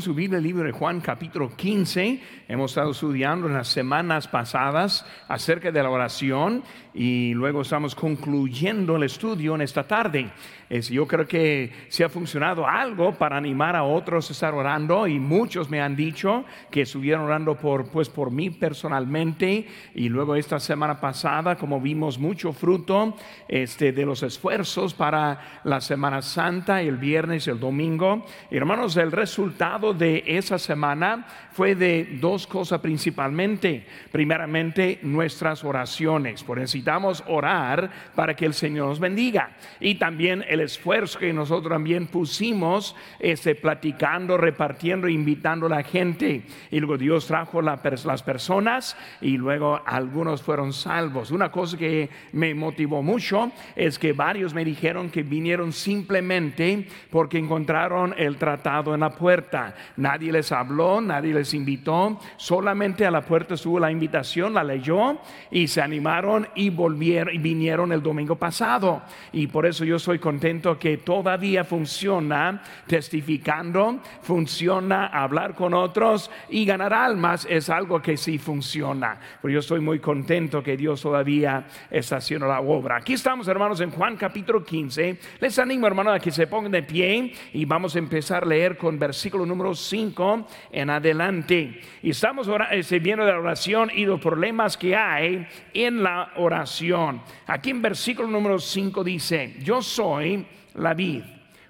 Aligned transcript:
su 0.00 0.14
Biblia, 0.14 0.38
el 0.38 0.44
libro 0.44 0.64
de 0.64 0.70
Juan 0.72 1.00
capítulo 1.00 1.50
15. 1.56 2.20
Hemos 2.46 2.70
estado 2.70 2.92
estudiando 2.92 3.46
en 3.46 3.54
las 3.54 3.68
semanas 3.68 4.28
pasadas 4.28 5.04
acerca 5.26 5.72
de 5.72 5.82
la 5.82 5.90
oración 5.90 6.62
y 6.94 7.34
luego 7.34 7.62
estamos 7.62 7.94
concluyendo 7.94 8.96
el 8.96 9.04
estudio 9.04 9.54
en 9.54 9.62
esta 9.62 9.86
tarde. 9.86 10.30
Es, 10.68 10.88
yo 10.88 11.06
creo 11.06 11.26
que 11.26 11.72
se 11.88 12.04
ha 12.04 12.08
funcionado 12.08 12.66
algo 12.66 13.14
para 13.14 13.36
animar 13.36 13.74
a 13.74 13.84
otros 13.84 14.28
a 14.28 14.32
estar 14.32 14.52
orando 14.52 15.06
y 15.06 15.18
muchos 15.18 15.70
me 15.70 15.80
han 15.80 15.96
dicho 15.96 16.44
que 16.70 16.82
estuvieron 16.82 17.24
orando 17.24 17.56
por, 17.56 17.88
pues, 17.88 18.08
por 18.08 18.30
mí 18.30 18.50
personalmente 18.50 19.66
y 19.94 20.08
luego 20.08 20.34
esta 20.34 20.60
semana 20.60 21.00
pasada 21.00 21.56
como 21.56 21.80
vimos 21.80 22.18
mucho 22.18 22.52
fruto 22.52 23.14
este, 23.48 23.92
de 23.92 24.04
los 24.04 24.22
esfuerzos 24.22 24.92
para 24.92 25.60
la 25.64 25.80
Semana 25.80 26.20
Santa, 26.20 26.82
el 26.82 26.98
viernes 26.98 27.48
el 27.48 27.60
domingo. 27.60 28.26
hermanos, 28.50 28.96
el 28.96 29.12
resultado 29.12 29.87
de 29.94 30.24
esa 30.26 30.58
semana 30.58 31.26
fue 31.52 31.74
de 31.74 32.18
dos 32.20 32.46
cosas 32.46 32.80
principalmente. 32.80 33.84
Primeramente, 34.12 35.00
nuestras 35.02 35.64
oraciones. 35.64 36.44
Por 36.44 36.58
necesitamos 36.58 37.24
orar 37.26 37.90
para 38.14 38.36
que 38.36 38.46
el 38.46 38.54
Señor 38.54 38.88
nos 38.88 39.00
bendiga. 39.00 39.50
Y 39.80 39.96
también 39.96 40.44
el 40.48 40.60
esfuerzo 40.60 41.18
que 41.18 41.32
nosotros 41.32 41.72
también 41.72 42.06
pusimos, 42.06 42.94
este, 43.18 43.54
platicando, 43.54 44.36
repartiendo, 44.36 45.08
invitando 45.08 45.66
a 45.66 45.70
la 45.70 45.82
gente. 45.82 46.42
Y 46.70 46.78
luego 46.78 46.96
Dios 46.96 47.26
trajo 47.26 47.60
las 47.60 48.22
personas 48.22 48.96
y 49.20 49.36
luego 49.36 49.80
algunos 49.84 50.42
fueron 50.42 50.72
salvos. 50.72 51.30
Una 51.30 51.50
cosa 51.50 51.76
que 51.76 52.08
me 52.32 52.54
motivó 52.54 53.02
mucho 53.02 53.50
es 53.74 53.98
que 53.98 54.12
varios 54.12 54.54
me 54.54 54.64
dijeron 54.64 55.10
que 55.10 55.22
vinieron 55.22 55.72
simplemente 55.72 56.86
porque 57.10 57.38
encontraron 57.38 58.14
el 58.16 58.36
tratado 58.36 58.94
en 58.94 59.00
la 59.00 59.10
puerta. 59.10 59.74
Nadie 59.96 60.32
les 60.32 60.52
habló, 60.52 61.00
nadie 61.00 61.34
les 61.34 61.54
invitó, 61.54 62.18
solamente 62.36 63.06
a 63.06 63.10
la 63.10 63.22
puerta 63.22 63.54
estuvo 63.54 63.78
la 63.78 63.90
invitación, 63.90 64.54
la 64.54 64.64
leyó 64.64 65.18
y 65.50 65.68
se 65.68 65.80
animaron 65.80 66.48
y 66.54 66.70
volvieron 66.70 67.34
y 67.34 67.38
vinieron 67.38 67.92
el 67.92 68.02
domingo 68.02 68.36
pasado. 68.36 69.02
Y 69.32 69.46
por 69.46 69.66
eso 69.66 69.84
yo 69.84 69.98
soy 69.98 70.18
contento 70.18 70.78
que 70.78 70.98
todavía 70.98 71.64
funciona 71.64 72.62
testificando, 72.86 74.00
funciona 74.22 75.06
hablar 75.06 75.54
con 75.54 75.74
otros 75.74 76.30
y 76.48 76.64
ganar 76.64 76.92
almas 76.92 77.46
es 77.48 77.70
algo 77.70 78.00
que 78.00 78.16
sí 78.16 78.38
funciona. 78.38 79.18
Pero 79.40 79.54
yo 79.54 79.60
estoy 79.60 79.80
muy 79.80 79.98
contento 79.98 80.62
que 80.62 80.76
Dios 80.76 81.02
todavía 81.02 81.66
está 81.90 82.16
haciendo 82.16 82.46
la 82.46 82.60
obra. 82.60 82.96
Aquí 82.96 83.12
estamos, 83.14 83.48
hermanos, 83.48 83.80
en 83.80 83.90
Juan 83.90 84.16
capítulo 84.16 84.64
15. 84.64 85.18
Les 85.40 85.58
animo, 85.58 85.86
hermanos, 85.86 86.14
a 86.16 86.20
que 86.20 86.30
se 86.30 86.46
pongan 86.46 86.72
de 86.72 86.82
pie 86.82 87.32
y 87.52 87.64
vamos 87.64 87.96
a 87.96 87.98
empezar 87.98 88.44
a 88.44 88.46
leer 88.46 88.76
con 88.76 88.98
versículo 88.98 89.44
número 89.44 89.57
5 89.74 90.46
en 90.72 90.90
adelante. 90.90 91.80
Y 92.02 92.10
estamos 92.10 92.48
eh, 92.70 92.98
viendo 93.00 93.24
la 93.24 93.38
oración 93.38 93.90
y 93.94 94.04
los 94.04 94.20
problemas 94.20 94.76
que 94.76 94.96
hay 94.96 95.46
en 95.74 96.02
la 96.02 96.32
oración. 96.36 97.22
Aquí 97.46 97.70
en 97.70 97.82
versículo 97.82 98.28
número 98.28 98.58
5 98.58 99.04
dice, 99.04 99.56
yo 99.60 99.82
soy 99.82 100.46
la 100.74 100.94
vid, 100.94 101.22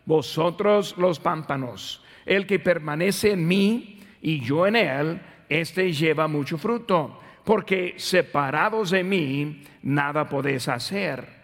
vosotros 0.04 0.94
los 0.98 1.18
pámpanos. 1.18 2.04
El 2.24 2.46
que 2.46 2.58
permanece 2.58 3.32
en 3.32 3.46
mí 3.46 4.00
y 4.20 4.40
yo 4.40 4.66
en 4.66 4.76
él, 4.76 5.20
este 5.48 5.92
lleva 5.92 6.28
mucho 6.28 6.58
fruto, 6.58 7.20
porque 7.44 7.94
separados 7.96 8.90
de 8.90 9.02
mí, 9.02 9.62
nada 9.82 10.28
podéis 10.28 10.68
hacer. 10.68 11.38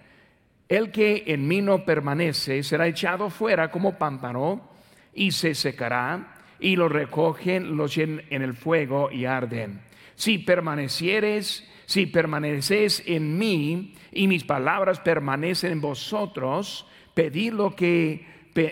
El 0.68 0.90
que 0.90 1.24
en 1.26 1.46
mí 1.46 1.60
no 1.60 1.84
permanece 1.84 2.62
será 2.62 2.86
echado 2.86 3.30
fuera 3.30 3.70
como 3.70 3.96
pámpano 3.96 4.70
y 5.14 5.30
se 5.30 5.54
secará 5.54 6.33
y 6.60 6.76
lo 6.76 6.88
recogen, 6.88 7.76
los 7.76 7.96
en, 7.98 8.22
en 8.30 8.42
el 8.42 8.54
fuego 8.54 9.10
y 9.10 9.24
arden. 9.24 9.80
Si 10.14 10.38
permanecieres, 10.38 11.68
si 11.86 12.06
permaneces 12.06 13.02
en 13.06 13.36
mí 13.36 13.94
y 14.12 14.26
mis 14.26 14.44
palabras 14.44 15.00
permanecen 15.00 15.72
en 15.72 15.80
vosotros, 15.80 16.86
pedid 17.14 17.52
lo 17.52 17.74
que, 17.74 18.24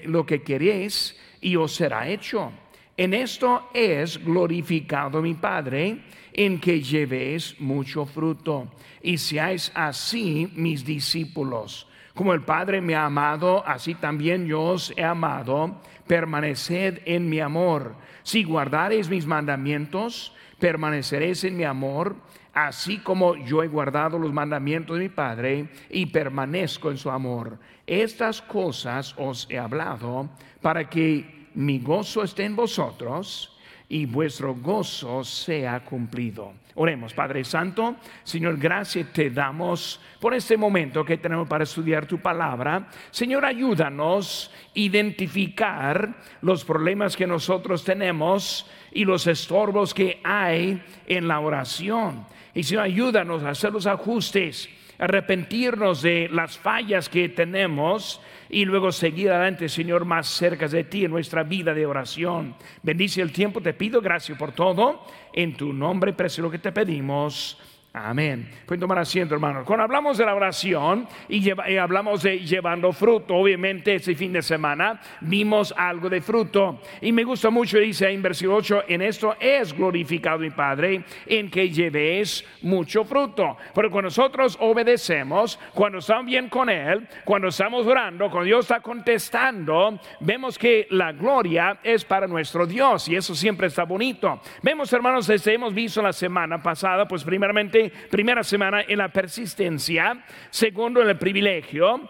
lo 0.04 0.24
que 0.26 0.42
queréis 0.42 1.18
y 1.40 1.56
os 1.56 1.74
será 1.74 2.08
hecho. 2.08 2.52
En 2.96 3.14
esto 3.14 3.70
es 3.72 4.22
glorificado 4.22 5.22
mi 5.22 5.34
Padre, 5.34 5.98
en 6.32 6.60
que 6.60 6.80
llevéis 6.80 7.58
mucho 7.60 8.06
fruto 8.06 8.68
y 9.02 9.18
seáis 9.18 9.72
así 9.74 10.50
mis 10.54 10.84
discípulos. 10.84 11.86
Como 12.14 12.34
el 12.34 12.42
Padre 12.42 12.80
me 12.80 12.94
ha 12.94 13.06
amado, 13.06 13.66
así 13.66 13.94
también 13.94 14.46
yo 14.46 14.62
os 14.62 14.92
he 14.96 15.02
amado. 15.02 15.80
Permaneced 16.06 17.02
en 17.04 17.28
mi 17.28 17.40
amor. 17.40 17.94
Si 18.22 18.44
guardareis 18.44 19.08
mis 19.08 19.26
mandamientos, 19.26 20.34
permaneceréis 20.58 21.44
en 21.44 21.56
mi 21.56 21.64
amor, 21.64 22.16
así 22.54 22.98
como 22.98 23.36
yo 23.36 23.62
he 23.62 23.68
guardado 23.68 24.18
los 24.18 24.32
mandamientos 24.32 24.96
de 24.96 25.04
mi 25.04 25.08
Padre 25.08 25.68
y 25.90 26.06
permanezco 26.06 26.90
en 26.90 26.98
su 26.98 27.10
amor. 27.10 27.58
Estas 27.86 28.40
cosas 28.42 29.14
os 29.18 29.46
he 29.50 29.58
hablado 29.58 30.28
para 30.60 30.88
que 30.88 31.48
mi 31.54 31.80
gozo 31.80 32.22
esté 32.22 32.44
en 32.44 32.56
vosotros 32.56 33.51
y 33.92 34.06
vuestro 34.06 34.54
gozo 34.54 35.22
sea 35.22 35.80
cumplido. 35.80 36.54
Oremos, 36.76 37.12
Padre 37.12 37.44
Santo, 37.44 37.96
Señor, 38.24 38.56
gracias 38.56 39.12
te 39.12 39.28
damos 39.28 40.00
por 40.18 40.32
este 40.32 40.56
momento 40.56 41.04
que 41.04 41.18
tenemos 41.18 41.46
para 41.46 41.64
estudiar 41.64 42.06
tu 42.06 42.16
palabra. 42.16 42.88
Señor, 43.10 43.44
ayúdanos 43.44 44.50
a 44.50 44.70
identificar 44.78 46.14
los 46.40 46.64
problemas 46.64 47.14
que 47.14 47.26
nosotros 47.26 47.84
tenemos 47.84 48.66
y 48.92 49.04
los 49.04 49.26
estorbos 49.26 49.92
que 49.92 50.22
hay 50.24 50.82
en 51.06 51.28
la 51.28 51.40
oración. 51.40 52.24
Y 52.54 52.62
Señor, 52.62 52.84
ayúdanos 52.84 53.42
a 53.42 53.50
hacer 53.50 53.74
los 53.74 53.86
ajustes, 53.86 54.70
arrepentirnos 54.98 56.02
de 56.02 56.28
las 56.32 56.58
fallas 56.58 57.08
que 57.08 57.28
tenemos 57.28 58.20
y 58.48 58.64
luego 58.64 58.92
seguir 58.92 59.30
adelante, 59.30 59.68
Señor, 59.68 60.04
más 60.04 60.28
cerca 60.28 60.68
de 60.68 60.84
ti 60.84 61.04
en 61.04 61.10
nuestra 61.10 61.42
vida 61.42 61.72
de 61.72 61.86
oración. 61.86 62.54
Bendice 62.82 63.22
el 63.22 63.32
tiempo, 63.32 63.60
te 63.60 63.74
pido 63.74 64.00
gracias 64.00 64.36
por 64.38 64.52
todo. 64.52 65.06
En 65.32 65.56
tu 65.56 65.72
nombre, 65.72 66.12
precio 66.12 66.42
lo 66.42 66.50
que 66.50 66.58
te 66.58 66.72
pedimos. 66.72 67.58
Amén. 67.94 68.48
Pueden 68.64 68.80
tomar 68.80 68.98
asiento, 68.98 69.34
hermano. 69.34 69.66
Cuando 69.66 69.84
hablamos 69.84 70.16
de 70.16 70.24
la 70.24 70.34
oración 70.34 71.06
y, 71.28 71.50
hablamos 71.50 72.22
de 72.22 72.38
llevando 72.38 72.90
fruto, 72.90 73.34
obviamente 73.34 73.94
este 73.94 74.14
fin 74.14 74.32
de 74.32 74.40
semana 74.40 74.98
vimos 75.20 75.74
algo 75.76 76.08
de 76.08 76.22
fruto. 76.22 76.80
Y 77.02 77.12
me 77.12 77.22
gusta 77.22 77.50
mucho, 77.50 77.76
dice 77.76 78.08
en 78.08 78.22
versículo 78.22 78.56
8, 78.56 78.84
en 78.88 79.02
esto 79.02 79.36
es 79.38 79.76
glorificado 79.76 80.38
mi 80.38 80.48
Padre, 80.48 81.04
en 81.26 81.50
que 81.50 81.68
llevéis 81.68 82.42
mucho 82.62 83.04
fruto. 83.04 83.58
Pero 83.74 83.90
cuando 83.90 84.06
nosotros 84.06 84.56
obedecemos, 84.58 85.60
cuando 85.74 85.98
estamos 85.98 86.24
bien 86.24 86.48
con 86.48 86.70
Él, 86.70 87.06
cuando 87.26 87.48
estamos 87.48 87.86
orando, 87.86 88.30
cuando 88.30 88.46
Dios 88.46 88.60
está 88.64 88.80
contestando, 88.80 90.00
vemos 90.20 90.56
que 90.56 90.86
la 90.92 91.12
gloria 91.12 91.78
es 91.82 92.06
para 92.06 92.26
nuestro 92.26 92.66
Dios 92.66 93.06
y 93.08 93.16
eso 93.16 93.34
siempre 93.34 93.66
está 93.66 93.84
bonito. 93.84 94.40
Vemos, 94.62 94.90
hermanos, 94.94 95.26
desde 95.26 95.52
hemos 95.52 95.74
visto 95.74 96.00
la 96.00 96.14
semana 96.14 96.62
pasada, 96.62 97.06
pues 97.06 97.22
primeramente 97.22 97.81
primera 98.10 98.42
semana 98.44 98.82
en 98.86 98.98
la 98.98 99.08
persistencia, 99.08 100.24
segundo 100.50 101.02
en 101.02 101.08
el 101.08 101.16
privilegio, 101.16 102.08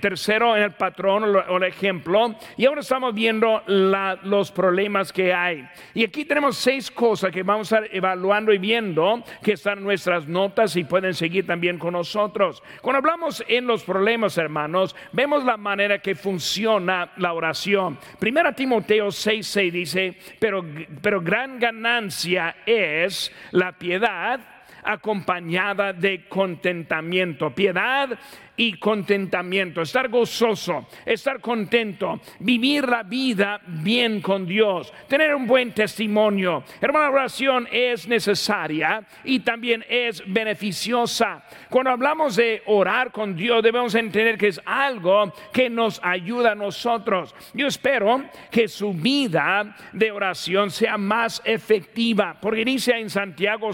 tercero 0.00 0.56
en 0.56 0.62
el 0.64 0.72
patrón 0.72 1.24
o 1.24 1.56
el 1.56 1.62
ejemplo, 1.64 2.34
y 2.56 2.66
ahora 2.66 2.80
estamos 2.80 3.14
viendo 3.14 3.62
los 3.66 4.50
problemas 4.50 5.12
que 5.12 5.32
hay. 5.32 5.68
Y 5.94 6.04
aquí 6.04 6.24
tenemos 6.24 6.56
seis 6.56 6.90
cosas 6.90 7.30
que 7.30 7.42
vamos 7.42 7.72
a 7.72 7.78
estar 7.78 7.96
evaluando 7.96 8.52
y 8.52 8.58
viendo, 8.58 9.22
que 9.42 9.52
están 9.52 9.82
nuestras 9.82 10.26
notas 10.26 10.76
y 10.76 10.84
pueden 10.84 11.14
seguir 11.14 11.46
también 11.46 11.78
con 11.78 11.92
nosotros. 11.92 12.62
Cuando 12.80 12.98
hablamos 12.98 13.44
en 13.48 13.66
los 13.66 13.84
problemas, 13.84 14.38
hermanos, 14.38 14.94
vemos 15.12 15.44
la 15.44 15.56
manera 15.56 15.98
que 15.98 16.14
funciona 16.14 17.12
la 17.16 17.32
oración. 17.32 17.98
Primera 18.18 18.52
Timoteo 18.52 19.08
6:6 19.08 19.70
dice, 19.70 20.16
pero, 20.38 20.64
pero 21.00 21.20
gran 21.20 21.58
ganancia 21.58 22.56
es 22.66 23.32
la 23.52 23.72
piedad 23.72 24.57
acompañada 24.88 25.92
de 25.92 26.26
contentamiento. 26.28 27.54
Piedad 27.54 28.18
y 28.58 28.72
contentamiento, 28.76 29.82
estar 29.82 30.08
gozoso, 30.08 30.88
estar 31.06 31.40
contento, 31.40 32.20
vivir 32.40 32.88
la 32.88 33.04
vida 33.04 33.60
bien 33.64 34.20
con 34.20 34.46
Dios, 34.46 34.92
tener 35.06 35.34
un 35.34 35.46
buen 35.46 35.72
testimonio. 35.72 36.64
Hermana, 36.80 37.10
oración 37.10 37.68
es 37.70 38.08
necesaria 38.08 39.06
y 39.22 39.40
también 39.40 39.84
es 39.88 40.22
beneficiosa. 40.26 41.44
Cuando 41.70 41.92
hablamos 41.92 42.34
de 42.34 42.62
orar 42.66 43.12
con 43.12 43.36
Dios, 43.36 43.62
debemos 43.62 43.94
entender 43.94 44.36
que 44.36 44.48
es 44.48 44.60
algo 44.66 45.32
que 45.52 45.70
nos 45.70 46.00
ayuda 46.02 46.52
a 46.52 46.56
nosotros. 46.56 47.34
Yo 47.54 47.68
espero 47.68 48.24
que 48.50 48.66
su 48.66 48.92
vida 48.92 49.76
de 49.92 50.10
oración 50.10 50.72
sea 50.72 50.98
más 50.98 51.40
efectiva, 51.44 52.36
porque 52.40 52.64
dice 52.64 52.98
en 52.98 53.08
Santiago 53.08 53.72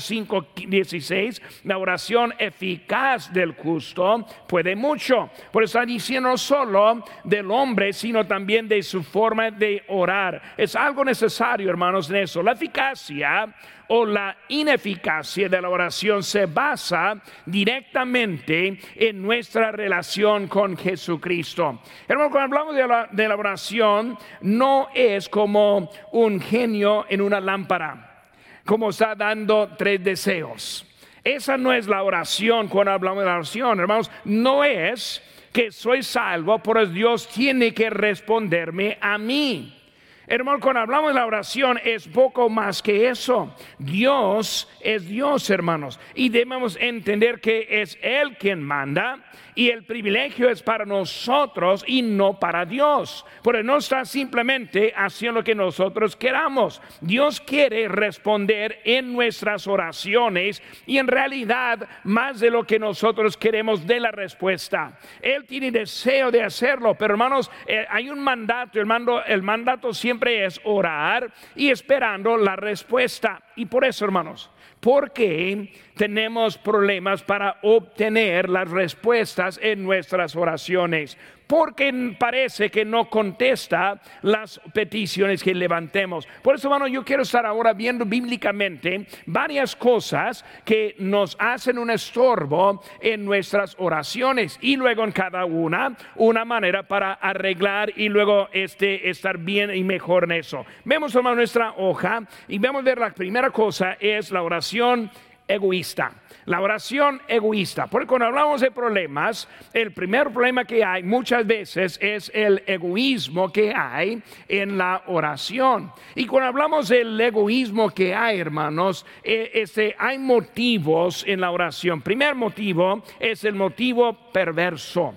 5:16, 1.05 1.43
la 1.65 1.79
oración 1.79 2.35
eficaz 2.39 3.33
del 3.33 3.53
justo 3.53 4.27
puede 4.49 4.75
mucho. 4.75 5.31
Por 5.53 5.63
eso 5.63 5.79
está 5.79 5.87
diciendo 5.87 6.15
no 6.25 6.39
solo 6.39 7.05
del 7.23 7.51
hombre, 7.51 7.93
sino 7.93 8.27
también 8.27 8.67
de 8.67 8.83
su 8.83 9.03
forma 9.03 9.51
de 9.51 9.83
orar. 9.89 10.41
Es 10.57 10.75
algo 10.75 11.05
necesario, 11.05 11.69
hermanos, 11.69 12.09
en 12.09 12.17
eso. 12.17 12.43
La 12.43 12.53
eficacia 12.53 13.55
o 13.89 14.07
la 14.07 14.37
ineficacia 14.49 15.49
de 15.49 15.61
la 15.61 15.69
oración 15.69 16.23
se 16.23 16.47
basa 16.47 17.21
directamente 17.45 18.79
en 18.95 19.21
nuestra 19.21 19.71
relación 19.71 20.49
con 20.49 20.77
Jesucristo. 20.77 21.81
Hermano, 22.09 22.31
cuando 22.31 22.57
hablamos 22.57 22.77
de 22.77 22.87
la, 22.87 23.09
de 23.11 23.29
la 23.29 23.37
oración, 23.37 24.17
no 24.41 24.89
es 24.95 25.29
como 25.29 25.91
un 26.13 26.41
genio 26.41 27.05
en 27.09 27.21
una 27.21 27.41
lámpara, 27.41 28.31
como 28.65 28.91
está 28.91 29.15
dando 29.15 29.75
tres 29.77 30.03
deseos. 30.03 30.94
Esa 31.25 31.57
no 31.57 31.73
es 31.73 31.89
la 31.89 32.03
oración 32.03 32.69
cuando 32.69 32.93
hablamos 32.93 33.21
de 33.21 33.27
la 33.27 33.37
oración, 33.37 33.81
hermanos. 33.81 34.11
No 34.25 34.63
es 34.63 35.23
que 35.53 35.73
soy 35.73 36.03
salvo, 36.03 36.59
pero 36.59 36.85
Dios 36.85 37.29
tiene 37.29 37.73
que 37.73 37.89
responderme 37.89 38.99
a 39.01 39.17
mí. 39.17 39.81
Hermano, 40.27 40.59
cuando 40.59 40.81
hablamos 40.81 41.09
de 41.09 41.21
la 41.21 41.27
oración 41.27 41.79
es 41.85 42.09
poco 42.09 42.49
más 42.49 42.83
que 42.83 43.09
eso. 43.09 43.55
Dios 43.79 44.69
es 44.81 45.07
Dios, 45.07 45.49
hermanos. 45.51 46.01
Y 46.15 46.31
debemos 46.31 46.79
entender 46.81 47.41
que 47.41 47.67
es 47.69 47.99
Él 48.01 48.37
quien 48.39 48.63
manda 48.63 49.23
y 49.55 49.71
el 49.71 49.85
privilegio 49.85 50.49
es 50.49 50.63
para 50.63 50.85
nosotros 50.85 51.85
y 51.87 52.03
no 52.03 52.39
para 52.39 52.65
Dios. 52.65 53.25
Porque 53.43 53.63
no 53.63 53.79
está 53.79 54.05
simplemente 54.05 54.93
haciendo 54.97 55.41
lo 55.41 55.45
que 55.45 55.55
nosotros 55.55 56.17
queramos. 56.17 56.81
Dios 57.01 57.41
quiere 57.41 57.89
responder 57.89 58.81
en 58.85 59.13
nuestras 59.13 59.67
oraciones 59.67 60.63
y 60.87 60.99
en 60.99 61.07
realidad 61.07 61.89
más 62.05 62.41
de 62.41 62.51
lo 62.51 62.65
que 62.65 62.79
nosotros 62.79 63.37
queremos 63.37 63.87
de 63.87 64.01
la 64.01 64.11
respuesta. 64.11 64.99
Él 65.21 65.45
tiene 65.45 65.71
deseo 65.71 66.31
de 66.31 66.43
hacerlo, 66.43 66.95
pero 66.95 67.15
hermanos, 67.15 67.51
eh, 67.67 67.87
hay 67.89 68.11
un 68.11 68.21
mandato, 68.21 68.79
el, 68.79 69.43
mandato 69.43 69.93
siempre 69.93 70.45
es 70.45 70.61
orar 70.65 71.33
y 71.55 71.71
esperando 71.71 72.37
la 72.37 72.57
respuesta. 72.57 73.43
Y 73.57 73.67
por 73.67 73.85
eso, 73.85 74.05
hermanos, 74.05 74.51
porque 74.81 75.73
tenemos 75.95 76.59
problemas 76.59 77.23
para 77.23 77.59
obtener 77.63 78.49
las 78.49 78.71
respuestas 78.71 79.59
en 79.63 79.83
nuestras 79.85 80.35
oraciones 80.37 81.17
porque 81.47 82.17
parece 82.19 82.71
que 82.71 82.85
no 82.85 83.09
contesta 83.09 84.01
las 84.23 84.61
peticiones 84.73 85.43
que 85.43 85.55
levantemos. 85.55 86.27
Por 86.43 86.55
eso, 86.55 86.69
hermano, 86.69 86.87
yo 86.87 87.05
quiero 87.05 87.23
estar 87.23 87.45
ahora 87.45 87.73
viendo 87.73 88.05
bíblicamente 88.05 89.07
varias 89.27 89.77
cosas 89.77 90.45
que 90.65 90.95
nos 90.99 91.37
hacen 91.39 91.79
un 91.79 91.91
estorbo 91.91 92.83
en 93.01 93.25
nuestras 93.25 93.77
oraciones 93.79 94.59
y 94.61 94.77
luego 94.77 95.05
en 95.05 95.13
cada 95.13 95.45
una 95.45 95.97
una 96.17 96.45
manera 96.45 96.83
para 96.83 97.15
arreglar 97.15 97.93
y 97.97 98.09
luego 98.09 98.49
este 98.53 99.11
estar 99.11 99.39
bien 99.39 99.75
y 99.75 99.85
mejor 99.85 100.25
en 100.25 100.33
eso. 100.33 100.65
Vemos, 100.85 101.15
hermano, 101.15 101.37
nuestra 101.37 101.75
hoja 101.77 102.23
y 102.49 102.59
vemos 102.59 102.85
ver 102.85 102.99
la 102.99 103.11
primera 103.11 103.51
cosa 103.51 103.97
es 104.01 104.31
la 104.31 104.43
oración 104.43 105.11
egoísta. 105.47 106.13
La 106.47 106.61
oración 106.61 107.21
egoísta. 107.27 107.87
Porque 107.87 108.07
cuando 108.07 108.27
hablamos 108.27 108.61
de 108.61 108.71
problemas, 108.71 109.49
el 109.73 109.93
primer 109.93 110.31
problema 110.31 110.65
que 110.65 110.85
hay 110.85 111.03
muchas 111.03 111.47
veces 111.47 111.99
es 112.03 112.31
el 112.35 112.63
egoísmo 112.67 113.51
que 113.51 113.73
hay 113.75 114.23
en 114.49 114.77
la 114.77 115.03
oración. 115.07 115.91
Y 116.15 116.27
cuando 116.27 116.49
hablamos 116.49 116.89
del 116.89 117.19
egoísmo 117.19 117.91
que 117.91 118.15
hay, 118.15 118.41
hermanos, 118.41 119.07
eh, 119.23 119.51
este, 119.55 119.97
hay 119.99 120.19
motivos 120.19 121.25
en 121.27 121.41
la 121.41 121.51
oración. 121.51 122.03
Primer 122.03 122.35
motivo 122.35 123.03
es 123.19 123.45
el 123.45 123.55
motivo 123.55 124.31
perverso. 124.33 125.15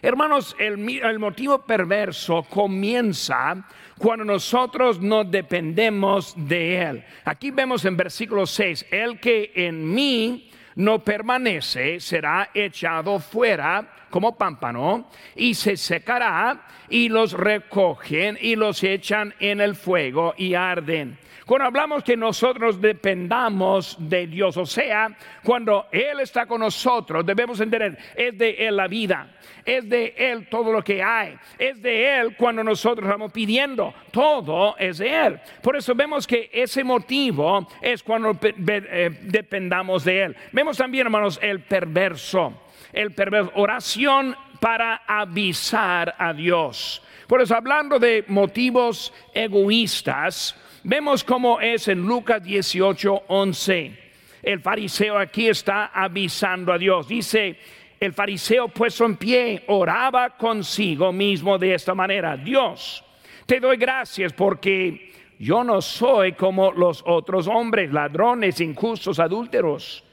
Hermanos, 0.00 0.54
el, 0.58 0.86
el 1.02 1.18
motivo 1.18 1.64
perverso 1.64 2.42
comienza 2.42 3.64
cuando 3.98 4.24
nosotros 4.24 5.00
no 5.00 5.24
dependemos 5.24 6.34
de 6.36 6.82
Él. 6.82 7.04
Aquí 7.24 7.50
vemos 7.50 7.84
en 7.84 7.96
versículo 7.96 8.46
6, 8.46 8.86
el 8.90 9.20
que 9.20 9.52
en 9.54 9.94
mí 9.94 10.50
no 10.76 11.04
permanece 11.04 12.00
será 12.00 12.50
echado 12.54 13.18
fuera 13.20 14.06
como 14.10 14.36
pámpano 14.36 15.08
y 15.34 15.54
se 15.54 15.76
secará 15.76 16.66
y 16.88 17.08
los 17.08 17.32
recogen 17.32 18.38
y 18.40 18.56
los 18.56 18.82
echan 18.84 19.34
en 19.40 19.60
el 19.60 19.74
fuego 19.74 20.34
y 20.36 20.54
arden. 20.54 21.18
Cuando 21.46 21.66
hablamos 21.66 22.02
que 22.02 22.16
nosotros 22.16 22.80
dependamos 22.80 23.96
de 23.98 24.26
Dios, 24.26 24.56
o 24.56 24.64
sea, 24.64 25.14
cuando 25.42 25.88
Él 25.92 26.20
está 26.20 26.46
con 26.46 26.60
nosotros, 26.60 27.26
debemos 27.26 27.60
entender, 27.60 27.98
es 28.16 28.38
de 28.38 28.66
Él 28.66 28.76
la 28.76 28.88
vida, 28.88 29.36
es 29.62 29.86
de 29.86 30.14
Él 30.16 30.48
todo 30.48 30.72
lo 30.72 30.82
que 30.82 31.02
hay, 31.02 31.36
es 31.58 31.82
de 31.82 32.18
Él 32.18 32.34
cuando 32.36 32.64
nosotros 32.64 33.06
estamos 33.06 33.30
pidiendo, 33.30 33.92
todo 34.10 34.74
es 34.78 34.98
de 34.98 35.26
Él. 35.26 35.40
Por 35.60 35.76
eso 35.76 35.94
vemos 35.94 36.26
que 36.26 36.48
ese 36.50 36.82
motivo 36.82 37.68
es 37.82 38.02
cuando 38.02 38.38
eh, 38.40 39.18
dependamos 39.24 40.02
de 40.04 40.22
Él. 40.22 40.36
También, 40.72 41.06
hermanos, 41.06 41.38
el 41.42 41.60
perverso, 41.60 42.52
el 42.92 43.12
perverso, 43.12 43.52
oración 43.54 44.36
para 44.60 45.02
avisar 45.06 46.14
a 46.18 46.32
Dios. 46.32 47.02
Por 47.26 47.40
eso, 47.40 47.54
hablando 47.54 47.98
de 47.98 48.24
motivos 48.28 49.12
egoístas, 49.34 50.56
Vemos 50.86 51.24
cómo 51.24 51.62
es 51.62 51.88
en 51.88 52.02
Lucas 52.02 52.42
18, 52.42 53.22
11. 53.28 53.98
El 54.42 54.60
fariseo 54.60 55.16
aquí 55.18 55.48
está 55.48 55.86
avisando 55.86 56.74
a 56.74 56.76
Dios. 56.76 57.08
Dice, 57.08 57.58
el 57.98 58.12
fariseo 58.12 58.68
puesto 58.68 59.06
en 59.06 59.16
pie 59.16 59.64
oraba 59.68 60.36
consigo 60.36 61.10
mismo 61.10 61.56
de 61.56 61.72
esta 61.72 61.94
manera. 61.94 62.36
Dios, 62.36 63.02
te 63.46 63.60
doy 63.60 63.78
gracias 63.78 64.34
porque 64.34 65.10
yo 65.38 65.64
no 65.64 65.80
soy 65.80 66.32
como 66.32 66.70
los 66.70 67.02
otros 67.06 67.48
hombres, 67.48 67.90
ladrones, 67.90 68.60
injustos, 68.60 69.18
adúlteros, 69.18 70.04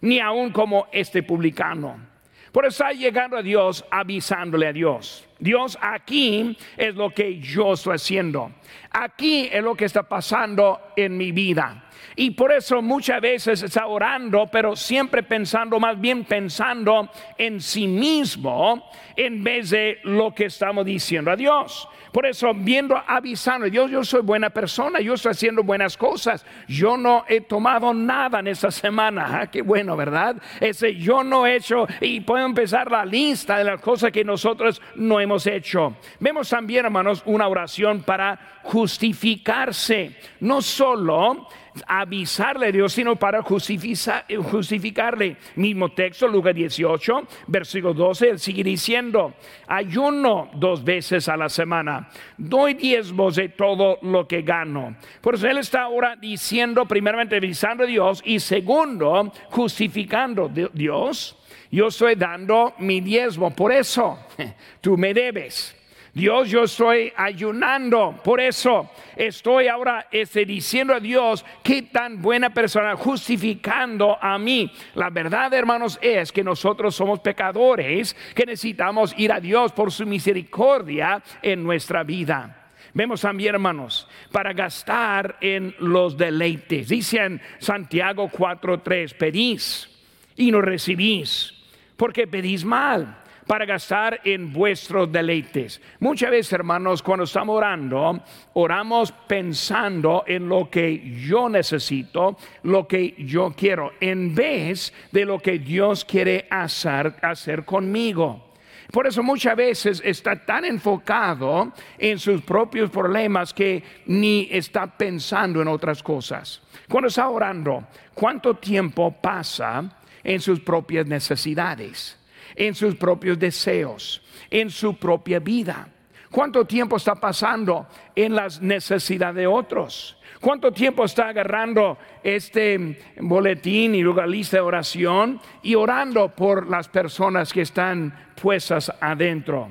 ni 0.00 0.20
aun 0.20 0.50
como 0.50 0.88
este 0.92 1.22
publicano. 1.22 2.10
Por 2.52 2.66
está 2.66 2.90
llegando 2.92 3.36
a 3.36 3.42
Dios 3.42 3.84
avisándole 3.90 4.66
a 4.66 4.72
Dios. 4.72 5.28
Dios 5.38 5.78
aquí 5.80 6.56
es 6.76 6.94
lo 6.96 7.10
que 7.10 7.38
yo 7.38 7.74
estoy 7.74 7.94
haciendo. 7.94 8.50
Aquí 8.90 9.48
es 9.52 9.62
lo 9.62 9.76
que 9.76 9.84
está 9.84 10.02
pasando 10.02 10.80
en 10.96 11.16
mi 11.16 11.30
vida. 11.30 11.84
Y 12.16 12.32
por 12.32 12.52
eso 12.52 12.82
muchas 12.82 13.20
veces 13.20 13.62
está 13.62 13.86
orando, 13.86 14.48
pero 14.50 14.74
siempre 14.74 15.22
pensando, 15.22 15.78
más 15.78 15.98
bien 16.00 16.24
pensando 16.24 17.08
en 17.38 17.60
sí 17.60 17.86
mismo 17.86 18.90
en 19.14 19.44
vez 19.44 19.70
de 19.70 19.98
lo 20.02 20.34
que 20.34 20.46
estamos 20.46 20.84
diciendo 20.84 21.30
a 21.30 21.36
Dios. 21.36 21.88
Por 22.12 22.26
eso, 22.26 22.52
viendo, 22.54 23.00
avisando, 23.06 23.68
Dios, 23.70 23.90
yo 23.90 24.04
soy 24.04 24.22
buena 24.22 24.50
persona, 24.50 25.00
yo 25.00 25.14
estoy 25.14 25.32
haciendo 25.32 25.62
buenas 25.62 25.96
cosas. 25.96 26.44
Yo 26.66 26.96
no 26.96 27.24
he 27.28 27.40
tomado 27.40 27.94
nada 27.94 28.40
en 28.40 28.48
esta 28.48 28.70
semana. 28.70 29.40
Ah, 29.40 29.46
qué 29.46 29.62
bueno, 29.62 29.96
¿verdad? 29.96 30.36
Ese 30.60 30.96
yo 30.96 31.22
no 31.22 31.46
he 31.46 31.56
hecho, 31.56 31.86
y 32.00 32.20
puedo 32.20 32.44
empezar 32.44 32.90
la 32.90 33.04
lista 33.04 33.58
de 33.58 33.64
las 33.64 33.80
cosas 33.80 34.10
que 34.10 34.24
nosotros 34.24 34.82
no 34.96 35.20
hemos 35.20 35.46
hecho. 35.46 35.96
Vemos 36.18 36.48
también, 36.48 36.86
hermanos, 36.86 37.22
una 37.26 37.46
oración 37.46 38.02
para 38.02 38.38
justificarse. 38.62 40.16
No 40.40 40.62
solo 40.62 41.48
avisarle 41.86 42.66
a 42.66 42.72
Dios, 42.72 42.92
sino 42.92 43.16
para 43.16 43.42
justificarle. 43.42 45.36
Mismo 45.56 45.90
texto, 45.90 46.28
Lucas 46.28 46.54
18, 46.54 47.26
versículo 47.46 47.94
12, 47.94 48.30
él 48.30 48.38
sigue 48.38 48.64
diciendo, 48.64 49.34
ayuno 49.66 50.50
dos 50.54 50.84
veces 50.84 51.28
a 51.28 51.36
la 51.36 51.48
semana, 51.48 52.08
doy 52.36 52.74
diezmos 52.74 53.36
de 53.36 53.48
todo 53.48 53.98
lo 54.02 54.26
que 54.26 54.42
gano. 54.42 54.96
Por 55.20 55.34
eso 55.34 55.48
él 55.48 55.58
está 55.58 55.82
ahora 55.82 56.16
diciendo, 56.16 56.86
primeramente, 56.86 57.36
avisando 57.36 57.84
a 57.84 57.86
Dios 57.86 58.22
y 58.24 58.40
segundo, 58.40 59.32
justificando 59.50 60.48
Dios. 60.48 61.36
Yo 61.70 61.86
estoy 61.86 62.16
dando 62.16 62.74
mi 62.78 63.00
diezmo, 63.00 63.54
por 63.54 63.72
eso 63.72 64.18
tú 64.80 64.96
me 64.96 65.14
debes. 65.14 65.79
Dios, 66.12 66.50
yo 66.50 66.64
estoy 66.64 67.12
ayunando. 67.16 68.20
Por 68.24 68.40
eso 68.40 68.90
estoy 69.14 69.68
ahora 69.68 70.08
este, 70.10 70.44
diciendo 70.44 70.92
a 70.92 71.00
Dios 71.00 71.44
qué 71.62 71.82
tan 71.82 72.20
buena 72.20 72.50
persona, 72.50 72.96
justificando 72.96 74.18
a 74.20 74.36
mí. 74.38 74.72
La 74.94 75.10
verdad, 75.10 75.54
hermanos, 75.54 75.98
es 76.02 76.32
que 76.32 76.42
nosotros 76.42 76.96
somos 76.96 77.20
pecadores, 77.20 78.16
que 78.34 78.44
necesitamos 78.44 79.14
ir 79.18 79.32
a 79.32 79.40
Dios 79.40 79.72
por 79.72 79.92
su 79.92 80.04
misericordia 80.04 81.22
en 81.42 81.62
nuestra 81.62 82.02
vida. 82.02 82.56
Vemos 82.92 83.20
también, 83.20 83.54
hermanos, 83.54 84.08
para 84.32 84.52
gastar 84.52 85.36
en 85.40 85.76
los 85.78 86.16
deleites. 86.16 86.88
Dice 86.88 87.18
en 87.18 87.40
Santiago 87.58 88.28
4:3, 88.28 89.14
pedís 89.14 89.88
y 90.34 90.50
no 90.50 90.60
recibís, 90.60 91.54
porque 91.96 92.26
pedís 92.26 92.64
mal 92.64 93.19
para 93.50 93.66
gastar 93.66 94.20
en 94.22 94.52
vuestros 94.52 95.10
deleites. 95.10 95.80
Muchas 95.98 96.30
veces, 96.30 96.52
hermanos, 96.52 97.02
cuando 97.02 97.24
estamos 97.24 97.56
orando, 97.56 98.22
oramos 98.52 99.10
pensando 99.10 100.22
en 100.24 100.48
lo 100.48 100.70
que 100.70 101.18
yo 101.26 101.48
necesito, 101.48 102.36
lo 102.62 102.86
que 102.86 103.16
yo 103.18 103.52
quiero, 103.56 103.94
en 103.98 104.36
vez 104.36 104.94
de 105.10 105.24
lo 105.24 105.40
que 105.40 105.58
Dios 105.58 106.04
quiere 106.04 106.46
hacer, 106.48 107.16
hacer 107.22 107.64
conmigo. 107.64 108.52
Por 108.92 109.08
eso 109.08 109.20
muchas 109.20 109.56
veces 109.56 110.00
está 110.04 110.36
tan 110.46 110.64
enfocado 110.64 111.72
en 111.98 112.20
sus 112.20 112.42
propios 112.42 112.88
problemas 112.88 113.52
que 113.52 113.82
ni 114.06 114.46
está 114.48 114.86
pensando 114.86 115.60
en 115.60 115.66
otras 115.66 116.04
cosas. 116.04 116.62
Cuando 116.88 117.08
está 117.08 117.28
orando, 117.28 117.84
¿cuánto 118.14 118.54
tiempo 118.54 119.10
pasa 119.20 119.90
en 120.22 120.40
sus 120.40 120.60
propias 120.60 121.04
necesidades, 121.06 122.19
en 122.54 122.74
sus 122.74 122.94
propios 122.96 123.38
deseos, 123.38 124.22
en 124.50 124.70
su 124.70 124.96
propia 124.96 125.38
vida? 125.38 125.88
¿Cuánto 126.30 126.64
tiempo 126.64 126.96
está 126.96 127.16
pasando 127.16 127.88
en 128.14 128.34
las 128.34 128.62
necesidades 128.62 129.34
de 129.34 129.46
otros? 129.48 130.16
¿Cuánto 130.40 130.72
tiempo 130.72 131.04
está 131.04 131.28
agarrando 131.28 131.98
este 132.22 132.98
boletín 133.20 133.94
y 133.94 134.02
luego 134.02 134.24
lista 134.24 134.56
de 134.56 134.62
oración 134.62 135.40
y 135.62 135.74
orando 135.74 136.34
por 136.34 136.68
las 136.68 136.88
personas 136.88 137.52
que 137.52 137.62
están 137.62 138.32
puestas 138.40 138.90
adentro? 139.00 139.68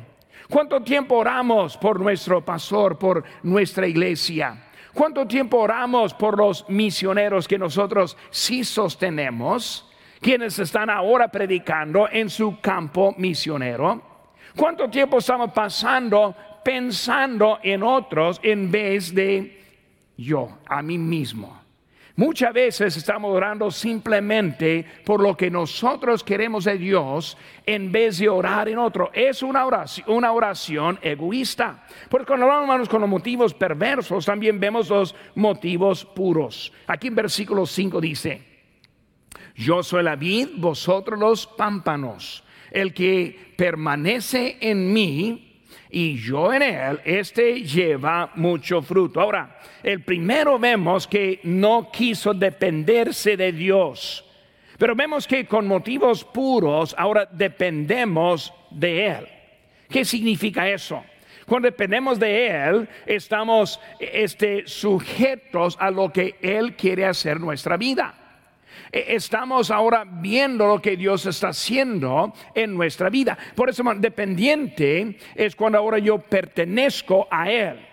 ¿Cuánto 0.50 0.82
tiempo 0.82 1.16
oramos 1.16 1.78
por 1.78 2.00
nuestro 2.00 2.44
pastor, 2.44 3.00
por 3.00 3.24
nuestra 3.44 3.88
iglesia? 3.88 4.66
¿Cuánto 4.94 5.26
tiempo 5.26 5.58
oramos 5.58 6.14
por 6.14 6.38
los 6.38 6.68
misioneros 6.70 7.48
que 7.48 7.58
nosotros 7.58 8.18
sí 8.30 8.64
sostenemos, 8.64 9.89
quienes 10.20 10.60
están 10.60 10.90
ahora 10.90 11.28
predicando 11.28 12.08
en 12.12 12.30
su 12.30 12.60
campo 12.60 13.14
misionero? 13.18 14.02
¿Cuánto 14.56 14.90
tiempo 14.90 15.20
estamos 15.20 15.52
pasando 15.52 16.36
pensando 16.64 17.60
en 17.64 17.84
otros 17.84 18.40
en 18.44 18.70
vez 18.70 19.14
de 19.14 19.60
yo, 20.18 20.60
a 20.68 20.82
mí 20.82 20.98
mismo. 20.98 21.58
Muchas 22.16 22.52
veces 22.52 22.98
estamos 22.98 23.34
orando 23.34 23.72
simplemente 23.72 24.86
por 25.06 25.22
lo 25.22 25.38
que 25.38 25.50
nosotros 25.50 26.22
queremos 26.22 26.66
de 26.66 26.78
Dios 26.78 27.38
en 27.66 27.94
vez 27.94 28.18
de 28.18 28.28
orar 28.28 28.68
en 28.68 28.78
otro. 28.78 29.10
Es 29.14 29.42
una 29.42 29.66
oración, 29.66 30.06
una 30.10 30.34
oración 30.34 31.00
egoísta. 31.02 31.86
Porque 32.10 32.28
cuando 32.28 32.52
hablamos 32.52 32.90
con 32.90 33.00
los 33.00 33.10
motivos 33.10 33.54
perversos, 33.54 34.26
también 34.26 34.60
vemos 34.60 34.90
los 34.90 35.16
motivos 35.36 36.04
puros. 36.04 36.74
Aquí 36.88 37.08
en 37.08 37.16
versículo 37.16 37.66
5 37.66 38.02
dice, 38.02 38.49
yo 39.60 39.84
soy 39.84 40.04
la 40.04 40.16
vid, 40.16 40.48
vosotros 40.56 41.20
los 41.20 41.46
pámpanos. 41.46 42.46
El 42.72 42.94
que 42.94 43.54
permanece 43.58 44.58
en 44.62 44.94
mí 44.94 45.60
y 45.90 46.18
yo 46.18 46.54
en 46.54 46.62
él, 46.62 47.02
este 47.04 47.62
lleva 47.64 48.32
mucho 48.36 48.82
fruto. 48.82 49.20
Ahora, 49.20 49.60
el 49.84 50.02
primero 50.02 50.58
vemos 50.58 51.08
que 51.08 51.42
no 51.44 51.92
quiso 51.92 52.34
dependerse 52.34 53.36
de 53.36 53.52
Dios, 53.52 54.24
pero 54.78 54.96
vemos 54.96 55.28
que 55.28 55.46
con 55.46 55.68
motivos 55.68 56.24
puros 56.24 56.96
ahora 56.98 57.28
dependemos 57.30 58.54
de 58.72 59.08
Él. 59.08 59.28
¿Qué 59.90 60.06
significa 60.06 60.70
eso? 60.70 61.04
Cuando 61.46 61.66
dependemos 61.66 62.18
de 62.18 62.48
Él, 62.48 62.88
estamos 63.06 63.78
este, 64.00 64.66
sujetos 64.68 65.76
a 65.82 65.92
lo 65.92 66.14
que 66.14 66.38
Él 66.42 66.78
quiere 66.78 67.06
hacer 67.06 67.38
en 67.38 67.42
nuestra 67.42 67.76
vida. 67.76 68.29
E, 68.92 69.16
estamos 69.16 69.72
ahora 69.72 70.06
viendo 70.06 70.68
lo 70.68 70.82
que 70.82 70.98
Dios 70.98 71.26
está 71.26 71.50
haciendo 71.50 72.34
en 72.54 72.76
nuestra 72.76 73.10
vida. 73.10 73.38
Por 73.56 73.70
eso, 73.70 73.84
dependiente 73.98 75.18
es 75.36 75.56
cuando 75.56 75.78
ahora 75.78 76.00
yo 76.00 76.18
pertenezco 76.20 77.28
a 77.30 77.52
Él. 77.52 77.90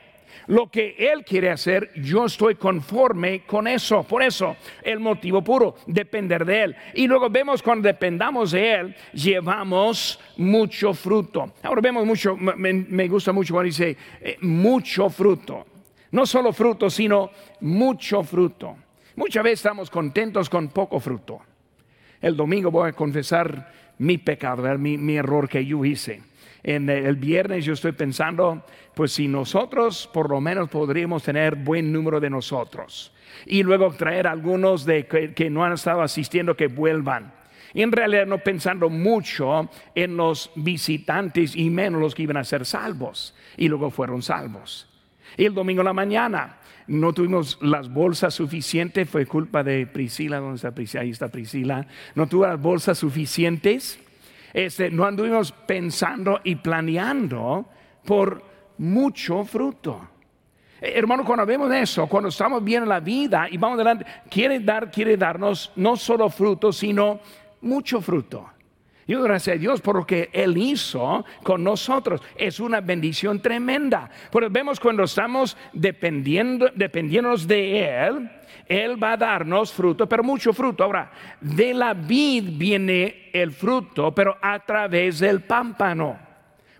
Lo 0.49 0.71
que 0.71 0.95
Él 0.99 1.25
quiere 1.25 1.50
hacer, 1.50 1.90
yo 1.97 2.26
estoy 2.26 2.54
conforme 2.54 3.42
con 3.45 3.66
eso. 3.66 4.04
Por 4.04 4.23
eso, 4.23 4.56
el 4.83 5.00
motivo 5.00 5.42
puro, 5.42 5.76
depender 5.87 6.45
de 6.45 6.62
Él. 6.62 6.76
Y 6.95 7.06
luego 7.06 7.28
vemos 7.28 7.62
cuando 7.62 7.88
dependamos 7.88 8.52
de 8.52 8.75
Él, 8.75 8.97
llevamos 9.12 10.21
mucho 10.37 10.95
fruto. 10.95 11.52
Ahora 11.62 11.80
vemos 11.80 12.06
mucho, 12.06 12.37
me, 12.37 13.09
gusta 13.09 13.33
mucho 13.33 13.54
cuando 13.54 13.66
dice 13.66 13.97
eh, 14.21 14.37
mucho 14.40 15.11
fruto. 15.11 15.66
No 16.12 16.25
solo 16.25 16.52
fruto, 16.52 16.88
sino 16.88 17.30
mucho 17.61 18.23
fruto. 18.23 18.76
Muchas 19.16 19.42
veces 19.42 19.61
estamos 19.61 19.90
contentos 19.90 20.49
con 20.50 20.68
poco 20.68 21.00
fruto. 21.00 21.40
El 22.20 22.37
domingo 22.37 22.70
voy 22.70 22.90
a 22.90 22.92
confesar 22.92 23.73
mi 23.99 24.18
pecado, 24.18 24.78
mi, 24.78 24.99
mi 24.99 25.16
error 25.16 25.49
que 25.49 25.64
yo 25.64 25.85
hice. 25.85 26.23
En 26.62 26.90
el 26.90 27.16
viernes 27.16 27.64
yo 27.64 27.73
estoy 27.73 27.92
pensando, 27.92 28.64
pues 28.94 29.12
si 29.12 29.26
nosotros 29.26 30.08
por 30.12 30.28
lo 30.28 30.40
menos 30.40 30.68
podríamos 30.68 31.23
tener 31.23 31.54
buen 31.54 31.92
número 31.92 32.20
de 32.20 32.28
nosotros 32.28 33.14
y 33.46 33.62
luego 33.62 33.92
traer 33.92 34.26
algunos 34.26 34.85
de 34.85 35.06
que, 35.06 35.49
no 35.49 35.64
han 35.64 35.73
estado 35.73 36.02
asistiendo 36.02 36.56
que 36.56 36.66
vuelvan. 36.66 37.32
Y 37.73 37.82
en 37.82 37.92
realidad 37.92 38.26
no 38.26 38.38
pensando 38.38 38.88
mucho 38.88 39.70
en 39.94 40.16
los 40.16 40.50
visitantes 40.56 41.54
y 41.54 41.70
menos 41.70 42.00
los 42.00 42.14
que 42.14 42.23
iban 42.23 42.38
a 42.38 42.44
ser 42.44 42.64
salvos. 42.64 43.35
Y 43.56 43.68
luego 43.68 43.90
fueron 43.90 44.23
salvos. 44.23 44.88
Y 45.37 45.44
el 45.44 45.54
domingo 45.54 45.82
en 45.82 45.87
la 45.87 45.92
mañana 45.92 46.58
no 46.88 47.12
tuvimos 47.12 47.59
las 47.61 47.93
bolsas 47.93 48.35
suficientes, 48.35 49.09
fue 49.09 49.26
culpa 49.26 49.62
de 49.62 49.87
Priscila, 49.87 50.38
¿dónde 50.38 50.57
está 50.57 50.73
Priscila? 50.73 51.02
Ahí 51.02 51.11
está 51.11 51.28
Priscila. 51.28 51.87
No 52.14 52.26
tuvo 52.26 52.47
las 52.47 52.61
bolsas 52.61 52.99
suficientes, 52.99 53.99
este, 54.52 54.90
no 54.90 55.05
anduvimos 55.05 55.52
pensando 55.52 56.40
y 56.45 56.57
planeando 56.57 57.66
por 58.05 58.43
mucho 58.78 59.45
fruto. 59.45 60.09
Eh, 60.81 60.93
hermano, 60.95 61.25
cuando 61.25 61.45
vemos 61.47 61.73
eso, 61.73 62.07
cuando 62.07 62.28
estamos 62.28 62.62
bien 62.62 62.83
en 62.85 62.88
la 62.88 63.00
vida 63.00 63.49
y 63.50 63.57
vamos 63.57 63.76
adelante, 63.76 64.07
quiere 64.31 64.61
dar, 64.61 64.90
quiere 64.90 65.16
darnos 65.16 65.73
no 65.76 65.97
solo 65.97 66.28
fruto, 66.31 66.73
sino 66.73 67.21
mucho 67.62 68.00
fruto. 68.00 68.50
Yo 69.06 69.22
gracias 69.22 69.56
a 69.56 69.58
Dios 69.58 69.80
por 69.80 69.96
lo 69.96 70.06
que 70.06 70.30
Él 70.32 70.56
hizo 70.56 71.25
con 71.44 71.62
nosotros. 71.62 72.20
Es 72.36 72.58
una 72.58 72.80
bendición 72.80 73.40
tremenda. 73.40 74.10
Pero 74.32 74.50
vemos 74.50 74.80
cuando 74.80 75.04
estamos 75.04 75.56
dependiendo, 75.72 76.70
dependiéndonos 76.75 77.46
de 77.46 77.84
Él, 77.84 78.30
Él 78.66 79.02
va 79.02 79.12
a 79.12 79.16
darnos 79.16 79.72
fruto, 79.72 80.08
pero 80.08 80.25
mucho 80.25 80.52
fruto. 80.52 80.82
Ahora, 80.82 81.12
de 81.40 81.72
la 81.72 81.94
vid 81.94 82.58
viene 82.58 83.30
el 83.32 83.52
fruto, 83.52 84.12
pero 84.12 84.36
a 84.42 84.58
través 84.58 85.20
del 85.20 85.42
pámpano. 85.42 86.26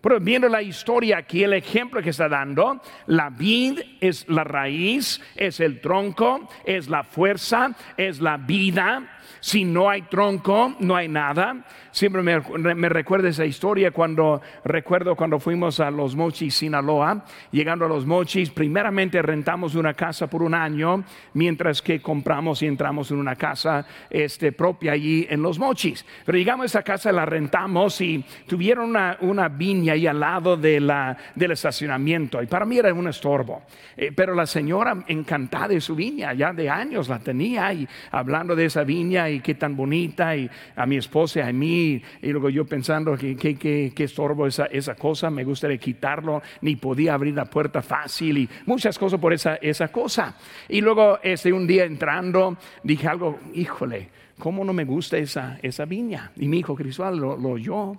Pero 0.07 0.21
viendo 0.21 0.49
la 0.49 0.63
historia 0.63 1.19
aquí, 1.19 1.43
el 1.43 1.53
ejemplo 1.53 2.01
que 2.01 2.11
está 2.11 2.29
dando, 2.29 2.81
la 3.07 3.29
vid 3.29 3.81
es 4.01 4.29
la 4.29 4.45
raíz, 4.45 5.21
es 5.35 5.59
el 5.59 5.81
tronco, 5.81 6.49
es 6.65 6.89
la 6.89 7.03
fuerza, 7.03 7.75
es 7.97 8.21
la 8.21 8.37
vida. 8.37 9.19
Si 9.41 9.65
no 9.65 9.91
hay 9.91 10.03
tronco, 10.03 10.77
no 10.79 10.95
hay 10.95 11.09
nada. 11.09 11.65
Siempre 11.97 12.21
me, 12.21 12.89
recuerda 12.91 13.31
esa 13.31 13.47
historia 13.47 13.91
cuando 13.91 14.43
recuerdo 14.65 15.17
cuando 15.17 15.41
fuimos 15.41 15.81
a 15.81 15.91
Los 15.91 16.15
Mochis, 16.15 16.55
Sinaloa. 16.55 17.25
Llegando 17.53 17.87
a 17.87 17.89
Los 17.89 18.05
Mochis, 18.05 18.51
primeramente 18.51 19.23
rentamos 19.23 19.75
una 19.75 19.95
casa 19.95 20.27
por 20.27 20.43
un 20.43 20.53
año, 20.53 21.05
mientras 21.33 21.81
que 21.81 22.03
compramos 22.03 22.61
y 22.61 22.67
entramos 22.67 23.11
en 23.13 23.17
una 23.17 23.35
casa 23.35 23.87
este, 24.11 24.53
propia 24.53 24.93
allí 24.93 25.27
en 25.31 25.41
Los 25.41 25.59
Mochis. 25.59 26.05
Pero 26.27 26.37
llegamos 26.37 26.65
a 26.65 26.67
esa 26.67 26.83
casa, 26.83 27.11
la 27.13 27.25
rentamos 27.25 27.99
y 28.03 28.23
tuvieron 28.47 28.91
una, 28.91 29.17
una 29.23 29.49
viña 29.49 29.95
ahí 29.95 30.07
al 30.07 30.21
lado 30.21 30.59
de 30.59 30.81
la, 30.81 31.17
del 31.35 31.53
estacionamiento. 31.53 32.43
Y 32.43 32.47
para 32.47 32.67
mí 32.67 32.77
era 32.77 32.93
un 32.93 33.09
estorbo. 33.09 33.63
Eh, 33.97 34.13
pero 34.15 34.35
la 34.35 34.45
señora 34.45 35.03
encantada 35.09 35.69
de 35.69 35.81
su 35.81 35.95
viña, 35.95 36.35
ya 36.35 36.53
de 36.53 36.69
años 36.69 37.09
la 37.09 37.21
tenía 37.21 37.73
y 37.73 37.89
hablando 38.11 38.55
de 38.55 38.67
esa 38.67 38.85
viña 38.85 39.31
y 39.31 39.41
qué 39.41 39.55
tan 39.55 39.75
bonita, 39.75 40.37
y 40.37 40.51
a 40.77 40.85
mi 40.85 40.99
esposa 40.99 41.39
y 41.39 41.43
a 41.43 41.53
mí, 41.55 41.86
y 42.23 42.33
luego 42.33 42.49
yo 42.49 42.65
pensando 42.65 43.17
que, 43.17 43.37
que, 43.37 44.05
estorbo 44.05 44.47
esa, 44.47 44.67
esa 44.67 44.95
cosa, 44.95 45.31
me 45.31 45.45
gustaría 45.45 45.79
quitarlo, 45.79 46.43
ni 46.61 46.77
podía 46.77 47.15
abrir 47.15 47.35
la 47.35 47.45
puerta 47.45 47.83
fácil 47.83 48.39
y 48.39 48.49
muchas 48.67 48.99
cosas 48.99 49.21
por 49.21 49.33
esa, 49.33 49.57
esa 49.57 49.89
cosa. 49.89 50.37
Y 50.69 50.81
luego 50.81 51.19
este, 51.23 51.53
un 51.53 51.67
día 51.67 51.85
entrando, 51.85 52.57
dije 52.83 53.09
algo, 53.09 53.39
híjole, 53.55 54.09
¿cómo 54.39 54.65
no 54.65 54.73
me 54.73 54.85
gusta 54.85 55.17
esa, 55.19 55.59
esa 55.63 55.85
viña? 55.85 56.33
Y 56.37 56.49
mi 56.49 56.59
hijo 56.59 56.75
Cristóbal 56.75 57.19
lo, 57.19 57.37
lo 57.37 57.51
oyó 57.51 57.97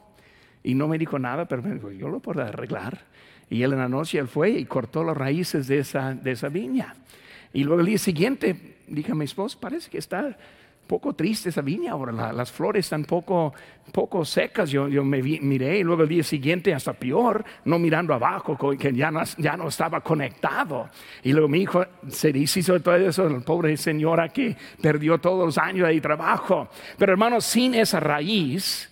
y 0.64 0.76
no 0.76 0.88
me 0.88 0.98
dijo 0.98 1.18
nada, 1.18 1.46
pero 1.46 1.62
me 1.64 1.76
dijo, 1.76 1.92
yo 1.92 2.10
lo 2.10 2.20
puedo 2.20 2.42
arreglar. 2.42 3.06
Y 3.50 3.64
él 3.64 3.74
en 3.74 3.80
la 3.80 3.90
noche 3.90 4.20
él 4.20 4.28
fue 4.28 4.52
y 4.52 4.66
cortó 4.66 5.04
las 5.04 5.16
raíces 5.16 5.68
de 5.68 5.80
esa, 5.80 6.14
de 6.14 6.32
esa 6.32 6.50
viña. 6.50 6.96
Y 7.54 7.64
luego 7.64 7.80
el 7.82 7.88
día 7.88 7.98
siguiente 7.98 8.78
dije 8.88 9.12
a 9.12 9.16
mi 9.16 9.26
esposo, 9.26 9.60
parece 9.60 9.90
que 9.90 9.98
está 9.98 10.38
poco 10.88 11.14
triste 11.14 11.50
esa 11.50 11.62
viña 11.62 11.92
ahora, 11.92 12.32
las 12.32 12.52
flores 12.52 12.86
están 12.86 13.04
poco, 13.04 13.54
poco 13.92 14.24
secas, 14.24 14.70
yo, 14.70 14.88
yo 14.88 15.04
me 15.04 15.22
miré 15.22 15.80
y 15.80 15.84
luego 15.84 16.04
el 16.04 16.10
día 16.10 16.24
siguiente 16.24 16.74
hasta 16.74 16.94
peor, 16.94 17.44
no 17.66 17.78
mirando 17.78 18.14
abajo, 18.14 18.58
que 18.78 18.94
ya 18.94 19.12
no, 19.12 19.22
ya 19.38 19.58
no 19.58 19.68
estaba 19.68 20.02
conectado. 20.02 20.90
Y 21.24 21.34
luego 21.34 21.50
mi 21.50 21.60
hijo 21.60 21.86
se 22.08 22.30
hizo 22.30 22.80
todo 22.80 22.96
eso, 22.96 23.28
la 23.28 23.40
pobre 23.42 23.76
señora 23.78 24.30
que 24.30 24.56
perdió 24.82 25.18
todos 25.20 25.46
los 25.46 25.58
años 25.58 25.88
de 25.90 26.00
trabajo. 26.00 26.70
Pero 26.98 27.12
hermano, 27.12 27.42
sin 27.42 27.76
esa 27.76 28.00
raíz, 28.00 28.90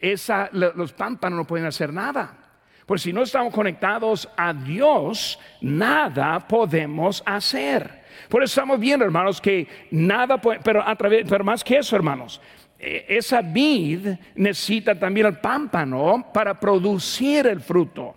esa, 0.00 0.48
los 0.52 0.92
pámpanos 0.92 1.36
no 1.36 1.46
pueden 1.46 1.66
hacer 1.66 1.92
nada. 1.92 2.38
Pues 2.86 3.02
si 3.02 3.12
no 3.12 3.22
estamos 3.22 3.52
conectados 3.54 4.28
a 4.36 4.52
Dios, 4.52 5.38
nada 5.62 6.46
podemos 6.46 7.22
hacer. 7.24 8.03
Por 8.28 8.42
eso 8.42 8.60
estamos 8.60 8.80
viendo, 8.80 9.04
hermanos, 9.04 9.40
que 9.40 9.66
nada 9.90 10.38
puede, 10.40 10.60
pero 10.60 10.86
a 10.86 10.94
través, 10.96 11.26
pero 11.28 11.44
más 11.44 11.62
que 11.62 11.78
eso, 11.78 11.96
hermanos, 11.96 12.40
e, 12.78 13.06
esa 13.08 13.40
vid 13.42 14.08
necesita 14.34 14.98
también 14.98 15.26
el 15.26 15.38
pámpano 15.38 16.30
para 16.32 16.58
producir 16.58 17.46
el 17.46 17.60
fruto. 17.60 18.14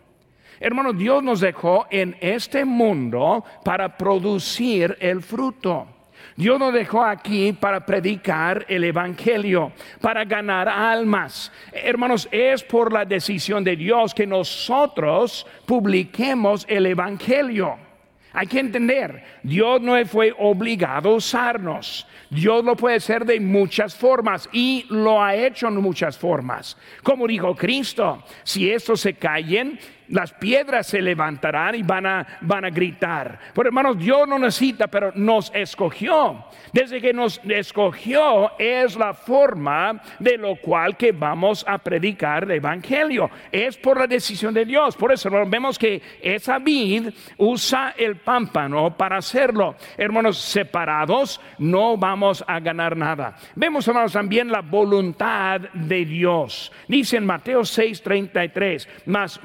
Hermanos, 0.59 0.97
Dios 0.97 1.23
nos 1.23 1.39
dejó 1.39 1.87
en 1.89 2.17
este 2.19 2.65
mundo 2.65 3.43
para 3.63 3.95
producir 3.95 4.97
el 4.99 5.21
fruto. 5.21 5.87
Dios 6.35 6.59
nos 6.59 6.73
dejó 6.73 7.03
aquí 7.03 7.53
para 7.53 7.85
predicar 7.85 8.65
el 8.67 8.83
Evangelio, 8.83 9.71
para 10.01 10.23
ganar 10.23 10.67
almas. 10.69 11.51
Hermanos, 11.71 12.27
es 12.31 12.63
por 12.63 12.93
la 12.93 13.05
decisión 13.05 13.63
de 13.63 13.75
Dios 13.75 14.13
que 14.13 14.27
nosotros 14.27 15.47
publiquemos 15.65 16.65
el 16.69 16.85
Evangelio. 16.85 17.86
Hay 18.33 18.47
que 18.47 18.59
entender, 18.59 19.23
Dios 19.43 19.81
no 19.81 20.03
fue 20.05 20.33
obligado 20.37 21.09
a 21.09 21.15
usarnos. 21.15 22.07
Dios 22.29 22.63
lo 22.63 22.75
puede 22.75 22.97
hacer 22.97 23.25
de 23.25 23.39
muchas 23.39 23.95
formas 23.95 24.49
y 24.51 24.85
lo 24.89 25.23
ha 25.23 25.35
hecho 25.35 25.67
en 25.67 25.77
muchas 25.77 26.17
formas. 26.17 26.77
Como 27.03 27.27
dijo 27.27 27.55
Cristo, 27.55 28.23
si 28.43 28.69
estos 28.69 29.01
se 29.01 29.13
callen, 29.13 29.79
las 30.09 30.33
piedras 30.33 30.87
se 30.87 31.01
levantarán 31.01 31.75
y 31.75 31.83
van 31.83 32.05
a, 32.05 32.27
van 32.41 32.65
a 32.65 32.69
gritar. 32.69 33.39
Pero 33.53 33.69
hermanos, 33.69 33.97
Dios 33.97 34.27
no 34.27 34.39
necesita, 34.39 34.87
pero 34.87 35.11
nos 35.15 35.51
escogió. 35.53 36.45
Desde 36.71 37.01
que 37.01 37.13
nos 37.13 37.41
escogió 37.47 38.57
es 38.57 38.95
la 38.95 39.13
forma 39.13 40.01
de 40.19 40.37
lo 40.37 40.55
cual 40.55 40.95
que 40.97 41.11
vamos 41.11 41.65
a 41.67 41.77
predicar 41.77 42.43
el 42.43 42.51
Evangelio. 42.51 43.29
Es 43.51 43.77
por 43.77 43.99
la 43.99 44.07
decisión 44.07 44.53
de 44.53 44.65
Dios. 44.65 44.95
Por 44.95 45.11
eso 45.11 45.29
vemos 45.47 45.77
que 45.77 46.01
esa 46.21 46.59
vid 46.59 47.09
usa 47.37 47.93
el 47.97 48.17
pámpano 48.17 48.95
para 48.95 49.17
hacerlo. 49.17 49.75
Hermanos, 49.97 50.37
separados 50.37 51.39
no 51.57 51.97
vamos 51.97 52.43
a 52.47 52.59
ganar 52.59 52.95
nada. 52.95 53.35
Vemos, 53.55 53.87
hermanos, 53.87 54.13
también 54.13 54.51
la 54.51 54.61
voluntad 54.61 55.61
de 55.73 56.05
Dios. 56.05 56.71
Dice 56.87 57.17
en 57.17 57.25
Mateo 57.25 57.61
6:33, 57.61 58.87
más 59.05 59.39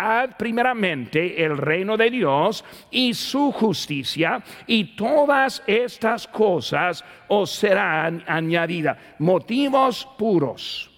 busca 0.00 0.36
primeramente 0.36 1.42
el 1.44 1.56
reino 1.56 1.96
de 1.96 2.10
Dios 2.10 2.64
y 2.90 3.14
su 3.14 3.52
justicia 3.52 4.42
y 4.66 4.96
todas 4.96 5.62
estas 5.66 6.26
cosas 6.26 7.04
os 7.28 7.50
serán 7.50 8.24
añadidas. 8.26 8.96
Motivos 9.18 10.08
puros. 10.18 10.90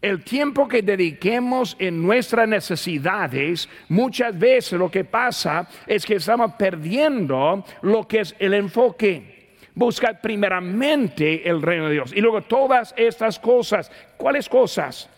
El 0.00 0.22
tiempo 0.22 0.68
que 0.68 0.82
dediquemos 0.82 1.76
en 1.78 2.00
nuestras 2.00 2.48
necesidades, 2.48 3.68
muchas 3.88 4.38
veces 4.38 4.78
lo 4.78 4.90
que 4.90 5.04
pasa 5.04 5.68
es 5.86 6.06
que 6.06 6.14
estamos 6.14 6.52
perdiendo 6.52 7.64
lo 7.82 8.06
que 8.06 8.20
es 8.20 8.34
el 8.38 8.54
enfoque. 8.54 9.56
Busca 9.74 10.20
primeramente 10.20 11.48
el 11.48 11.60
reino 11.60 11.86
de 11.86 11.94
Dios 11.94 12.12
y 12.14 12.20
luego 12.20 12.42
todas 12.42 12.94
estas 12.96 13.38
cosas. 13.38 13.90
¿Cuáles 14.16 14.48
cosas? 14.48 15.10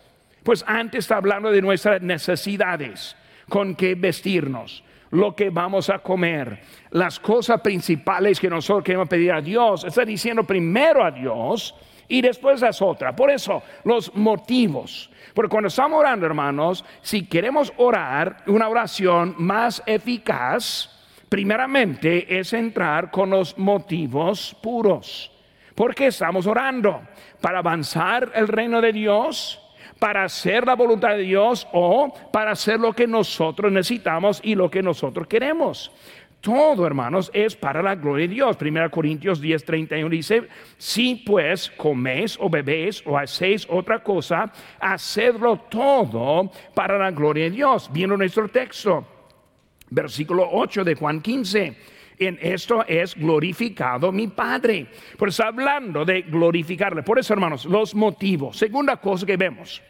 Pues 0.42 0.64
antes 0.66 1.00
está 1.00 1.16
hablando 1.16 1.50
de 1.50 1.60
nuestras 1.60 2.00
necesidades 2.00 3.16
con 3.50 3.74
qué 3.74 3.94
vestirnos, 3.94 4.82
lo 5.10 5.36
que 5.36 5.50
vamos 5.50 5.90
a 5.90 5.98
comer, 5.98 6.62
las 6.92 7.20
cosas 7.20 7.60
principales 7.60 8.40
que 8.40 8.48
nosotros 8.48 8.84
queremos 8.84 9.08
pedir 9.08 9.32
a 9.32 9.42
Dios. 9.42 9.84
Está 9.84 10.06
diciendo 10.06 10.44
primero 10.44 11.04
a 11.04 11.10
Dios 11.10 11.74
y 12.08 12.22
después 12.22 12.62
las 12.62 12.80
otras. 12.80 13.14
Por 13.14 13.30
eso, 13.30 13.62
los 13.84 14.14
motivos. 14.14 15.10
Porque 15.34 15.50
cuando 15.50 15.68
estamos 15.68 16.00
orando, 16.00 16.26
hermanos, 16.26 16.84
si 17.02 17.26
queremos 17.26 17.72
orar 17.76 18.42
una 18.46 18.68
oración 18.68 19.34
más 19.38 19.82
eficaz, 19.84 20.88
primeramente 21.28 22.38
es 22.38 22.52
entrar 22.52 23.10
con 23.10 23.30
los 23.30 23.58
motivos 23.58 24.56
puros. 24.62 25.30
Porque 25.74 26.08
estamos 26.08 26.46
orando 26.46 27.00
para 27.40 27.60
avanzar 27.60 28.32
el 28.34 28.48
reino 28.48 28.80
de 28.80 28.92
Dios, 28.92 29.60
para 30.00 30.24
hacer 30.24 30.66
la 30.66 30.74
voluntad 30.74 31.10
de 31.10 31.22
Dios 31.22 31.68
o 31.72 32.12
para 32.32 32.52
hacer 32.52 32.80
lo 32.80 32.92
que 32.92 33.06
nosotros 33.06 33.70
necesitamos 33.70 34.40
y 34.42 34.56
lo 34.56 34.68
que 34.68 34.82
nosotros 34.82 35.28
queremos. 35.28 35.92
Todo, 36.40 36.86
hermanos, 36.86 37.30
es 37.34 37.54
para 37.54 37.82
la 37.82 37.94
gloria 37.94 38.26
de 38.26 38.34
Dios. 38.34 38.56
1 38.58 38.90
Corintios 38.90 39.42
10, 39.42 39.62
31 39.62 40.08
dice, 40.08 40.48
si 40.78 41.16
pues 41.16 41.70
coméis 41.70 42.38
o 42.40 42.48
bebéis 42.48 43.02
o 43.04 43.18
hacéis 43.18 43.66
otra 43.68 44.02
cosa, 44.02 44.50
hacedlo 44.80 45.58
todo 45.68 46.50
para 46.74 46.96
la 46.96 47.10
gloria 47.10 47.44
de 47.44 47.50
Dios. 47.50 47.90
Viendo 47.92 48.16
nuestro 48.16 48.48
texto, 48.48 49.06
versículo 49.90 50.48
8 50.50 50.82
de 50.82 50.94
Juan 50.94 51.20
15 51.20 51.99
en 52.20 52.38
esto 52.40 52.84
es 52.86 53.16
glorificado 53.16 54.12
mi 54.12 54.28
Padre. 54.28 54.86
Por 55.16 55.30
eso 55.30 55.42
hablando 55.42 56.04
de 56.04 56.22
glorificarle. 56.22 57.02
Por 57.02 57.18
eso, 57.18 57.32
hermanos, 57.32 57.64
los 57.64 57.94
motivos. 57.94 58.58
Segunda 58.58 58.98
cosa 58.98 59.24
que 59.26 59.36
vemos, 59.36 59.82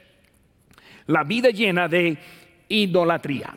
la 1.06 1.24
vida 1.24 1.50
llena 1.50 1.88
de 1.88 2.16
idolatría. 2.68 3.52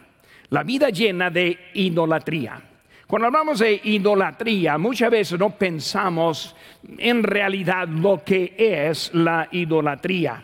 La 0.50 0.64
vida 0.64 0.90
llena 0.90 1.30
de 1.30 1.58
idolatría. 1.76 2.62
Cuando 3.08 3.28
hablamos 3.28 3.60
de 3.60 3.80
idolatría, 3.84 4.78
muchas 4.78 5.12
veces 5.12 5.40
no 5.40 5.52
pensamos 5.52 6.56
en 6.98 7.22
realidad 7.22 7.88
lo 7.88 8.24
que 8.24 8.56
es 8.58 9.14
la 9.14 9.48
idolatría. 9.52 10.44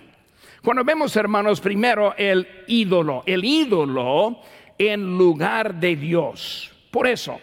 Cuando 0.62 0.84
vemos, 0.84 1.15
hermanos, 1.15 1.62
primero 1.62 2.13
el 2.18 2.48
ídolo, 2.68 3.24
el 3.26 3.44
ídolo 3.44 4.42
en 4.78 5.18
lugar 5.18 5.76
de 5.76 5.96
Dios. 5.96 6.72
Por 6.92 7.08
eso, 7.08 7.39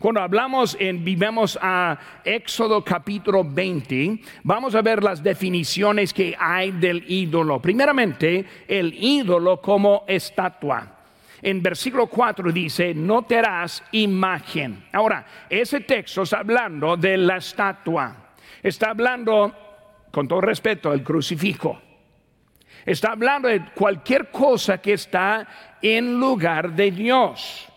cuando 0.00 0.22
hablamos 0.22 0.78
en, 0.80 1.04
vivemos 1.04 1.58
a 1.60 1.98
Éxodo 2.24 2.82
capítulo 2.82 3.44
20, 3.44 4.18
vamos 4.44 4.74
a 4.74 4.80
ver 4.80 5.04
las 5.04 5.22
definiciones 5.22 6.14
que 6.14 6.34
hay 6.40 6.70
del 6.70 7.04
ídolo. 7.06 7.60
Primeramente, 7.60 8.46
el 8.66 8.94
ídolo 8.94 9.60
como 9.60 10.04
estatua. 10.08 11.00
En 11.42 11.62
versículo 11.62 12.06
4 12.06 12.50
dice, 12.50 12.94
no 12.94 13.24
te 13.24 13.36
harás 13.36 13.84
imagen. 13.92 14.86
Ahora, 14.90 15.26
ese 15.50 15.80
texto 15.80 16.22
está 16.22 16.38
hablando 16.38 16.96
de 16.96 17.18
la 17.18 17.36
estatua. 17.36 18.32
Está 18.62 18.92
hablando, 18.92 19.54
con 20.10 20.26
todo 20.26 20.40
respeto, 20.40 20.92
del 20.92 21.02
crucifijo. 21.02 21.78
Está 22.86 23.12
hablando 23.12 23.48
de 23.48 23.66
cualquier 23.74 24.30
cosa 24.30 24.78
que 24.78 24.94
está 24.94 25.46
en 25.82 26.18
lugar 26.18 26.72
de 26.72 26.90
Dios. 26.90 27.69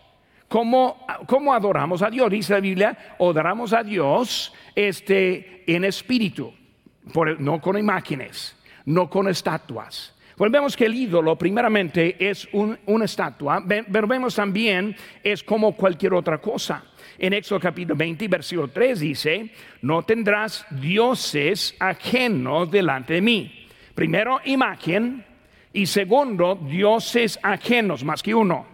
¿Cómo, 0.54 1.52
adoramos 1.52 2.00
a 2.00 2.08
Dios? 2.08 2.30
Dice 2.30 2.52
la 2.52 2.60
Biblia, 2.60 3.16
adoramos 3.18 3.72
a 3.72 3.82
Dios 3.82 4.52
este, 4.72 5.64
en 5.66 5.84
espíritu, 5.84 6.54
no 7.40 7.60
con 7.60 7.76
imágenes, 7.76 8.56
no 8.84 9.10
con 9.10 9.26
estatuas. 9.26 10.14
Pues 10.36 10.52
vemos 10.52 10.76
que 10.76 10.86
el 10.86 10.94
ídolo 10.94 11.36
primeramente 11.36 12.14
es 12.20 12.48
una 12.52 13.04
estatua, 13.04 13.64
pero 13.66 14.06
vemos 14.06 14.36
también 14.36 14.94
es 15.24 15.42
como 15.42 15.74
cualquier 15.74 16.14
otra 16.14 16.38
cosa. 16.38 16.84
En 17.18 17.32
Éxodo 17.32 17.58
capítulo 17.58 17.96
20, 17.96 18.28
versículo 18.28 18.68
3 18.68 19.00
dice, 19.00 19.50
no 19.82 20.04
tendrás 20.04 20.66
dioses 20.70 21.74
ajenos 21.80 22.70
delante 22.70 23.14
de 23.14 23.22
mí. 23.22 23.66
Primero, 23.92 24.40
imagen 24.44 25.24
y 25.72 25.86
segundo, 25.86 26.54
dioses 26.54 27.40
ajenos, 27.42 28.04
más 28.04 28.22
que 28.22 28.36
uno 28.36 28.73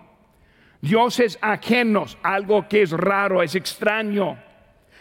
dioses 0.80 1.38
ajenos, 1.40 2.18
algo 2.22 2.68
que 2.68 2.82
es 2.82 2.90
raro, 2.92 3.42
es 3.42 3.54
extraño. 3.54 4.38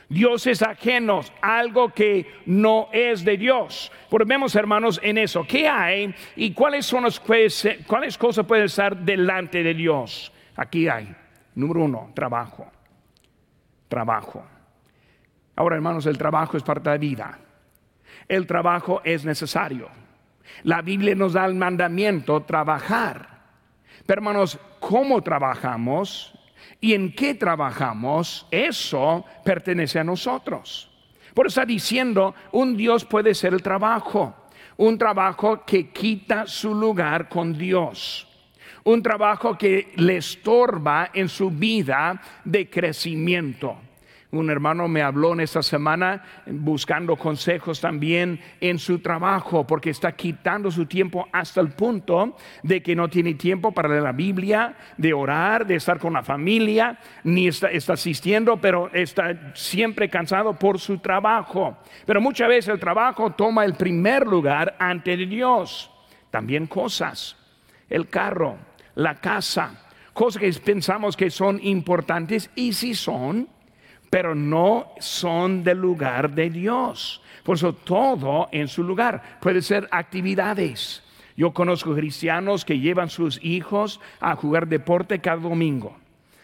Dioses 0.09 0.63
ajenos, 0.63 1.31
algo 1.39 1.89
que 1.89 2.25
no 2.47 2.89
es 2.91 3.23
de 3.23 3.37
Dios. 3.37 3.91
Volvemos, 4.09 4.55
hermanos, 4.55 4.99
en 5.03 5.19
eso. 5.19 5.45
¿Qué 5.47 5.67
hay 5.67 6.15
y 6.35 6.51
cuáles 6.51 6.87
son 6.87 7.03
las 7.03 7.19
cuáles 7.19 8.17
cosas 8.17 8.45
pueden 8.45 8.65
estar 8.65 8.97
delante 8.97 9.61
de 9.61 9.75
Dios? 9.75 10.33
Aquí 10.55 10.87
hay. 10.87 11.15
Número 11.53 11.83
uno, 11.83 12.11
trabajo. 12.15 12.71
Trabajo. 13.87 14.43
Ahora, 15.55 15.75
hermanos, 15.75 16.07
el 16.07 16.17
trabajo 16.17 16.57
es 16.57 16.63
parte 16.63 16.89
de 16.89 16.95
la 16.95 16.99
vida. 16.99 17.39
El 18.27 18.47
trabajo 18.47 19.01
es 19.03 19.25
necesario. 19.25 19.89
La 20.63 20.81
Biblia 20.81 21.13
nos 21.15 21.33
da 21.33 21.45
el 21.45 21.55
mandamiento 21.55 22.41
trabajar. 22.41 23.39
Pero 24.05 24.19
hermanos, 24.19 24.57
cómo 24.89 25.21
trabajamos 25.21 26.33
y 26.81 26.95
en 26.95 27.13
qué 27.13 27.35
trabajamos, 27.35 28.47
eso 28.49 29.23
pertenece 29.45 29.99
a 29.99 30.03
nosotros. 30.03 30.89
Por 31.35 31.45
eso 31.45 31.61
está 31.61 31.65
diciendo, 31.67 32.33
un 32.51 32.75
Dios 32.75 33.05
puede 33.05 33.35
ser 33.35 33.53
el 33.53 33.61
trabajo, 33.61 34.33
un 34.77 34.97
trabajo 34.97 35.63
que 35.63 35.91
quita 35.91 36.47
su 36.47 36.73
lugar 36.73 37.29
con 37.29 37.55
Dios, 37.55 38.27
un 38.83 39.03
trabajo 39.03 39.55
que 39.55 39.93
le 39.97 40.17
estorba 40.17 41.11
en 41.13 41.29
su 41.29 41.51
vida 41.51 42.19
de 42.43 42.67
crecimiento. 42.67 43.77
Un 44.31 44.51
hermano 44.51 44.87
me 44.87 45.01
habló 45.01 45.33
en 45.33 45.39
esta 45.39 45.63
semana 45.63 46.23
buscando 46.45 47.15
consejos 47.15 47.81
también 47.81 48.39
en 48.61 48.77
su 48.77 48.99
trabajo, 48.99 49.65
porque 49.65 49.89
está 49.89 50.11
quitando 50.11 50.69
su 50.69 50.85
tiempo 50.85 51.27
hasta 51.31 51.61
el 51.61 51.69
punto 51.69 52.37
de 52.61 52.83
que 52.83 52.95
no 52.95 53.09
tiene 53.09 53.33
tiempo 53.33 53.71
para 53.71 53.89
leer 53.89 54.03
la 54.03 54.11
Biblia, 54.11 54.77
de 54.97 55.13
orar, 55.13 55.65
de 55.65 55.75
estar 55.75 55.97
con 55.97 56.13
la 56.13 56.21
familia, 56.21 56.99
ni 57.23 57.47
está, 57.47 57.69
asistiendo, 57.91 58.61
pero 58.61 58.91
está 58.93 59.51
siempre 59.55 60.09
cansado 60.09 60.53
por 60.53 60.77
su 60.79 60.99
trabajo. 60.99 61.79
Pero 62.05 62.21
muchas 62.21 62.49
veces 62.49 62.71
el 62.71 62.79
trabajo 62.79 63.31
toma 63.31 63.65
el 63.65 63.73
primer 63.73 64.27
lugar 64.27 64.75
ante 64.77 65.17
Dios. 65.17 65.89
También 66.29 66.67
cosas, 66.67 67.35
el 67.89 68.07
carro, 68.09 68.57
la 68.93 69.15
casa, 69.15 69.87
cosas 70.13 70.39
que 70.39 70.53
pensamos 70.63 71.17
que 71.17 71.31
son 71.31 71.59
importantes 71.63 72.51
y 72.53 72.73
si 72.73 72.93
son 72.93 73.49
pero 74.09 74.35
no 74.35 74.93
son 74.99 75.63
del 75.63 75.79
lugar 75.79 76.31
de 76.31 76.49
Dios. 76.49 77.21
Por 77.43 77.55
eso 77.55 77.73
todo 77.73 78.49
en 78.51 78.67
su 78.67 78.83
lugar. 78.83 79.39
Puede 79.39 79.61
ser 79.61 79.87
actividades. 79.91 81.03
Yo 81.35 81.51
conozco 81.51 81.95
cristianos 81.95 82.65
que 82.65 82.79
llevan 82.79 83.09
sus 83.09 83.43
hijos 83.43 84.01
a 84.19 84.35
jugar 84.35 84.67
deporte 84.67 85.19
cada 85.19 85.37
domingo 85.37 85.97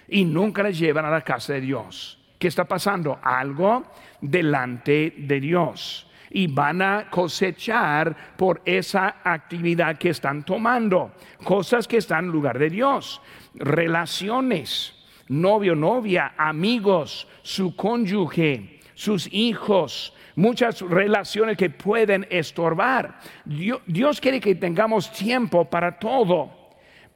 y 0.08 0.23
nunca 0.23 0.63
les 0.63 0.78
llevan 0.78 1.06
a 1.06 1.10
la 1.10 1.21
casa 1.21 1.54
de 1.54 1.62
Dios. 1.62 2.19
¿Qué 2.39 2.47
está 2.47 2.65
pasando? 2.65 3.19
Algo 3.21 3.84
delante 4.21 5.13
de 5.17 5.39
Dios. 5.39 6.08
Y 6.30 6.47
van 6.47 6.82
a 6.82 7.10
cosechar 7.10 8.15
por 8.36 8.62
esa 8.65 9.17
actividad 9.23 9.97
que 9.97 10.10
están 10.10 10.43
tomando. 10.43 11.13
Cosas 11.43 11.88
que 11.88 11.97
están 11.97 12.25
en 12.25 12.32
lugar 12.32 12.60
de 12.60 12.69
Dios. 12.69 13.21
Relaciones 13.54 14.95
novio, 15.27 15.75
novia, 15.75 16.33
amigos, 16.38 17.27
su 17.41 17.75
cónyuge, 17.75 18.79
sus 18.93 19.31
hijos, 19.31 20.13
muchas 20.35 20.81
relaciones 20.81 21.57
que 21.57 21.69
pueden 21.69 22.27
estorbar. 22.29 23.19
Dios, 23.45 24.19
quiere 24.19 24.39
que 24.39 24.55
tengamos 24.55 25.11
tiempo 25.11 25.65
para 25.65 25.97
todo, 25.97 26.69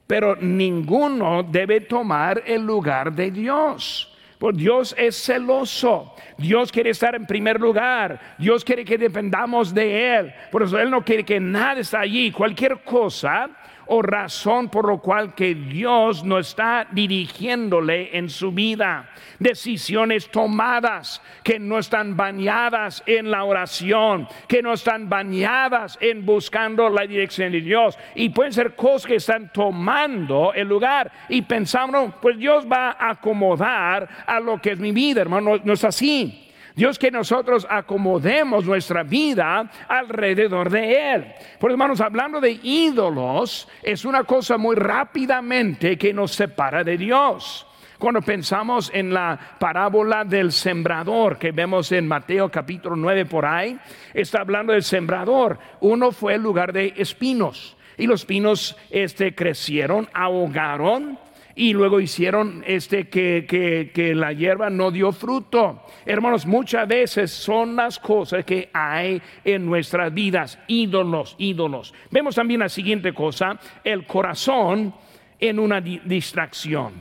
pero 0.06 0.36
ninguno 0.36 1.42
debe 1.42 1.82
tomar 1.82 2.42
el 2.46 2.62
lugar 2.62 3.12
de 3.12 3.30
Dios. 3.30 4.06
Porque 4.38 4.60
Dios 4.60 4.94
es 4.96 5.22
celoso. 5.22 6.14
Dios 6.38 6.72
quiere 6.72 6.90
estar 6.90 7.14
en 7.14 7.26
primer 7.26 7.60
lugar. 7.60 8.36
Dios 8.38 8.64
quiere 8.64 8.86
que 8.86 8.96
dependamos 8.96 9.74
de 9.74 10.16
Él. 10.16 10.32
Por 10.50 10.62
eso 10.62 10.78
Él 10.78 10.90
no 10.90 11.04
quiere 11.04 11.24
que 11.24 11.38
nada 11.38 11.80
esté 11.80 11.98
allí. 11.98 12.32
Cualquier 12.32 12.82
cosa 12.82 13.50
o 13.92 14.02
razón 14.02 14.68
por 14.68 14.86
lo 14.86 14.98
cual 14.98 15.34
que 15.34 15.54
Dios 15.54 16.22
no 16.22 16.38
está 16.38 16.86
dirigiéndole 16.92 18.16
en 18.16 18.30
su 18.30 18.52
vida. 18.52 19.10
Decisiones 19.40 20.30
tomadas 20.30 21.20
que 21.42 21.58
no 21.58 21.76
están 21.76 22.16
bañadas 22.16 23.02
en 23.04 23.32
la 23.32 23.42
oración, 23.42 24.28
que 24.46 24.62
no 24.62 24.74
están 24.74 25.08
bañadas 25.08 25.98
en 26.00 26.24
buscando 26.24 26.88
la 26.88 27.02
dirección 27.02 27.50
de 27.50 27.62
Dios. 27.62 27.98
Y 28.14 28.28
pueden 28.28 28.52
ser 28.52 28.76
cosas 28.76 29.06
que 29.06 29.16
están 29.16 29.52
tomando 29.52 30.52
el 30.54 30.68
lugar 30.68 31.10
y 31.28 31.42
pensando, 31.42 32.14
pues 32.22 32.38
Dios 32.38 32.66
va 32.70 32.90
a 32.92 33.10
acomodar 33.10 34.08
a 34.24 34.38
lo 34.38 34.60
que 34.60 34.70
es 34.70 34.78
mi 34.78 34.92
vida, 34.92 35.22
hermano. 35.22 35.56
No, 35.56 35.62
no 35.64 35.72
es 35.72 35.82
así. 35.82 36.49
Dios 36.80 36.98
que 36.98 37.10
nosotros 37.10 37.66
acomodemos 37.68 38.64
nuestra 38.64 39.02
vida 39.02 39.70
alrededor 39.86 40.70
de 40.70 41.12
Él. 41.12 41.26
Por 41.58 41.70
hermanos, 41.70 42.00
hablando 42.00 42.40
de 42.40 42.58
ídolos, 42.62 43.68
es 43.82 44.06
una 44.06 44.24
cosa 44.24 44.56
muy 44.56 44.76
rápidamente 44.76 45.98
que 45.98 46.14
nos 46.14 46.32
separa 46.32 46.82
de 46.82 46.96
Dios. 46.96 47.66
Cuando 47.98 48.22
pensamos 48.22 48.90
en 48.94 49.12
la 49.12 49.38
parábola 49.58 50.24
del 50.24 50.52
sembrador 50.52 51.36
que 51.36 51.52
vemos 51.52 51.92
en 51.92 52.08
Mateo 52.08 52.50
capítulo 52.50 52.96
9 52.96 53.26
por 53.26 53.44
ahí, 53.44 53.78
está 54.14 54.40
hablando 54.40 54.72
del 54.72 54.82
sembrador. 54.82 55.58
Uno 55.80 56.12
fue 56.12 56.36
el 56.36 56.42
lugar 56.42 56.72
de 56.72 56.94
espinos 56.96 57.76
y 57.98 58.06
los 58.06 58.22
espinos 58.22 58.74
este, 58.88 59.34
crecieron, 59.34 60.08
ahogaron 60.14 61.18
y 61.60 61.74
luego 61.74 62.00
hicieron 62.00 62.64
este 62.66 63.10
que, 63.10 63.90
que, 63.92 64.14
la 64.14 64.32
hierba 64.32 64.70
no 64.70 64.90
dio 64.90 65.12
fruto. 65.12 65.82
Hermanos, 66.06 66.46
muchas 66.46 66.88
veces 66.88 67.30
son 67.30 67.76
las 67.76 67.98
cosas 67.98 68.46
que 68.46 68.70
hay 68.72 69.20
en 69.44 69.66
nuestras 69.66 70.12
vidas, 70.14 70.58
ídolos, 70.68 71.34
ídolos. 71.36 71.92
Vemos 72.10 72.34
también 72.34 72.60
la 72.60 72.70
siguiente 72.70 73.12
cosa, 73.12 73.60
el 73.84 74.06
corazón 74.06 74.94
en 75.38 75.58
una 75.58 75.82
distracción. 75.82 76.94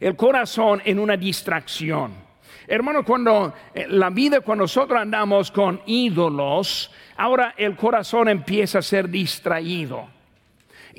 El 0.00 0.16
corazón 0.16 0.80
en 0.82 0.98
una 0.98 1.18
distracción. 1.18 2.14
Hermano, 2.66 3.04
cuando 3.04 3.52
eh, 3.74 3.84
la 3.90 4.08
vida, 4.08 4.40
cuando 4.40 4.64
nosotros 4.64 4.98
andamos 4.98 5.50
con 5.50 5.82
ídolos, 5.84 6.90
ahora 7.18 7.52
el 7.58 7.76
corazón 7.76 8.30
empieza 8.30 8.78
a 8.78 8.82
ser 8.82 9.10
distraído. 9.10 10.19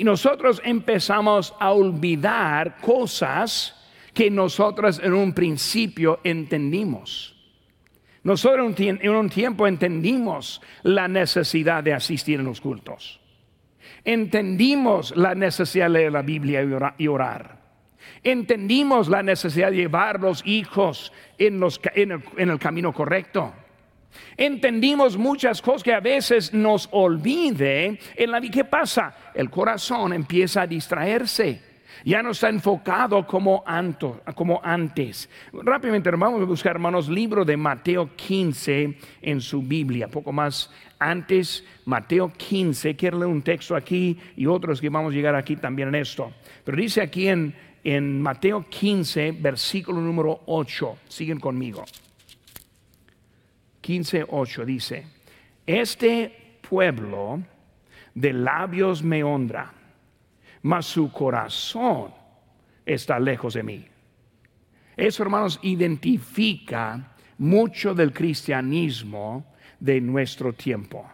Y 0.02 0.04
nosotros 0.04 0.60
empezamos 0.66 1.54
a 1.60 1.74
olvidar 1.74 2.78
cosas 2.78 3.88
que 4.16 4.32
nosotros 4.32 5.00
en 5.04 5.14
un 5.14 5.32
principio 5.32 6.20
entendimos. 6.24 7.36
Nosotros 8.24 8.74
en 8.80 9.10
un 9.12 9.30
tiempo 9.30 9.68
entendimos 9.68 10.60
la 10.82 11.08
necesidad 11.08 11.84
de 11.84 11.94
asistir 11.94 12.40
en 12.40 12.48
los 12.48 12.60
cultos. 12.60 13.22
Entendimos 14.04 15.16
la 15.16 15.36
necesidad 15.36 15.86
de 15.86 15.92
leer 15.92 16.14
la 16.14 16.24
Biblia 16.24 16.64
y 16.98 17.08
orar. 17.08 17.62
Entendimos 18.24 19.08
la 19.08 19.22
necesidad 19.22 19.70
de 19.70 19.78
llevar 19.78 20.20
los 20.20 20.42
hijos 20.48 21.14
en, 21.38 21.62
en 21.94 22.50
el 22.50 22.58
camino 22.58 22.92
correcto. 22.92 23.54
Entendimos 24.38 25.18
muchas 25.18 25.62
cosas 25.62 25.84
que 25.84 25.94
a 25.94 26.00
veces 26.00 26.54
nos 26.54 26.90
olvide 26.92 28.00
en 28.16 28.32
la 28.32 28.40
vida. 28.40 28.52
¿Qué 28.54 28.66
pasa? 28.66 29.14
El 29.34 29.50
corazón 29.50 30.14
empieza 30.14 30.64
a 30.64 30.68
distraerse. 30.68 31.72
Ya 32.04 32.24
no 32.24 32.32
está 32.32 32.50
enfocado 32.50 33.26
como, 33.28 33.64
antes. 33.66 35.30
Rápidamente 35.54 36.10
vamos 36.12 36.42
a 36.42 36.46
buscar, 36.46 36.76
hermanos, 36.76 37.10
libro 37.10 37.46
de 37.46 37.58
Mateo 37.58 38.16
15 38.16 38.98
en 39.22 39.42
su 39.42 39.62
Biblia. 39.62 40.08
Poco 40.08 40.32
más 40.32 40.72
antes, 40.98 41.64
Mateo 41.86 42.32
15. 42.36 42.96
Quiero 42.96 43.20
leer 43.20 43.32
un 43.32 43.42
texto 43.42 43.76
aquí 43.76 44.18
y 44.36 44.48
otros 44.48 44.82
que 44.82 44.90
vamos 44.90 45.14
a 45.14 45.16
llegar 45.16 45.36
aquí 45.36 45.56
también 45.56 45.90
en 45.90 45.96
esto. 45.96 46.32
Pero 46.64 46.78
dice 46.78 47.02
aquí 47.02 47.28
en, 47.28 47.54
en 47.84 48.22
Mateo 48.22 48.66
15, 48.68 49.34
versículo 49.34 50.02
número 50.02 50.42
8. 50.48 50.98
Siguen 51.08 51.40
conmigo. 51.40 51.86
15.8 53.82 54.66
dice, 54.66 55.08
este 55.66 56.60
pueblo 56.68 57.42
de 58.14 58.34
labios 58.34 59.04
me 59.04 59.24
honra, 59.24 59.74
mas 60.62 60.86
su 60.86 61.12
corazón 61.12 62.14
está 62.86 63.20
lejos 63.20 63.54
de 63.54 63.64
mí. 63.64 63.88
Eso, 64.96 65.24
hermanos, 65.24 65.60
identifica 65.64 67.16
mucho 67.38 67.96
del 67.96 68.14
cristianismo 68.14 69.46
de 69.80 70.00
nuestro 70.00 70.54
tiempo. 70.54 71.10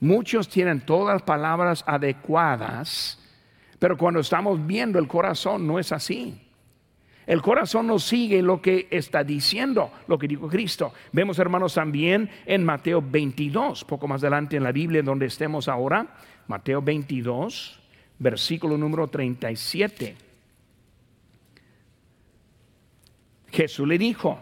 Muchos 0.00 0.48
tienen 0.48 0.82
todas 0.82 1.14
las 1.14 1.22
palabras 1.22 1.82
adecuadas, 1.86 3.18
pero 3.78 3.96
cuando 3.96 4.20
estamos 4.20 4.64
viendo 4.64 4.98
el 4.98 5.08
corazón 5.08 5.66
no 5.66 5.78
es 5.78 5.90
así. 5.90 6.45
El 7.26 7.42
corazón 7.42 7.88
no 7.88 7.98
sigue 7.98 8.40
lo 8.40 8.62
que 8.62 8.86
está 8.90 9.24
diciendo, 9.24 9.90
lo 10.06 10.16
que 10.16 10.28
dijo 10.28 10.48
Cristo. 10.48 10.92
Vemos, 11.10 11.38
hermanos, 11.40 11.74
también 11.74 12.30
en 12.46 12.64
Mateo 12.64 13.02
22, 13.02 13.84
poco 13.84 14.06
más 14.06 14.22
adelante 14.22 14.56
en 14.56 14.62
la 14.62 14.70
Biblia 14.70 15.02
donde 15.02 15.26
estemos 15.26 15.66
ahora, 15.66 16.06
Mateo 16.46 16.80
22, 16.80 17.80
versículo 18.20 18.78
número 18.78 19.08
37. 19.08 20.16
Jesús 23.50 23.88
le 23.88 23.98
dijo, 23.98 24.40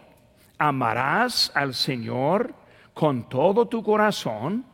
amarás 0.58 1.52
al 1.54 1.72
Señor 1.72 2.54
con 2.92 3.30
todo 3.30 3.66
tu 3.66 3.82
corazón 3.82 4.66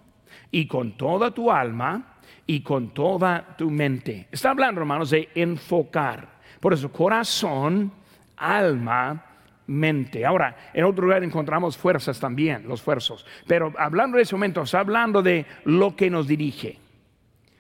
y 0.51 0.67
con 0.67 0.97
toda 0.97 1.31
tu 1.31 1.51
alma 1.53 2.19
y 2.45 2.63
con 2.63 2.93
toda 2.93 3.57
tu 3.57 3.71
mente. 3.71 4.27
Está 4.33 4.51
hablando, 4.51 4.81
hermanos, 4.81 5.11
de 5.11 5.29
enfocar. 5.37 6.41
Por 6.59 6.73
eso, 6.75 6.91
corazón 6.91 8.00
alma, 8.41 9.25
mente. 9.67 10.25
Ahora, 10.27 10.57
en 10.73 10.85
otro 10.85 11.05
lugar 11.05 11.23
encontramos 11.23 11.77
fuerzas 11.77 12.19
también, 12.19 12.67
los 12.67 12.83
fuerzos. 12.83 13.25
Pero 13.47 13.73
hablando 13.79 14.17
de 14.17 14.25
ese 14.25 14.35
momento, 14.35 14.63
está 14.63 14.81
hablando 14.81 15.23
de 15.23 15.47
lo 15.65 15.95
que 15.95 16.11
nos 16.11 16.27
dirige. 16.27 16.79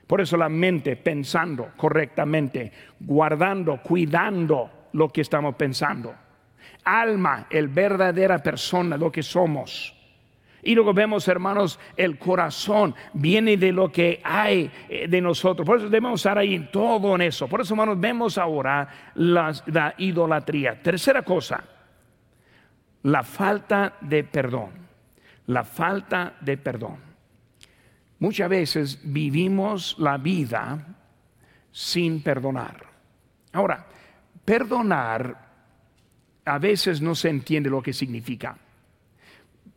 Por 0.07 0.21
eso 0.21 0.37
la 0.37 0.49
mente 0.49 0.97
pensando 0.97 1.71
correctamente, 1.77 2.73
guardando, 2.99 3.81
cuidando 3.81 4.89
lo 4.93 5.09
que 5.09 5.21
estamos 5.21 5.55
pensando. 5.55 6.13
Alma, 6.83 7.47
el 7.49 7.69
verdadera 7.69 8.39
persona, 8.39 8.97
lo 8.97 9.13
que 9.13 9.23
somos. 9.23 10.00
Y 10.63 10.75
luego 10.75 10.93
vemos, 10.93 11.27
hermanos, 11.29 11.79
el 11.97 12.19
corazón 12.19 12.95
viene 13.15 13.57
de 13.57 13.73
lo 13.73 13.91
que 13.91 14.21
hay 14.23 14.71
eh, 14.89 15.09
de 15.09 15.21
nosotros. 15.21 15.67
Por 15.67 15.79
eso 15.79 15.89
debemos 15.89 16.21
estar 16.21 16.37
ahí 16.39 16.55
en 16.55 16.71
todo 16.71 17.15
en 17.15 17.23
eso. 17.23 17.49
Por 17.49 17.61
eso, 17.61 17.75
hermanos, 17.75 17.99
vemos 17.99 18.37
ahora 18.37 19.13
la, 19.15 19.95
idolatría. 19.99 20.83
Tercera 20.83 21.23
cosa, 21.23 21.65
la 23.03 23.23
falta 23.23 23.95
de 24.01 24.25
perdón. 24.25 24.71
La 25.47 25.65
falta 25.65 26.35
de 26.41 26.57
perdón. 26.59 26.99
Muchas 28.19 28.49
veces 28.49 29.01
vivimos 29.03 29.97
la 29.99 30.19
vida 30.19 30.87
sin 31.73 32.23
perdonar. 32.23 32.85
Ahora, 33.53 33.87
perdonar 34.45 35.49
a 36.45 36.59
veces 36.59 37.01
no 37.01 37.15
se 37.15 37.31
entiende 37.31 37.71
lo 37.71 37.83
que 37.83 37.93
significa. 37.93 38.57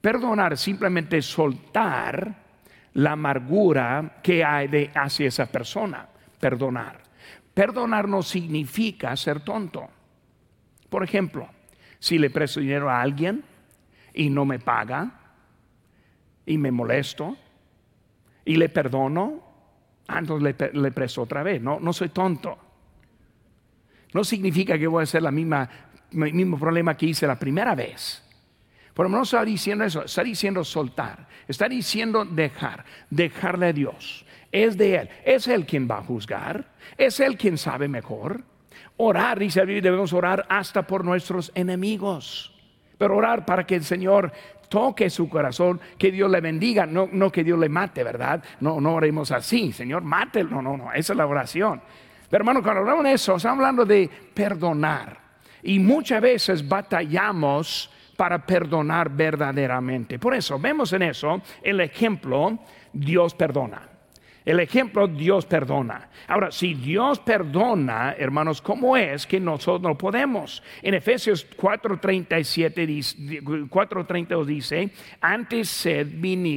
Perdonar 0.04 0.58
simplemente 0.58 1.22
soltar 1.22 2.36
la 2.96 3.14
amargura 3.14 4.20
que 4.22 4.44
hay 4.44 4.68
de 4.68 4.92
hacia 4.94 5.30
esa 5.30 5.46
persona. 5.46 6.06
Perdonar. 6.42 7.02
Perdonar 7.54 8.10
no 8.10 8.22
significa 8.22 9.16
ser 9.16 9.40
tonto. 9.46 9.88
Por 10.90 11.06
ejemplo, 11.06 11.48
si 12.00 12.20
le 12.20 12.30
presto 12.30 12.60
dinero 12.60 12.90
a 12.90 13.00
alguien 13.00 13.46
y 14.14 14.30
no 14.30 14.44
me 14.44 14.60
paga 14.60 15.10
y 16.46 16.58
me 16.58 16.70
molesto 16.70 17.38
y 18.44 18.58
le 18.58 18.68
perdono, 18.68 19.42
ah, 20.10 20.20
entonces 20.20 20.74
le, 20.74 20.92
presto 20.92 21.22
otra 21.22 21.44
vez. 21.44 21.62
No, 21.62 21.80
no 21.80 21.94
soy 21.94 22.10
tonto. 22.10 22.58
No 24.14 24.26
significa 24.26 24.78
que 24.78 24.86
voy 24.86 25.00
a 25.00 25.04
hacer 25.04 25.22
la 25.22 25.32
misma, 25.32 25.70
el 26.12 26.34
mismo 26.34 26.60
problema 26.60 26.98
que 26.98 27.06
hice 27.06 27.26
la 27.26 27.40
primera 27.40 27.74
vez. 27.74 28.23
Por 28.94 29.06
lo 29.06 29.10
menos 29.10 29.30
está 29.30 29.44
diciendo 29.44 29.84
eso, 29.84 30.04
está 30.04 30.24
diciendo 30.24 30.64
soltar, 30.64 31.28
está 31.48 31.68
diciendo 31.68 32.26
dejar, 32.26 32.86
dejarle 33.10 33.68
a 33.68 33.74
Dios. 33.74 34.26
Es 34.52 34.78
de 34.78 34.96
Él, 34.96 35.10
es 35.26 35.48
Él 35.48 35.66
quien 35.66 35.90
va 35.90 35.98
a 35.98 36.04
juzgar, 36.04 36.66
es 36.98 37.20
Él 37.20 37.38
quien 37.38 37.58
sabe 37.58 37.88
mejor. 37.88 38.44
Orar, 38.98 39.40
dice 39.40 39.66
debemos 39.66 40.14
orar 40.14 40.46
hasta 40.48 40.86
por 40.86 41.04
nuestros 41.04 41.52
enemigos. 41.56 42.54
Pero 43.00 43.18
orar 43.18 43.46
para 43.46 43.66
que 43.66 43.76
el 43.76 43.84
Señor 43.84 44.32
toque 44.70 45.10
su 45.10 45.28
corazón, 45.28 45.82
que 45.98 46.12
Dios 46.12 46.30
le 46.30 46.42
bendiga, 46.42 46.86
no, 46.86 47.10
no 47.12 47.32
que 47.32 47.44
Dios 47.44 47.58
le 47.60 47.70
mate, 47.70 48.04
¿verdad? 48.04 48.44
No, 48.60 48.80
no 48.80 48.96
oremos 48.96 49.32
así, 49.32 49.72
Señor, 49.72 50.04
mate, 50.04 50.44
no, 50.44 50.62
no, 50.62 50.78
no, 50.78 50.94
esa 50.94 51.14
es 51.14 51.18
la 51.18 51.26
oración. 51.26 51.82
Pero 52.30 52.42
hermano, 52.42 52.62
cuando 52.62 52.82
hablamos 52.82 53.04
de 53.04 53.14
eso, 53.14 53.36
estamos 53.36 53.60
hablando 53.60 53.86
de 53.86 54.10
perdonar. 54.34 55.18
Y 55.64 55.80
muchas 55.80 56.22
veces 56.22 56.68
batallamos 56.68 57.92
para 58.16 58.46
perdonar 58.46 59.10
verdaderamente. 59.10 60.20
Por 60.20 60.36
eso 60.36 60.60
vemos 60.60 60.94
en 60.94 61.04
eso 61.04 61.42
el 61.62 61.80
ejemplo, 61.82 62.60
Dios 62.92 63.34
perdona. 63.34 63.90
El 64.46 64.60
ejemplo, 64.60 65.08
Dios 65.08 65.46
perdona. 65.46 66.10
Ahora, 66.28 66.52
si 66.52 66.74
Dios 66.74 67.20
perdona, 67.20 68.14
hermanos, 68.18 68.62
¿cómo 68.62 68.98
es 68.98 69.26
que 69.26 69.40
nosotros 69.40 69.82
no 69.82 69.98
podemos? 69.98 70.62
En 70.82 70.94
Efesios 70.94 71.48
4:37 71.56 73.70
4:32 73.70 74.46
dice, 74.46 74.90
antes 75.22 75.70
sed 75.70 76.08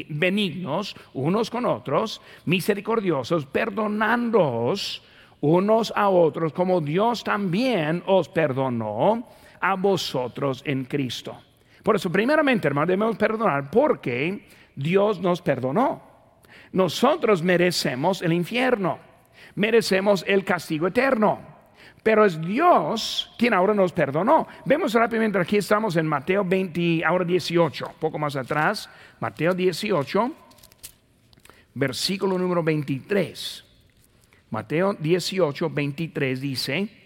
benignos 0.08 0.96
unos 1.14 1.48
con 1.48 1.64
otros, 1.64 2.20
misericordiosos, 2.44 3.46
perdonándoos 3.46 5.02
unos 5.40 5.92
a 5.94 6.08
otros, 6.08 6.52
como 6.52 6.80
Dios 6.80 7.22
también 7.22 8.02
os 8.06 8.28
perdonó 8.28 9.28
a 9.60 9.76
vosotros 9.76 10.60
en 10.66 10.86
Cristo. 10.86 11.45
Por 11.86 11.94
eso, 11.94 12.10
primeramente, 12.10 12.66
hermano, 12.66 12.88
debemos 12.88 13.16
perdonar 13.16 13.70
porque 13.70 14.44
Dios 14.74 15.20
nos 15.20 15.40
perdonó. 15.40 16.02
Nosotros 16.72 17.44
merecemos 17.44 18.22
el 18.22 18.32
infierno, 18.32 18.98
merecemos 19.54 20.24
el 20.26 20.44
castigo 20.44 20.88
eterno. 20.88 21.38
Pero 22.02 22.24
es 22.24 22.40
Dios 22.40 23.32
quien 23.38 23.54
ahora 23.54 23.72
nos 23.72 23.92
perdonó. 23.92 24.48
Vemos 24.64 24.94
rápidamente, 24.94 25.38
aquí 25.38 25.58
estamos 25.58 25.94
en 25.94 26.08
Mateo 26.08 26.44
20, 26.44 27.04
ahora 27.04 27.24
18, 27.24 27.92
poco 28.00 28.18
más 28.18 28.34
atrás, 28.34 28.90
Mateo 29.20 29.54
18, 29.54 30.32
versículo 31.72 32.36
número 32.36 32.64
23. 32.64 33.64
Mateo 34.50 34.92
18, 34.94 35.70
23 35.70 36.40
dice, 36.40 37.05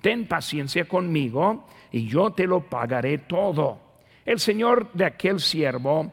ten 0.00 0.26
paciencia 0.26 0.86
conmigo 0.86 1.66
y 1.92 2.06
yo 2.06 2.30
te 2.32 2.46
lo 2.46 2.60
pagaré 2.60 3.18
todo. 3.18 3.78
El 4.24 4.40
Señor 4.40 4.92
de 4.92 5.04
aquel 5.04 5.40
siervo, 5.40 6.12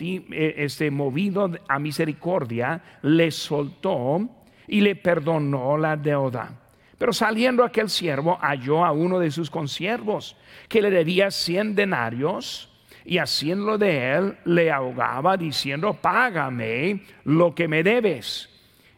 eh, 0.00 0.54
este, 0.56 0.90
movido 0.90 1.50
a 1.68 1.78
misericordia, 1.78 2.82
le 3.02 3.30
soltó 3.30 4.28
y 4.68 4.80
le 4.80 4.96
perdonó 4.96 5.76
la 5.76 5.96
deuda. 5.96 6.56
Pero 6.96 7.12
saliendo 7.12 7.64
aquel 7.64 7.88
siervo 7.88 8.38
halló 8.40 8.84
a 8.84 8.92
uno 8.92 9.18
de 9.18 9.30
sus 9.30 9.50
consiervos 9.50 10.36
que 10.68 10.82
le 10.82 10.90
debía 10.90 11.30
cien 11.30 11.74
denarios 11.74 12.70
y 13.04 13.18
haciéndolo 13.18 13.78
de 13.78 14.12
él 14.12 14.36
le 14.44 14.70
ahogaba 14.70 15.36
diciendo, 15.36 15.94
págame 15.94 17.02
lo 17.24 17.54
que 17.54 17.68
me 17.68 17.82
debes. 17.82 18.48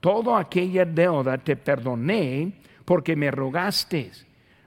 toda 0.00 0.38
aquella 0.38 0.84
deuda 0.84 1.38
te 1.38 1.56
perdoné 1.56 2.52
porque 2.84 3.16
me 3.16 3.30
rogaste. 3.30 4.10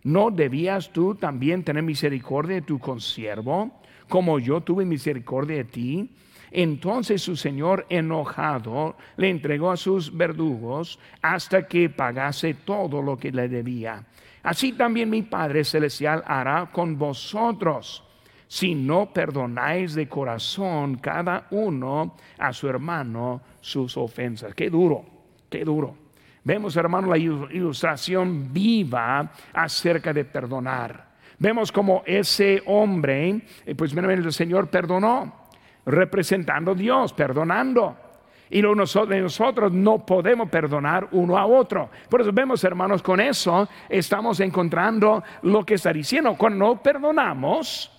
¿No 0.03 0.31
debías 0.31 0.91
tú 0.91 1.15
también 1.15 1.63
tener 1.63 1.83
misericordia 1.83 2.55
de 2.55 2.61
tu 2.63 2.79
consiervo, 2.79 3.81
como 4.09 4.39
yo 4.39 4.61
tuve 4.61 4.83
misericordia 4.85 5.57
de 5.57 5.63
ti? 5.65 6.09
Entonces 6.51 7.21
su 7.21 7.35
señor 7.37 7.85
enojado 7.89 8.97
le 9.15 9.29
entregó 9.29 9.71
a 9.71 9.77
sus 9.77 10.15
verdugos 10.15 10.99
hasta 11.21 11.67
que 11.67 11.89
pagase 11.89 12.55
todo 12.55 13.01
lo 13.01 13.17
que 13.17 13.31
le 13.31 13.47
debía. 13.47 14.05
Así 14.43 14.73
también 14.73 15.09
mi 15.09 15.21
Padre 15.21 15.63
Celestial 15.63 16.23
hará 16.25 16.69
con 16.71 16.97
vosotros 16.97 18.03
si 18.47 18.75
no 18.75 19.13
perdonáis 19.13 19.93
de 19.93 20.09
corazón 20.09 20.97
cada 20.97 21.47
uno 21.51 22.17
a 22.37 22.51
su 22.51 22.67
hermano 22.67 23.41
sus 23.61 23.95
ofensas. 23.95 24.53
Qué 24.53 24.69
duro. 24.69 25.20
Qué 25.51 25.65
duro. 25.65 25.95
Vemos, 26.45 26.75
hermano, 26.77 27.09
la 27.09 27.17
ilustración 27.17 28.51
viva 28.53 29.33
acerca 29.53 30.13
de 30.13 30.23
perdonar. 30.23 31.11
Vemos 31.37 31.71
como 31.73 32.03
ese 32.05 32.63
hombre, 32.67 33.41
eh, 33.65 33.75
pues 33.75 33.93
el 33.93 34.31
Señor 34.31 34.69
perdonó, 34.69 35.49
representando 35.85 36.71
a 36.71 36.75
Dios, 36.75 37.11
perdonando. 37.11 37.97
Y 38.49 38.61
nosotros, 38.61 39.17
nosotros 39.17 39.73
no 39.73 40.05
podemos 40.05 40.49
perdonar 40.49 41.09
uno 41.11 41.37
a 41.37 41.45
otro. 41.45 41.89
Por 42.09 42.21
eso 42.21 42.31
vemos, 42.31 42.63
hermanos, 42.63 43.01
con 43.01 43.19
eso 43.19 43.67
estamos 43.89 44.39
encontrando 44.39 45.23
lo 45.41 45.65
que 45.65 45.73
está 45.73 45.91
diciendo. 45.91 46.35
Cuando 46.37 46.65
no 46.65 46.81
perdonamos, 46.81 47.91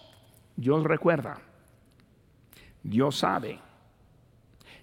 Dios 0.56 0.84
recuerda. 0.84 1.36
Dios 2.82 3.18
sabe. 3.18 3.58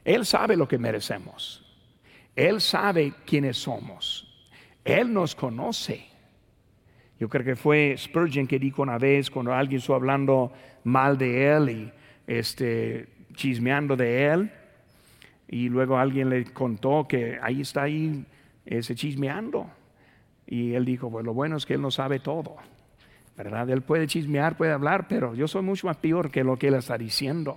Él 0.05 0.25
sabe 0.25 0.55
lo 0.55 0.67
que 0.67 0.77
merecemos. 0.77 1.68
Él 2.35 2.61
sabe 2.61 3.13
quiénes 3.25 3.57
somos. 3.57 4.25
Él 4.83 5.13
nos 5.13 5.35
conoce. 5.35 6.05
Yo 7.19 7.27
creo 7.27 7.43
que 7.43 7.55
fue 7.55 7.95
Spurgeon 7.97 8.47
que 8.47 8.59
dijo 8.59 8.81
una 8.81 8.97
vez 8.97 9.29
cuando 9.29 9.53
alguien 9.53 9.79
estuvo 9.79 9.95
hablando 9.95 10.53
mal 10.85 11.17
de 11.17 11.51
él 11.53 11.69
y 11.69 11.91
este, 12.25 13.07
chismeando 13.33 13.95
de 13.95 14.25
él, 14.27 14.51
y 15.47 15.67
luego 15.67 15.97
alguien 15.97 16.29
le 16.29 16.45
contó 16.45 17.07
que 17.07 17.37
ahí 17.41 17.61
está 17.61 17.83
ahí 17.83 18.23
ese 18.65 18.95
chismeando. 18.95 19.69
Y 20.47 20.73
él 20.73 20.85
dijo, 20.85 21.11
pues 21.11 21.25
lo 21.25 21.33
bueno 21.33 21.57
es 21.57 21.65
que 21.65 21.73
él 21.73 21.81
no 21.81 21.91
sabe 21.91 22.19
todo. 22.19 22.55
¿verdad? 23.35 23.69
Él 23.69 23.81
puede 23.81 24.07
chismear, 24.07 24.57
puede 24.57 24.71
hablar, 24.71 25.07
pero 25.07 25.33
yo 25.33 25.47
soy 25.47 25.61
mucho 25.61 25.87
más 25.87 25.97
peor 25.97 26.29
que 26.29 26.43
lo 26.43 26.57
que 26.57 26.67
él 26.67 26.75
está 26.75 26.97
diciendo. 26.97 27.55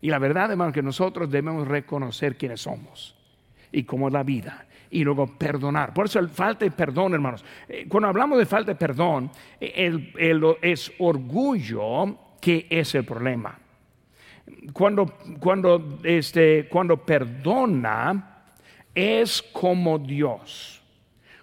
Y 0.00 0.10
la 0.10 0.18
verdad, 0.18 0.50
hermano, 0.50 0.72
que 0.72 0.82
nosotros 0.82 1.30
debemos 1.30 1.68
reconocer 1.68 2.36
quiénes 2.36 2.62
somos 2.62 3.16
y 3.74 3.82
cómo 3.84 4.08
es 4.08 4.14
la 4.14 4.22
vida. 4.22 4.66
Y 4.90 5.02
luego 5.02 5.26
perdonar. 5.26 5.92
Por 5.92 6.06
eso 6.06 6.20
el 6.20 6.28
falta 6.28 6.64
de 6.64 6.70
perdón, 6.70 7.14
hermanos. 7.14 7.44
Eh, 7.68 7.86
cuando 7.88 8.08
hablamos 8.08 8.38
de 8.38 8.46
falta 8.46 8.72
de 8.72 8.76
perdón, 8.76 9.30
eh, 9.60 9.72
el, 10.16 10.56
es 10.62 10.92
orgullo 10.98 12.36
que 12.40 12.66
es 12.70 12.94
el 12.94 13.04
problema. 13.04 13.58
Cuando, 14.72 15.06
cuando, 15.40 15.98
este, 16.04 16.68
cuando 16.68 16.98
perdona, 16.98 18.44
es 18.94 19.42
como 19.42 19.98
Dios 19.98 20.83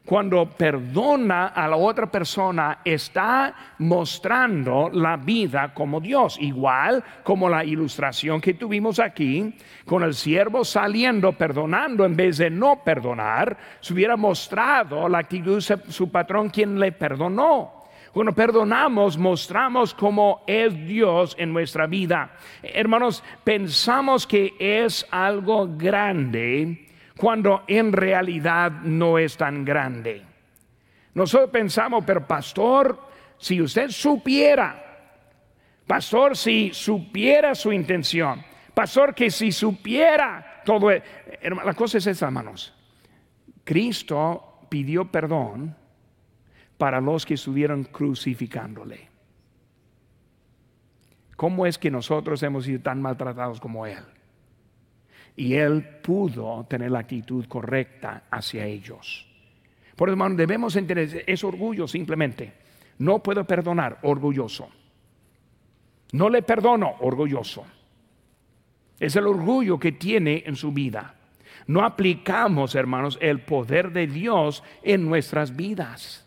cuando 0.06 0.50
perdona 0.50 1.48
a 1.48 1.68
la 1.68 1.76
otra 1.78 2.10
persona, 2.12 2.80
está 2.84 3.54
mostrando 3.78 4.90
la 4.92 5.16
vida 5.16 5.74
como 5.74 6.00
Dios, 6.00 6.38
igual 6.40 7.04
como 7.24 7.48
la 7.48 7.64
ilustración 7.64 8.42
que 8.42 8.56
tuvimos 8.56 9.00
aquí, 9.00 9.56
con 9.86 10.04
el 10.04 10.16
siervo 10.16 10.66
saliendo 10.66 11.34
perdonando 11.34 12.04
en 12.04 12.16
vez 12.16 12.38
de 12.38 12.50
no 12.50 12.84
perdonar, 12.84 13.56
se 13.80 13.94
hubiera 13.94 14.18
mostrado 14.18 15.08
la 15.08 15.20
actitud 15.20 15.64
de 15.64 15.92
su 15.92 16.10
patrón 16.10 16.50
quien 16.50 16.80
le 16.80 16.92
perdonó. 16.92 17.82
Cuando 18.12 18.34
perdonamos, 18.34 19.18
mostramos 19.18 19.94
cómo 19.94 20.44
es 20.46 20.76
Dios 20.86 21.34
en 21.40 21.54
nuestra 21.54 21.88
vida. 21.88 22.34
Hermanos, 22.62 23.24
pensamos 23.46 24.28
que 24.28 24.54
es 24.60 25.08
algo 25.12 25.70
grande 25.78 26.91
cuando 27.18 27.64
en 27.68 27.92
realidad 27.92 28.72
no 28.72 29.18
es 29.18 29.38
tan 29.38 29.66
grande. 29.66 30.22
Nosotros 31.14 31.50
pensamos, 31.50 32.04
pero 32.06 32.26
pastor, 32.26 33.00
si 33.38 33.62
usted 33.62 33.90
supiera, 33.90 34.82
pastor, 35.86 36.38
si 36.38 36.72
supiera 36.74 37.54
su 37.54 37.72
intención, 37.74 38.44
pastor, 38.74 39.14
que 39.14 39.30
si 39.30 39.52
supiera 39.52 40.62
todo, 40.66 40.92
e-". 40.92 41.04
la 41.42 41.74
cosa 41.74 41.98
es 41.98 42.08
esa, 42.08 42.28
hermanos. 42.28 42.74
Cristo 43.64 44.60
pidió 44.70 45.12
perdón 45.12 45.76
para 46.78 47.02
los 47.02 47.26
que 47.26 47.36
estuvieron 47.36 47.84
crucificándole. 47.84 49.10
¿Cómo 51.36 51.66
es 51.66 51.78
que 51.78 51.92
nosotros 51.92 52.42
hemos 52.44 52.66
sido 52.66 52.82
tan 52.82 53.02
maltratados 53.02 53.60
como 53.60 53.86
Él? 53.86 54.04
Y 55.36 55.56
él 55.56 55.84
pudo 56.02 56.66
tener 56.70 56.92
la 56.92 57.00
actitud 57.00 57.46
correcta 57.48 58.24
hacia 58.30 58.66
ellos. 58.66 59.28
Por 59.96 60.10
eso, 60.10 60.14
hermano, 60.14 60.36
debemos 60.36 60.76
entender, 60.76 61.24
es 61.26 61.44
orgullo 61.44 61.88
simplemente. 61.88 62.54
No 63.00 63.20
puedo 63.20 63.46
perdonar, 63.46 64.00
orgulloso. 64.04 64.70
No 66.14 66.30
le 66.30 66.42
perdono, 66.42 66.96
orgulloso. 67.00 67.66
Es 69.00 69.16
el 69.16 69.28
orgullo 69.28 69.80
que 69.80 69.94
tiene 69.94 70.44
en 70.46 70.56
su 70.56 70.72
vida. 70.72 71.16
No 71.68 71.84
aplicamos, 71.84 72.76
hermanos, 72.76 73.18
el 73.22 73.42
poder 73.42 73.92
de 73.92 74.08
Dios 74.08 74.64
en 74.84 75.08
nuestras 75.08 75.56
vidas. 75.56 76.26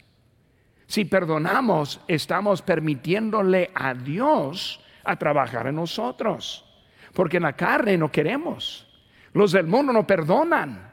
Si 0.87 1.05
perdonamos, 1.05 2.01
estamos 2.09 2.63
permitiéndole 2.63 3.71
a 3.75 3.95
Dios 3.95 4.81
a 5.05 5.17
trabajar 5.17 5.67
en 5.67 5.77
nosotros. 5.77 6.65
Porque 7.13 7.37
en 7.37 7.45
la 7.45 7.55
carne 7.55 7.97
no 7.97 8.11
queremos. 8.11 8.94
Los 9.35 9.53
del 9.53 9.67
mundo 9.67 9.93
no 9.93 10.07
perdonan. 10.07 10.93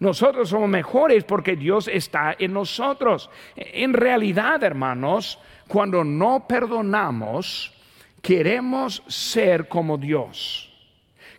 Nosotros 0.00 0.48
somos 0.48 0.68
mejores 0.68 1.22
porque 1.22 1.54
Dios 1.54 1.86
está 1.86 2.34
en 2.36 2.52
nosotros. 2.52 3.30
En 3.54 3.92
realidad, 3.92 4.64
hermanos, 4.64 5.38
cuando 5.68 6.02
no 6.02 6.48
perdonamos, 6.48 7.72
queremos 8.20 9.02
ser 9.06 9.68
como 9.68 9.96
Dios. 9.96 10.68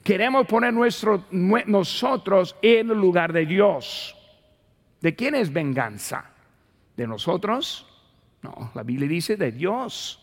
Queremos 0.04 0.46
poner 0.48 0.74
nuestro, 0.74 1.26
nosotros 1.32 2.56
en 2.62 2.92
el 2.92 2.98
lugar 2.98 3.34
de 3.34 3.46
Dios. 3.46 4.16
¿De 5.02 5.16
quién 5.16 5.36
es 5.36 5.52
venganza? 5.52 6.32
¿De 6.96 7.08
nosotros? 7.08 7.86
No, 8.42 8.72
la 8.76 8.84
Biblia 8.84 9.08
dice 9.08 9.36
de 9.38 9.52
Dios. 9.52 10.20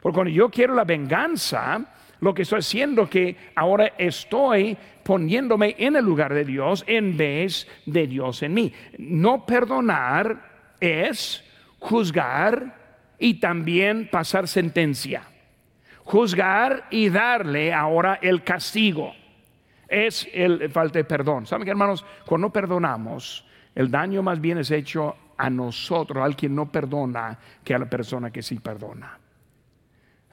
Porque 0.00 0.14
cuando 0.14 0.30
yo 0.30 0.48
quiero 0.50 0.74
la 0.74 0.84
venganza, 0.84 1.84
lo 2.20 2.34
que 2.34 2.42
estoy 2.42 2.60
haciendo 2.60 3.02
es 3.02 3.10
que 3.10 3.36
ahora 3.54 3.92
estoy 3.98 4.76
poniéndome 5.02 5.76
en 5.78 5.96
el 5.96 6.04
lugar 6.04 6.32
de 6.32 6.44
Dios 6.44 6.84
en 6.86 7.16
vez 7.16 7.68
de 7.84 8.06
Dios 8.06 8.42
en 8.42 8.54
mí. 8.54 8.72
No 8.98 9.44
perdonar 9.44 10.74
es 10.80 11.44
juzgar 11.78 12.74
y 13.18 13.34
también 13.34 14.08
pasar 14.10 14.48
sentencia. 14.48 15.22
Juzgar 16.04 16.86
y 16.90 17.08
darle 17.08 17.72
ahora 17.72 18.18
el 18.22 18.42
castigo. 18.44 19.12
Es 19.88 20.28
el 20.32 20.70
falta 20.70 20.98
de 20.98 21.04
perdón. 21.04 21.46
¿Saben 21.46 21.64
qué, 21.64 21.70
hermanos? 21.70 22.04
Cuando 22.24 22.48
no 22.48 22.52
perdonamos, 22.52 23.44
el 23.74 23.90
daño 23.90 24.22
más 24.22 24.40
bien 24.40 24.58
es 24.58 24.70
hecho 24.70 25.16
a 25.36 25.50
nosotros, 25.50 26.24
al 26.24 26.34
quien 26.34 26.54
no 26.54 26.70
perdona, 26.70 27.38
que 27.62 27.74
a 27.74 27.78
la 27.78 27.88
persona 27.88 28.30
que 28.30 28.42
sí 28.42 28.58
perdona. 28.58 29.18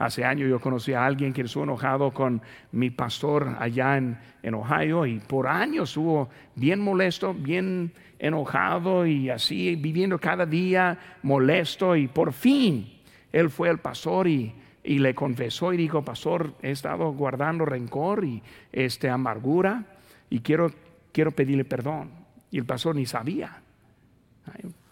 Hace 0.03 0.25
años 0.25 0.49
yo 0.49 0.59
conocí 0.59 0.91
a 0.91 1.05
alguien 1.05 1.31
que 1.31 1.43
estuvo 1.43 1.63
enojado 1.63 2.11
con 2.11 2.41
mi 2.73 2.89
pastor 2.89 3.55
allá 3.57 3.95
en, 3.95 4.17
Ohio 4.53 5.05
y 5.05 5.21
por 5.21 5.47
años 5.47 5.91
estuvo 5.91 6.27
bien 6.55 6.81
molesto, 6.81 7.33
bien 7.33 7.93
enojado 8.19 9.05
y 9.05 9.29
así 9.29 9.77
viviendo 9.77 10.19
cada 10.19 10.45
día 10.45 10.99
molesto 11.21 11.95
y 11.95 12.09
por 12.09 12.33
fin 12.33 12.99
él 13.31 13.49
fue 13.49 13.69
el 13.69 13.77
pastor 13.77 14.27
y, 14.27 14.53
le 14.83 15.15
confesó 15.15 15.71
y 15.71 15.77
dijo, 15.77 16.03
pastor, 16.03 16.53
he 16.61 16.71
estado 16.71 17.13
guardando 17.13 17.63
rencor 17.63 18.25
y 18.25 18.43
este, 18.73 19.09
amargura 19.09 19.85
y 20.29 20.41
quiero, 20.41 20.69
quiero 21.13 21.31
pedirle 21.31 21.63
perdón. 21.63 22.11
Y 22.51 22.57
el 22.57 22.65
pastor 22.65 22.97
ni 22.97 23.05
sabía. 23.05 23.61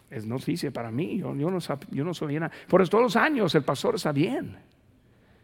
es 0.10 0.26
noticia 0.26 0.72
para 0.72 0.90
mí, 0.90 1.18
yo, 1.18 1.36
yo, 1.36 1.52
no, 1.52 1.60
yo 1.90 2.06
no 2.06 2.14
sabía 2.14 2.40
nada. 2.40 2.54
Por 2.70 2.88
todos 2.88 3.04
los 3.04 3.16
años 3.18 3.54
el 3.56 3.64
pastor 3.64 3.96
está 3.96 4.14
bien. 4.14 4.72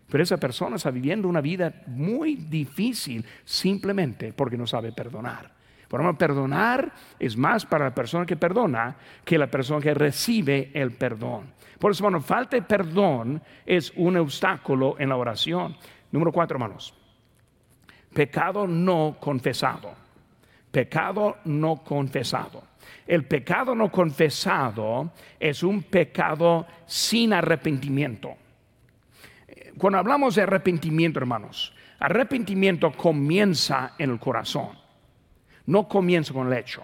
Pero 0.10 0.24
esa 0.24 0.38
persona 0.38 0.78
está 0.78 0.90
viviendo 0.90 1.28
una 1.28 1.42
vida 1.42 1.84
muy 1.88 2.36
difícil 2.36 3.26
simplemente 3.44 4.32
porque 4.32 4.58
no 4.58 4.66
sabe 4.66 4.92
perdonar. 4.92 5.52
Por 5.88 6.18
perdonar 6.18 6.92
es 7.20 7.38
más 7.38 7.66
para 7.66 7.86
la 7.86 7.96
persona 7.96 8.26
que 8.26 8.36
perdona 8.36 8.96
que 9.24 9.38
la 9.38 9.48
persona 9.48 9.82
que 9.82 9.94
recibe 9.94 10.72
el 10.74 10.92
perdón. 10.92 11.54
Por 11.80 11.92
eso, 11.92 12.04
bueno, 12.04 12.22
falta 12.22 12.56
de 12.56 12.62
perdón 12.62 13.42
es 13.66 13.94
un 13.96 14.18
obstáculo 14.18 14.96
en 14.98 15.10
la 15.10 15.18
oración. 15.18 15.76
Número 16.12 16.32
cuatro, 16.32 16.56
hermanos. 16.56 16.94
Pecado 18.14 18.66
no 18.66 19.18
confesado. 19.20 19.94
Pecado 20.72 21.38
no 21.46 21.78
confesado. 21.84 22.64
El 23.06 23.26
pecado 23.26 23.76
no 23.76 23.92
confesado 23.92 25.12
es 25.40 25.64
un 25.64 25.84
pecado 25.84 26.66
sin 26.86 27.32
arrepentimiento 27.34 28.36
cuando 29.78 30.00
hablamos 30.00 30.36
de 30.36 30.44
arrepentimiento, 30.44 31.20
hermanos, 31.20 31.74
arrepentimiento 32.00 32.92
comienza 32.92 33.94
en 33.98 34.12
el 34.12 34.20
corazón, 34.20 34.70
no 35.66 35.88
comienza 35.88 36.34
con 36.34 36.48
el 36.48 36.58
hecho. 36.58 36.84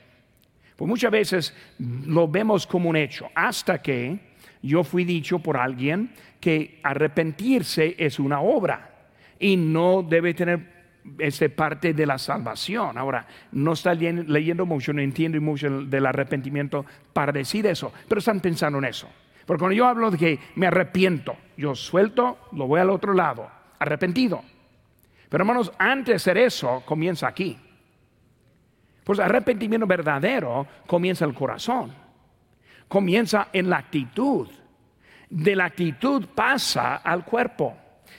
Pues 0.76 0.88
muchas 0.88 1.12
veces 1.12 1.56
lo 1.80 2.28
vemos 2.28 2.66
como 2.66 2.90
un 2.90 2.96
hecho, 2.96 3.30
hasta 3.36 3.82
que 3.82 4.34
yo 4.62 4.84
fui 4.84 5.06
dicho 5.06 5.40
por 5.40 5.58
alguien 5.58 6.12
que 6.40 6.80
arrepentirse 6.84 7.96
es 7.98 8.20
una 8.20 8.42
obra 8.42 9.08
y 9.40 9.56
no 9.56 10.04
debe 10.04 10.34
tener 10.34 10.74
este 11.20 11.50
parte 11.50 11.94
de 11.94 12.06
la 12.06 12.18
salvación. 12.18 12.98
Ahora, 12.98 13.28
no 13.52 13.74
está 13.74 13.94
leyendo 13.94 14.66
mucho, 14.66 14.94
no 14.94 15.02
entiendo 15.02 15.40
mucho 15.42 15.70
del 15.70 16.06
arrepentimiento 16.06 16.86
para 17.12 17.32
decir 17.32 17.68
eso, 17.68 17.92
pero 18.08 18.20
están 18.20 18.40
pensando 18.40 18.78
en 18.80 18.86
eso. 18.86 19.10
Porque 19.46 19.60
cuando 19.60 19.76
yo 19.76 19.88
hablo 19.88 20.12
de 20.12 20.18
que 20.18 20.40
me 20.56 20.68
arrepiento, 20.68 21.36
yo 21.58 21.76
suelto, 21.76 22.38
lo 22.54 22.68
voy 22.68 22.80
al 22.80 22.90
otro 22.90 23.14
lado, 23.14 23.50
arrepentido. 23.80 24.42
Pero 25.30 25.44
hermanos, 25.44 25.72
antes 25.78 26.08
de 26.08 26.16
hacer 26.16 26.38
eso, 26.38 26.84
comienza 26.86 27.28
aquí. 27.28 27.58
Pues 29.04 29.20
arrepentimiento 29.20 29.86
verdadero 29.86 30.66
comienza 30.88 31.26
en 31.26 31.32
el 31.32 31.36
corazón, 31.36 31.94
comienza 32.88 33.50
en 33.52 33.70
la 33.70 33.78
actitud. 33.78 34.48
De 35.30 35.56
la 35.56 35.66
actitud 35.66 36.28
pasa 36.34 36.98
al 36.98 37.26
cuerpo, 37.26 37.76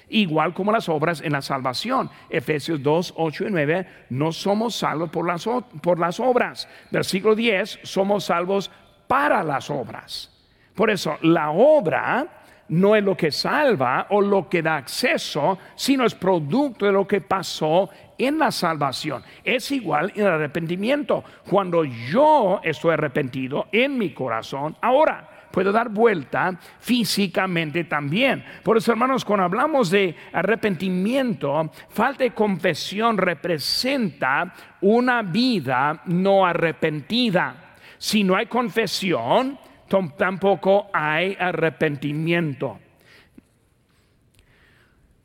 igual 0.09 0.53
como 0.53 0.73
las 0.73 0.89
obras 0.89 1.21
en 1.23 1.33
la 1.33 1.41
salvación. 1.41 2.11
Efesios 2.29 2.83
2, 2.83 3.15
8 3.17 3.47
y 3.47 3.51
9, 3.51 3.89
no 4.11 4.33
somos 4.33 4.75
salvos 4.75 5.11
por 5.11 5.27
las, 5.27 5.49
por 5.81 5.99
las 5.99 6.21
obras. 6.21 6.69
Versículo 6.91 7.35
10, 7.35 7.81
somos 7.85 8.25
salvos 8.25 8.71
para 9.07 9.43
las 9.43 9.71
obras. 9.71 10.34
Por 10.75 10.90
eso, 10.90 11.16
la 11.22 11.50
obra 11.50 12.27
no 12.68 12.96
es 12.96 13.04
lo 13.04 13.16
que 13.16 13.31
salva 13.31 14.06
o 14.10 14.20
lo 14.20 14.48
que 14.48 14.62
da 14.62 14.77
acceso, 14.77 15.58
sino 15.75 16.04
es 16.04 16.14
producto 16.14 16.87
de 16.87 16.92
lo 16.92 17.06
que 17.06 17.20
pasó 17.20 17.90
en 18.18 18.38
la 18.38 18.50
salvación. 18.50 19.22
Es 19.42 19.70
igual 19.70 20.12
en 20.14 20.22
el 20.22 20.33
arrepentimiento. 20.33 21.22
Cuando 21.48 21.85
yo 21.85 22.60
estoy 22.62 22.92
arrepentido 22.92 23.66
en 23.70 23.98
mi 23.98 24.12
corazón, 24.12 24.77
ahora 24.81 25.31
puede 25.50 25.70
dar 25.70 25.88
vuelta 25.88 26.58
físicamente 26.81 27.85
también. 27.85 28.44
Por 28.64 28.77
eso, 28.77 28.90
hermanos, 28.90 29.25
cuando 29.25 29.44
hablamos 29.44 29.88
de 29.90 30.16
arrepentimiento, 30.33 31.70
falta 31.90 32.25
de 32.25 32.33
confesión 32.33 33.16
representa 33.16 34.52
una 34.81 35.22
vida 35.22 36.02
no 36.06 36.44
arrepentida. 36.44 37.77
Si 37.98 38.25
no 38.25 38.35
hay 38.35 38.46
confesión, 38.46 39.56
tampoco 39.89 40.89
hay 40.93 41.37
arrepentimiento. 41.39 42.79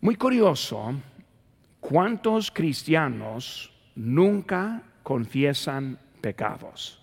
Muy 0.01 0.15
curioso, 0.15 0.93
¿cuántos 1.79 2.51
cristianos 2.51 3.73
nunca 3.95 4.81
confiesan 5.03 5.99
pecados? 6.21 6.99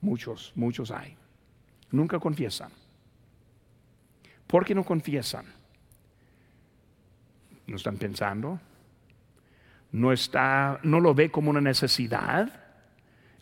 Muchos, 0.00 0.52
muchos 0.54 0.90
hay. 0.90 1.16
Nunca 1.90 2.18
confiesan. 2.18 2.70
¿Por 4.46 4.64
qué 4.64 4.74
no 4.74 4.84
confiesan? 4.84 5.46
¿No 7.66 7.76
están 7.76 7.96
pensando? 7.96 8.60
¿No, 9.90 10.12
está, 10.12 10.78
no 10.82 11.00
lo 11.00 11.14
ve 11.14 11.30
como 11.30 11.50
una 11.50 11.60
necesidad? 11.60 12.48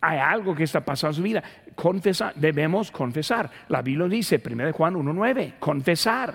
Hay 0.01 0.17
algo 0.17 0.55
que 0.55 0.63
está 0.63 0.83
pasando 0.83 1.11
en 1.11 1.15
su 1.15 1.23
vida. 1.23 1.43
Confesar, 1.77 2.33
debemos 2.33 2.89
confesar. 2.89 3.51
La 3.67 3.83
Biblia 3.83 4.07
dice, 4.07 4.41
1 4.43 4.73
Juan 4.73 4.95
1.9, 4.95 5.59
confesar. 5.59 6.33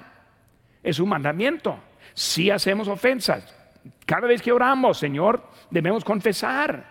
Es 0.80 1.00
un 1.00 1.08
mandamiento. 1.08 1.80
Si 2.14 2.48
hacemos 2.48 2.86
ofensas, 2.86 3.52
cada 4.06 4.28
vez 4.28 4.40
que 4.40 4.52
oramos, 4.52 4.98
Señor, 4.98 5.42
debemos 5.68 6.04
confesar. 6.04 6.84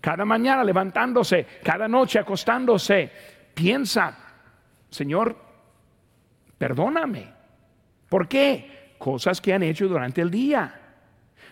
Cada 0.00 0.24
mañana 0.24 0.64
levantándose, 0.64 1.46
cada 1.62 1.86
noche 1.86 2.18
acostándose, 2.18 3.12
piensa, 3.54 4.18
Señor, 4.90 5.36
perdóname. 6.58 7.32
¿Por 8.08 8.26
qué? 8.26 8.96
Cosas 8.98 9.40
que 9.40 9.54
han 9.54 9.62
hecho 9.62 9.86
durante 9.86 10.20
el 10.20 10.32
día, 10.32 10.80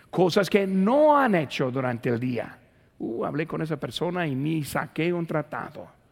cosas 0.09 0.49
que 0.49 0.67
no 0.67 1.17
han 1.17 1.35
hecho 1.35 1.71
durante 1.71 2.09
el 2.09 2.19
día. 2.19 2.57
Uh, 2.99 3.23
hablé 3.23 3.47
con 3.47 3.61
esa 3.61 3.77
persona 3.77 4.27
y 4.27 4.35
me 4.35 4.61
saqué 4.65 5.13
un 5.13 5.25
tratado. 5.25 6.02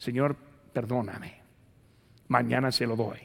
Señor, 0.00 0.34
perdóname. 0.72 1.34
Mañana 2.28 2.72
se 2.72 2.86
lo 2.86 2.96
doy. 2.96 3.18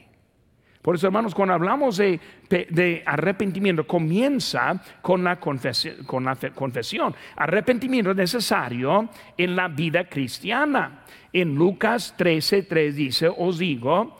Por 0.82 0.94
eso, 0.94 1.06
hermanos, 1.06 1.34
cuando 1.34 1.54
hablamos 1.54 1.96
de, 1.96 3.02
arrepentimiento, 3.06 3.86
comienza 3.86 4.80
con 5.00 5.24
la, 5.24 5.40
confesión. 5.40 7.14
Arrepentimiento 7.34 8.10
es 8.10 8.16
necesario 8.16 9.08
en 9.38 9.56
la 9.56 9.68
vida 9.68 10.04
cristiana. 10.04 11.02
En 11.32 11.54
Lucas 11.54 12.14
13, 12.18 12.64
3 12.64 12.94
dice, 12.94 13.28
os 13.34 13.58
digo, 13.58 14.18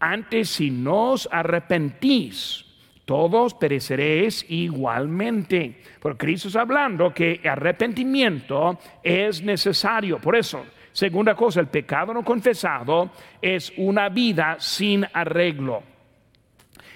antes 0.00 0.48
si 0.48 0.70
no 0.70 1.12
os 1.12 1.28
arrepentís, 1.30 2.64
todos 3.04 3.52
pereceréis 3.54 4.46
igualmente. 4.48 5.82
Porque 6.00 6.26
Cristo 6.26 6.48
está 6.48 6.62
hablando 6.62 7.12
que 7.12 7.42
arrepentimiento 7.44 8.78
es 9.02 9.42
necesario. 9.42 10.18
Por 10.18 10.34
eso, 10.34 10.64
segunda 10.92 11.34
cosa, 11.34 11.60
el 11.60 11.68
pecado 11.68 12.12
no 12.12 12.24
confesado 12.24 13.10
es 13.40 13.72
una 13.76 14.08
vida 14.08 14.56
sin 14.58 15.06
arreglo. 15.12 15.82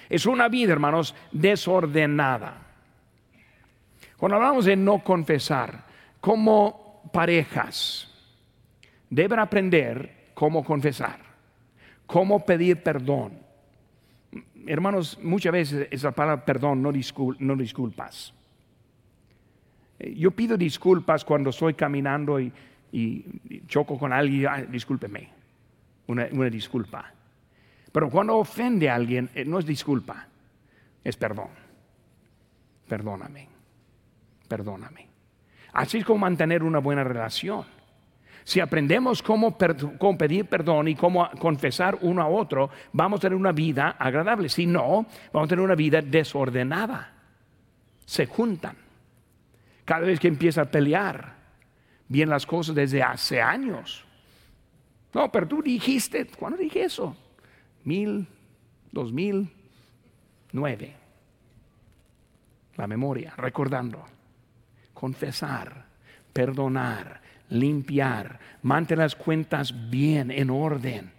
Es 0.09 0.25
una 0.25 0.47
vida, 0.47 0.73
hermanos, 0.73 1.15
desordenada. 1.31 2.61
Cuando 4.17 4.37
hablamos 4.37 4.65
de 4.65 4.75
no 4.75 5.03
confesar, 5.03 5.85
como 6.21 7.09
parejas, 7.11 8.11
deben 9.09 9.39
aprender 9.39 10.31
cómo 10.33 10.63
confesar, 10.63 11.19
cómo 12.05 12.45
pedir 12.45 12.81
perdón. 12.81 13.39
Hermanos, 14.67 15.19
muchas 15.21 15.53
veces 15.53 15.87
esa 15.91 16.11
palabra 16.11 16.43
perdón 16.45 16.81
no, 16.81 16.91
disculpas. 16.91 18.33
Eh, 19.99 20.13
yo 20.15 20.31
pido 20.31 20.57
disculpas 20.57 21.23
cuando 21.23 21.51
estoy 21.51 21.73
caminando 21.73 22.39
y, 22.39 22.51
choco 23.67 23.97
con 23.97 24.13
alguien, 24.13 24.71
discúlpeme, 24.71 25.29
una 26.07 26.49
disculpa. 26.49 27.11
Pero 27.95 28.09
cuando 28.09 28.35
ofende 28.35 28.89
a 28.89 28.95
alguien, 28.95 29.29
eh, 29.33 29.45
no 29.45 29.57
es 29.57 29.65
disculpa, 29.65 30.27
es 31.01 31.15
perdón. 31.15 31.47
Perdóname, 32.89 33.47
perdóname. 34.49 35.07
Así 35.71 35.99
es 35.99 36.05
como 36.05 36.19
mantener 36.19 36.61
una 36.61 36.79
buena 36.79 37.05
relación. 37.05 37.63
Si 38.43 38.59
aprendemos 38.59 39.23
cómo, 39.23 39.57
pedir 39.57 40.45
perdón 40.45 40.89
y 40.89 40.95
cómo 40.95 41.29
confesar 41.39 41.97
uno 42.01 42.21
a 42.21 42.27
otro, 42.27 42.69
vamos 42.91 43.19
a 43.19 43.21
tener 43.21 43.37
una 43.37 43.53
vida 43.53 43.95
agradable. 43.97 44.49
Si 44.49 44.65
no, 44.65 45.05
vamos 45.31 45.47
a 45.47 45.49
tener 45.49 45.63
una 45.63 45.75
vida 45.75 46.01
desordenada. 46.01 47.13
Se 48.05 48.25
juntan. 48.25 48.75
Cada 49.85 50.05
vez 50.05 50.19
que 50.19 50.27
empieza 50.27 50.63
a 50.63 50.65
pelear, 50.65 51.34
bien 52.07 52.29
las 52.29 52.45
cosas 52.45 52.75
desde 52.75 53.01
hace 53.01 53.41
años. 53.41 54.03
No, 55.13 55.31
pero 55.31 55.47
tú 55.47 55.61
dijiste, 55.61 56.25
¿cuándo 56.27 56.57
dije 56.57 56.83
eso? 56.83 57.15
mil, 57.85 58.27
dos 58.91 59.13
mil, 59.13 59.49
nueve. 60.51 60.95
La 62.75 62.87
memoria, 62.87 63.33
recordando, 63.37 64.03
confesar, 64.93 65.85
perdonar, 66.33 67.21
limpiar, 67.49 68.37
mantener 68.63 69.05
las 69.05 69.15
cuentas 69.15 69.73
bien, 69.89 70.29
en 70.29 70.49
orden. 70.49 71.13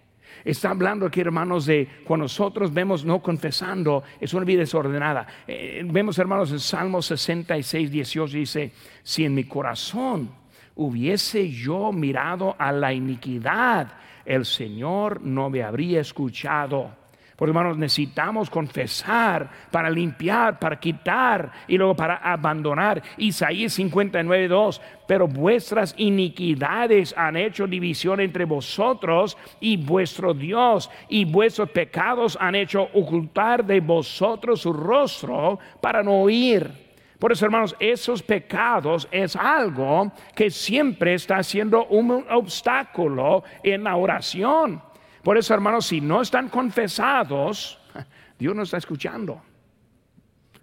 Está 0.45 0.71
hablando 0.71 1.07
aquí, 1.07 1.21
hermanos, 1.21 1.65
de 1.65 1.89
cuando 2.05 2.25
nosotros 2.25 2.75
vemos 2.75 3.05
no 3.05 3.23
confesando, 3.23 4.05
es 4.21 4.35
una 4.35 4.45
vida 4.45 4.61
desordenada. 4.61 5.27
Eh, 5.47 5.83
vemos, 5.87 6.19
hermanos, 6.19 6.53
en 6.53 6.61
Salmo 6.61 7.01
66, 7.01 7.91
18 7.91 8.37
dice, 8.37 8.73
si 9.03 9.25
en 9.25 9.35
mi 9.35 9.45
corazón 9.45 10.31
hubiese 10.77 11.51
yo 11.51 11.91
mirado 11.93 12.55
a 12.59 12.71
la 12.71 12.93
iniquidad, 12.93 13.89
el 14.25 14.45
Señor 14.45 15.21
no 15.23 15.51
me 15.51 15.63
habría 15.63 16.01
escuchado. 16.01 16.91
Por 17.37 17.51
hermanos, 17.51 17.77
necesitamos 17.77 18.49
confesar 18.49 19.51
para 19.71 19.91
limpiar, 19.91 20.59
para 20.59 20.81
quitar 20.81 21.53
y 21.69 21.77
luego 21.77 21.95
para 21.95 22.17
abandonar. 22.17 23.03
Isaías 23.19 23.75
59, 23.75 24.49
2. 24.49 24.81
Pero 25.07 25.29
vuestras 25.29 25.95
iniquidades 25.99 27.15
han 27.17 27.37
hecho 27.37 27.67
división 27.67 28.21
entre 28.21 28.47
vosotros 28.47 29.37
y 29.61 29.77
vuestro 29.77 30.33
Dios, 30.33 30.91
y 31.11 31.27
vuestros 31.27 31.69
pecados 31.71 32.39
han 32.41 32.55
hecho 32.55 32.89
ocultar 32.95 33.65
de 33.67 33.81
vosotros 33.81 34.63
su 34.63 34.73
rostro 34.73 35.59
para 35.83 36.03
no 36.03 36.23
oír. 36.23 36.86
Por 37.19 37.33
eso, 37.33 37.47
hermanos, 37.47 37.75
esos 37.81 38.23
pecados 38.23 39.09
es 39.11 39.37
algo 39.37 40.13
que 40.35 40.51
siempre 40.51 41.15
está 41.15 41.43
siendo 41.43 41.87
un 41.87 42.27
obstáculo 42.31 43.43
en 43.63 43.85
la 43.85 43.97
oración. 43.97 44.83
Por 45.23 45.39
eso, 45.39 45.55
hermanos, 45.55 45.87
si 45.87 46.01
no 46.01 46.21
están 46.21 46.49
confesados, 46.49 47.81
Dios 48.39 48.55
no 48.55 48.63
está 48.63 48.77
escuchando. 48.77 49.41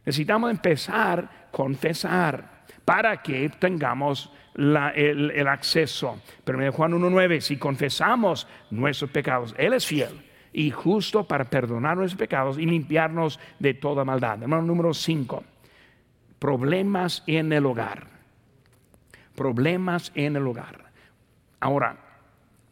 Necesitamos 0.06 0.52
empezar 0.52 1.20
a 1.20 1.52
confesar 1.52 2.66
para 2.86 3.22
que 3.22 3.50
tengamos 3.50 4.32
el, 4.54 5.48
acceso. 5.48 6.22
Pero 6.44 6.72
Juan 6.72 6.94
1.9, 6.94 7.40
si 7.40 7.58
confesamos 7.58 8.48
nuestros 8.70 9.10
pecados, 9.10 9.56
Él 9.58 9.74
es 9.74 9.88
fiel 9.88 10.22
y 10.52 10.70
justo 10.70 11.24
para 11.24 11.46
perdonar 11.46 11.98
nuestros 11.98 12.20
pecados 12.20 12.60
y 12.60 12.66
limpiarnos 12.68 13.40
de 13.58 13.74
toda 13.74 14.06
maldad. 14.06 14.44
Hermano 14.44 14.62
número 14.62 14.94
5 14.94 15.44
problemas 16.44 17.24
en 17.26 17.54
el 17.54 17.66
hogar. 17.66 18.06
Problemas 19.34 20.12
en 20.14 20.36
el 20.36 20.46
hogar. 20.46 20.92
Ahora, 21.62 21.96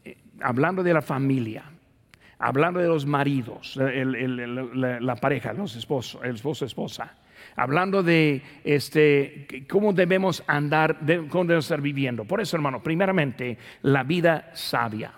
eh, 0.04 0.18
hablando 0.42 0.82
de 0.82 0.92
la 0.92 1.00
familia, 1.00 1.64
hablando 2.38 2.80
de 2.80 2.88
los 2.88 3.06
maridos, 3.06 3.78
la, 3.78 5.16
pareja, 5.16 5.54
los 5.54 5.74
esposos, 5.74 6.20
el 6.22 6.34
esposo, 6.34 6.66
esposa, 6.66 7.14
hablando 7.56 8.02
de 8.02 8.42
este, 8.62 9.46
cómo 9.70 9.94
debemos 9.94 10.44
andar, 10.46 10.98
cómo 11.30 11.44
debemos 11.44 11.64
estar 11.64 11.80
viviendo. 11.80 12.26
Por 12.26 12.42
eso, 12.42 12.56
hermano, 12.58 12.82
primeramente, 12.82 13.56
la 13.80 14.02
vida 14.02 14.50
sabia. 14.52 15.12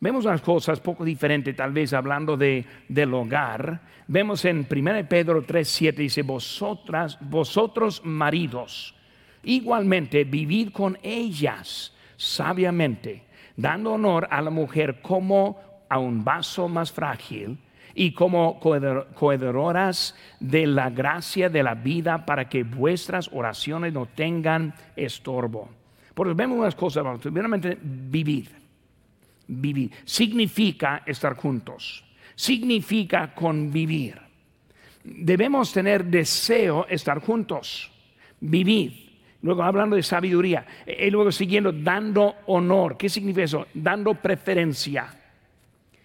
Vemos 0.00 0.24
unas 0.24 0.42
cosas 0.42 0.78
poco 0.78 1.04
diferentes, 1.04 1.56
tal 1.56 1.72
vez 1.72 1.92
hablando 1.92 2.36
de, 2.36 2.64
del 2.88 3.12
hogar. 3.14 3.80
Vemos 4.06 4.44
en 4.44 4.66
1 4.70 5.08
Pedro 5.08 5.42
3, 5.42 5.68
7, 5.68 6.02
dice, 6.02 6.22
vosotras, 6.22 7.18
vosotros 7.20 8.02
maridos, 8.04 8.94
igualmente 9.42 10.22
vivid 10.22 10.70
con 10.70 10.98
ellas 11.02 11.94
sabiamente, 12.16 13.24
dando 13.56 13.92
honor 13.94 14.28
a 14.30 14.40
la 14.40 14.50
mujer 14.50 15.00
como 15.02 15.58
a 15.88 15.98
un 15.98 16.24
vaso 16.24 16.68
más 16.68 16.92
frágil 16.92 17.58
y 17.94 18.12
como 18.12 18.60
coheredoras 18.60 20.14
de 20.38 20.66
la 20.68 20.90
gracia 20.90 21.48
de 21.48 21.64
la 21.64 21.74
vida 21.74 22.24
para 22.24 22.48
que 22.48 22.62
vuestras 22.62 23.28
oraciones 23.32 23.92
no 23.92 24.06
tengan 24.06 24.74
estorbo. 24.94 25.70
Porque 26.14 26.34
vemos 26.34 26.58
unas 26.58 26.76
cosas, 26.76 27.04
primeramente, 27.20 27.76
vivir 27.82 28.67
vivir. 29.48 29.90
Significa 30.04 31.02
estar 31.04 31.34
juntos. 31.34 32.04
Significa 32.34 33.34
convivir. 33.34 34.20
Debemos 35.02 35.72
tener 35.72 36.04
deseo 36.04 36.86
estar 36.88 37.20
juntos, 37.20 37.90
vivir. 38.40 39.08
Luego 39.42 39.62
hablando 39.62 39.96
de 39.96 40.02
sabiduría, 40.02 40.66
y 40.86 41.10
luego 41.10 41.30
siguiendo 41.32 41.72
dando 41.72 42.34
honor. 42.46 42.96
¿Qué 42.96 43.08
significa 43.08 43.44
eso? 43.44 43.66
Dando 43.72 44.14
preferencia. 44.14 45.14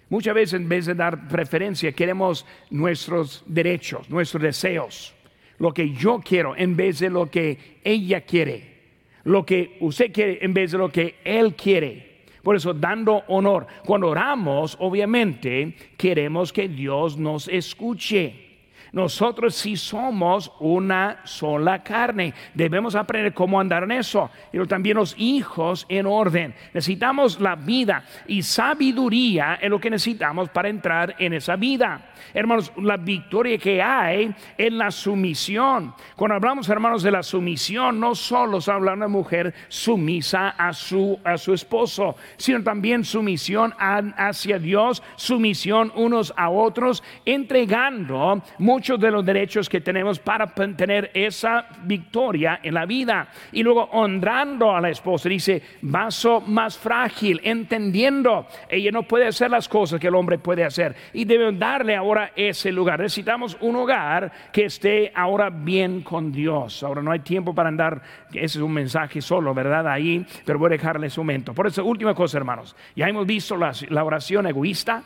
Muchas 0.10 0.36
veces 0.36 0.54
en 0.54 0.70
vez 0.70 0.86
de 0.86 0.94
dar 0.94 1.28
preferencia 1.28 1.92
queremos 1.92 2.46
nuestros 2.70 3.44
derechos, 3.48 4.08
nuestros 4.12 4.44
deseos, 4.44 5.14
lo 5.58 5.74
que 5.74 5.90
yo 5.92 6.20
quiero 6.20 6.56
en 6.56 6.76
vez 6.76 7.00
de 7.00 7.10
lo 7.10 7.32
que 7.32 7.80
ella 7.84 8.22
quiere, 8.22 8.82
lo 9.24 9.44
que 9.44 9.78
usted 9.80 10.12
quiere 10.14 10.38
en 10.46 10.54
vez 10.54 10.72
de 10.72 10.78
lo 10.78 10.90
que 10.92 11.16
él 11.24 11.56
quiere. 11.56 12.13
Por 12.44 12.58
eso, 12.58 12.74
dando 12.74 13.24
honor. 13.28 13.66
Cuando 13.86 14.10
oramos, 14.10 14.76
obviamente, 14.80 15.76
queremos 15.98 16.52
que 16.52 16.68
Dios 16.68 17.18
nos 17.18 17.48
escuche. 17.48 18.53
Nosotros 18.94 19.56
sí 19.56 19.76
somos 19.76 20.52
una 20.60 21.18
sola 21.24 21.82
carne. 21.82 22.32
Debemos 22.54 22.94
aprender 22.94 23.34
cómo 23.34 23.60
andar 23.60 23.84
en 23.84 23.94
eso. 23.94 24.30
Pero 24.52 24.68
también 24.68 24.98
los 24.98 25.16
hijos 25.18 25.88
en 25.90 26.06
orden. 26.06 26.54
Necesitamos 26.76 27.42
la 27.42 27.56
vida 27.56 28.06
y 28.28 28.44
sabiduría 28.44 29.56
es 29.56 29.68
lo 29.72 29.80
que 29.80 29.90
necesitamos 29.90 30.50
para 30.50 30.70
entrar 30.70 31.16
en 31.18 31.34
esa 31.34 31.56
vida. 31.56 32.12
Hermanos, 32.36 32.72
la 32.78 32.98
victoria 32.98 33.58
que 33.58 33.82
hay 33.82 34.34
en 34.60 34.78
la 34.78 34.92
sumisión. 34.92 35.96
Cuando 36.16 36.36
hablamos, 36.36 36.70
hermanos, 36.70 37.02
de 37.02 37.12
la 37.12 37.24
sumisión, 37.24 38.00
no 38.00 38.14
solo 38.14 38.62
se 38.62 38.72
habla 38.72 38.92
de 38.92 38.98
una 38.98 39.08
mujer 39.08 39.56
sumisa 39.70 40.50
a 40.50 40.72
su, 40.72 41.20
a 41.24 41.40
su 41.40 41.54
esposo, 41.54 42.16
sino 42.38 42.62
también 42.62 43.04
sumisión 43.04 43.74
hacia 43.80 44.60
Dios, 44.60 45.02
sumisión 45.16 45.92
unos 45.96 46.32
a 46.38 46.50
otros, 46.50 47.04
entregando 47.26 48.44
mucho 48.60 48.83
muchos 48.84 49.00
de 49.00 49.12
los 49.12 49.26
derechos 49.26 49.70
que 49.70 49.80
tenemos 49.80 50.20
para 50.20 50.46
tener 50.48 51.10
esa 51.14 51.68
victoria 51.84 52.60
en 52.62 52.74
la 52.74 52.86
vida. 52.86 53.30
Y 53.54 53.64
luego 53.64 53.84
honrando 53.94 54.76
a 54.76 54.82
la 54.82 54.90
esposa, 54.90 55.30
dice, 55.30 55.62
vaso 55.84 56.42
más 56.42 56.78
frágil, 56.78 57.40
entendiendo, 57.46 58.46
ella 58.68 58.92
no 58.92 59.04
puede 59.04 59.26
hacer 59.28 59.50
las 59.50 59.70
cosas 59.70 60.02
que 60.02 60.08
el 60.08 60.16
hombre 60.16 60.38
puede 60.38 60.66
hacer. 60.66 60.98
Y 61.14 61.24
deben 61.24 61.58
darle 61.58 61.96
ahora 61.96 62.34
ese 62.36 62.74
lugar. 62.74 63.00
Necesitamos 63.00 63.56
un 63.62 63.78
hogar 63.78 64.30
que 64.52 64.66
esté 64.66 65.14
ahora 65.16 65.50
bien 65.50 66.02
con 66.02 66.34
Dios. 66.34 66.84
Ahora 66.84 67.02
no 67.02 67.14
hay 67.14 67.20
tiempo 67.20 67.56
para 67.56 67.70
andar, 67.70 68.02
ese 68.34 68.58
es 68.58 68.64
un 68.64 68.74
mensaje 68.74 69.22
solo, 69.22 69.54
¿verdad? 69.54 69.88
Ahí, 69.88 70.26
pero 70.44 70.60
voy 70.60 70.68
a 70.68 70.70
dejarle 70.72 71.08
ese 71.08 71.22
momento. 71.22 71.54
Por 71.54 71.68
eso, 71.68 71.86
última 71.86 72.14
cosa, 72.14 72.38
hermanos. 72.38 72.76
Ya 72.98 73.08
hemos 73.08 73.26
visto 73.26 73.56
la 73.56 74.04
oración 74.04 74.46
egoísta 74.46 75.04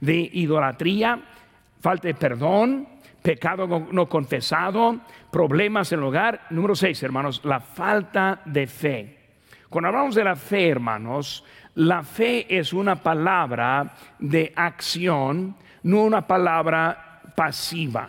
de 0.00 0.30
idolatría, 0.32 1.20
falta 1.80 2.08
de 2.08 2.14
perdón, 2.14 2.97
pecado 3.28 3.88
no 3.92 4.08
confesado, 4.08 5.00
problemas 5.30 5.92
en 5.92 5.98
el 5.98 6.06
hogar. 6.06 6.46
Número 6.48 6.74
seis, 6.74 7.02
hermanos, 7.02 7.42
la 7.44 7.60
falta 7.60 8.40
de 8.46 8.66
fe. 8.66 9.18
Cuando 9.68 9.88
hablamos 9.88 10.14
de 10.14 10.24
la 10.24 10.34
fe, 10.34 10.70
hermanos, 10.70 11.44
la 11.74 12.02
fe 12.02 12.46
es 12.48 12.72
una 12.72 13.02
palabra 13.02 13.94
de 14.18 14.50
acción, 14.56 15.54
no 15.82 16.04
una 16.04 16.26
palabra 16.26 17.20
pasiva. 17.36 18.08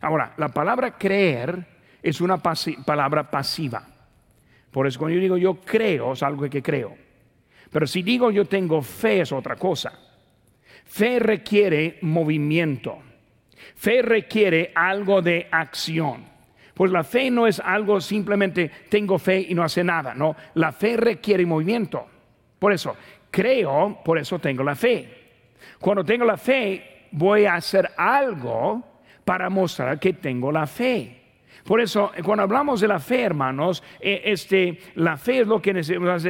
Ahora, 0.00 0.32
la 0.38 0.48
palabra 0.48 0.96
creer 0.96 1.62
es 2.02 2.22
una 2.22 2.38
palabra 2.38 3.30
pasiva. 3.30 3.86
Por 4.70 4.86
eso 4.86 4.98
cuando 4.98 5.16
yo 5.16 5.20
digo 5.20 5.36
yo 5.36 5.56
creo, 5.56 6.14
es 6.14 6.22
algo 6.22 6.48
que 6.48 6.62
creo. 6.62 6.96
Pero 7.70 7.86
si 7.86 8.02
digo 8.02 8.30
yo 8.30 8.46
tengo 8.46 8.80
fe 8.80 9.20
es 9.20 9.32
otra 9.32 9.56
cosa. 9.56 9.92
Fe 10.86 11.18
requiere 11.18 11.98
movimiento. 12.00 13.03
Fe 13.76 14.02
requiere 14.02 14.72
algo 14.74 15.22
de 15.22 15.48
acción. 15.50 16.34
Pues 16.74 16.90
la 16.90 17.04
fe 17.04 17.30
no 17.30 17.46
es 17.46 17.60
algo 17.60 18.00
simplemente 18.00 18.70
tengo 18.88 19.18
fe 19.18 19.46
y 19.48 19.54
no 19.54 19.62
hace 19.62 19.84
nada, 19.84 20.14
no. 20.14 20.34
La 20.54 20.72
fe 20.72 20.96
requiere 20.96 21.46
movimiento. 21.46 22.06
Por 22.58 22.72
eso, 22.72 22.96
creo, 23.30 24.00
por 24.04 24.18
eso 24.18 24.38
tengo 24.40 24.64
la 24.64 24.74
fe. 24.74 25.08
Cuando 25.78 26.04
tengo 26.04 26.24
la 26.24 26.36
fe, 26.36 27.06
voy 27.12 27.44
a 27.44 27.54
hacer 27.54 27.90
algo 27.96 28.82
para 29.24 29.48
mostrar 29.48 30.00
que 30.00 30.14
tengo 30.14 30.50
la 30.50 30.66
fe. 30.66 31.20
Por 31.64 31.80
eso, 31.80 32.10
cuando 32.22 32.42
hablamos 32.42 32.80
de 32.80 32.88
la 32.88 32.98
fe, 32.98 33.22
hermanos, 33.22 33.82
eh, 34.00 34.22
este, 34.26 34.78
la 34.96 35.16
fe 35.16 35.40
es 35.40 35.46
lo 35.46 35.62
que 35.62 35.72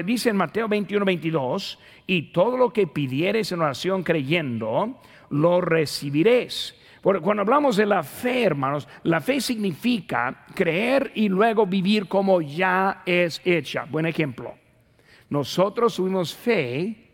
dice 0.05 0.30
en 0.30 0.37
Mateo 0.37 0.68
21, 0.68 1.05
22, 1.05 1.78
y 2.07 2.32
todo 2.32 2.57
lo 2.57 2.72
que 2.72 2.87
pidieres 2.87 3.51
en 3.51 3.61
oración 3.61 4.05
creyendo, 4.05 5.01
lo 5.30 5.61
recibiréis 5.61 6.76
cuando 7.05 7.43
hablamos 7.43 7.77
de 7.77 7.85
la 7.85 8.03
fe, 8.03 8.45
hermanos, 8.45 8.89
la 9.03 9.21
fe 9.21 9.39
significa 9.39 10.47
creer 10.55 11.13
y 11.15 11.29
luego 11.29 11.67
vivir 11.67 12.09
como 12.09 12.41
ya 12.41 13.03
es 13.05 13.43
hecha. 13.45 13.85
Buen 13.85 14.07
ejemplo. 14.07 14.55
Nosotros 15.29 15.97
tuvimos 15.97 16.35
fe 16.35 17.11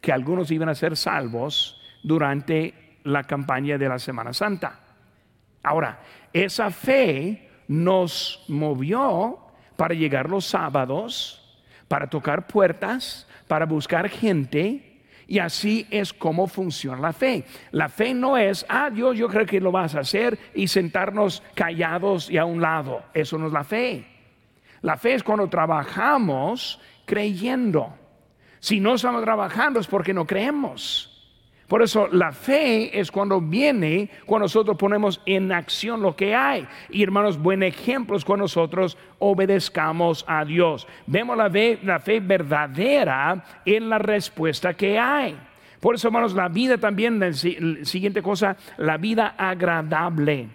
que 0.00 0.12
algunos 0.12 0.50
iban 0.50 0.70
a 0.70 0.74
ser 0.74 0.96
salvos 0.96 1.78
durante 2.02 2.98
la 3.04 3.24
campaña 3.24 3.76
de 3.76 3.88
la 3.88 3.98
Semana 3.98 4.32
Santa. 4.32 4.80
Ahora, 5.62 6.00
esa 6.32 6.70
fe 6.70 7.50
nos 7.68 8.44
movió 8.48 9.38
para 9.76 9.94
llegar 9.94 10.30
los 10.30 10.46
sábados, 10.46 11.62
para 11.86 12.08
tocar 12.08 12.46
puertas, 12.46 13.28
para 13.46 13.66
buscar 13.66 14.08
gente 14.08 14.93
y 15.26 15.38
así 15.38 15.86
es 15.90 16.12
como 16.12 16.46
funciona 16.46 17.00
la 17.00 17.12
fe. 17.12 17.44
La 17.70 17.88
fe 17.88 18.14
no 18.14 18.36
es, 18.36 18.64
ah, 18.68 18.90
Dios, 18.90 19.16
yo 19.16 19.28
creo 19.28 19.46
que 19.46 19.60
lo 19.60 19.72
vas 19.72 19.94
a 19.94 20.00
hacer 20.00 20.38
y 20.54 20.68
sentarnos 20.68 21.42
callados 21.54 22.30
y 22.30 22.38
a 22.38 22.44
un 22.44 22.60
lado. 22.60 23.02
Eso 23.14 23.38
no 23.38 23.46
es 23.46 23.52
la 23.52 23.64
fe. 23.64 24.04
La 24.82 24.96
fe 24.96 25.14
es 25.14 25.22
cuando 25.22 25.48
trabajamos 25.48 26.80
creyendo. 27.06 27.94
Si 28.60 28.80
no 28.80 28.94
estamos 28.94 29.22
trabajando 29.22 29.80
es 29.80 29.86
porque 29.86 30.14
no 30.14 30.26
creemos. 30.26 31.13
Por 31.68 31.82
eso 31.82 32.08
la 32.12 32.32
fe 32.32 32.98
es 32.98 33.10
cuando 33.10 33.40
viene, 33.40 34.10
cuando 34.26 34.44
nosotros 34.44 34.76
ponemos 34.76 35.20
en 35.24 35.50
acción 35.50 36.02
lo 36.02 36.14
que 36.14 36.34
hay. 36.34 36.66
Y 36.90 37.02
hermanos, 37.02 37.38
buen 37.38 37.62
ejemplo 37.62 38.16
es 38.16 38.24
cuando 38.24 38.44
nosotros 38.44 38.98
obedezcamos 39.18 40.24
a 40.28 40.44
Dios. 40.44 40.86
Vemos 41.06 41.36
la 41.36 41.48
fe, 41.48 41.78
la 41.82 41.98
fe 42.00 42.20
verdadera 42.20 43.42
en 43.64 43.88
la 43.88 43.98
respuesta 43.98 44.74
que 44.74 44.98
hay. 44.98 45.38
Por 45.80 45.94
eso, 45.94 46.08
hermanos, 46.08 46.34
la 46.34 46.48
vida 46.48 46.76
también, 46.76 47.18
la 47.18 47.32
siguiente 47.32 48.20
cosa, 48.20 48.56
la 48.76 48.98
vida 48.98 49.34
agradable. 49.38 50.48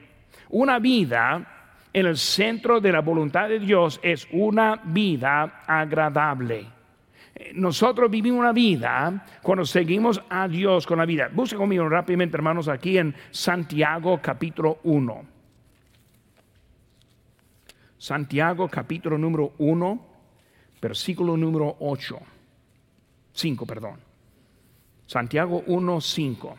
Una 0.49 0.77
vida 0.79 1.45
en 1.91 2.05
el 2.05 2.17
centro 2.17 2.79
de 2.79 2.91
la 2.91 3.01
voluntad 3.01 3.49
de 3.49 3.59
Dios 3.59 3.99
es 4.03 4.27
una 4.31 4.79
vida 4.83 5.63
agradable 5.65 6.78
nosotros 7.53 8.11
vivimos 8.11 8.39
una 8.39 8.51
vida 8.51 9.25
cuando 9.41 9.65
seguimos 9.65 10.21
a 10.29 10.47
Dios 10.47 10.85
con 10.85 10.97
la 10.97 11.05
vida. 11.05 11.29
Busca 11.31 11.57
conmigo 11.57 11.87
rápidamente, 11.87 12.35
hermanos, 12.37 12.67
aquí 12.67 12.97
en 12.97 13.15
Santiago 13.31 14.19
capítulo 14.21 14.79
1. 14.83 15.25
Santiago 17.97 18.67
capítulo 18.69 19.17
número 19.17 19.53
1, 19.57 20.07
versículo 20.81 21.35
número 21.37 21.77
8. 21.79 22.19
5, 23.33 23.65
perdón. 23.65 23.99
Santiago 25.05 25.63
1, 25.67 26.01
5. 26.01 26.57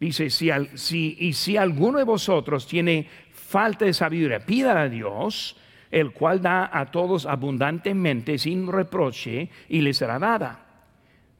Dice, 0.00 0.30
si, 0.30 0.50
si, 0.74 1.16
y 1.20 1.32
si 1.32 1.56
alguno 1.56 1.98
de 1.98 2.04
vosotros 2.04 2.66
tiene 2.66 3.08
falta 3.32 3.84
de 3.84 3.92
sabiduría, 3.92 4.44
pida 4.44 4.80
a 4.80 4.88
Dios 4.88 5.56
el 5.92 6.12
cual 6.12 6.40
da 6.40 6.70
a 6.72 6.86
todos 6.86 7.26
abundantemente 7.26 8.38
sin 8.38 8.66
reproche 8.66 9.50
y 9.68 9.82
le 9.82 9.92
será 9.92 10.18
dada. 10.18 10.58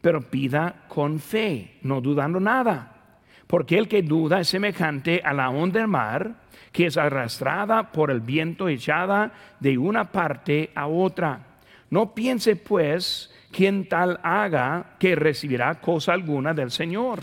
Pero 0.00 0.20
pida 0.20 0.84
con 0.88 1.18
fe, 1.18 1.78
no 1.82 2.00
dudando 2.00 2.38
nada. 2.38 3.16
Porque 3.46 3.78
el 3.78 3.88
que 3.88 4.02
duda 4.02 4.40
es 4.40 4.48
semejante 4.48 5.22
a 5.24 5.32
la 5.32 5.48
onda 5.48 5.80
del 5.80 5.88
mar, 5.88 6.34
que 6.70 6.86
es 6.86 6.96
arrastrada 6.98 7.92
por 7.92 8.10
el 8.10 8.20
viento 8.20 8.68
echada 8.68 9.32
de 9.58 9.78
una 9.78 10.12
parte 10.12 10.70
a 10.74 10.86
otra. 10.86 11.40
No 11.88 12.14
piense 12.14 12.56
pues 12.56 13.32
quien 13.50 13.88
tal 13.88 14.20
haga 14.22 14.96
que 14.98 15.16
recibirá 15.16 15.80
cosa 15.80 16.12
alguna 16.12 16.52
del 16.52 16.70
Señor. 16.70 17.20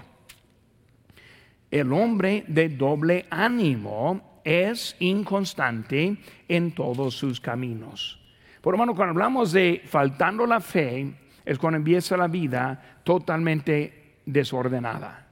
El 1.69 1.93
hombre 1.93 2.43
de 2.47 2.69
doble 2.69 3.27
ánimo 3.29 4.28
es 4.43 4.95
inconstante 4.99 6.17
en 6.47 6.71
todos 6.73 7.15
sus 7.15 7.39
caminos. 7.39 8.19
Por 8.61 8.73
hermano, 8.73 8.95
cuando 8.95 9.11
hablamos 9.11 9.51
de 9.51 9.81
faltando 9.85 10.45
la 10.45 10.59
fe, 10.59 11.13
es 11.45 11.57
cuando 11.57 11.77
empieza 11.77 12.17
la 12.17 12.27
vida 12.27 12.99
totalmente 13.03 14.17
desordenada, 14.25 15.27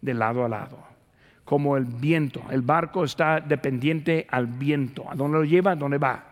de 0.00 0.14
lado 0.14 0.44
a 0.44 0.48
lado, 0.48 0.78
como 1.44 1.76
el 1.76 1.84
viento. 1.84 2.42
El 2.50 2.62
barco 2.62 3.04
está 3.04 3.40
dependiente 3.40 4.26
al 4.30 4.46
viento, 4.46 5.10
a 5.10 5.14
dónde 5.14 5.38
lo 5.38 5.44
lleva, 5.44 5.72
a 5.72 5.76
dónde 5.76 5.98
va. 5.98 6.24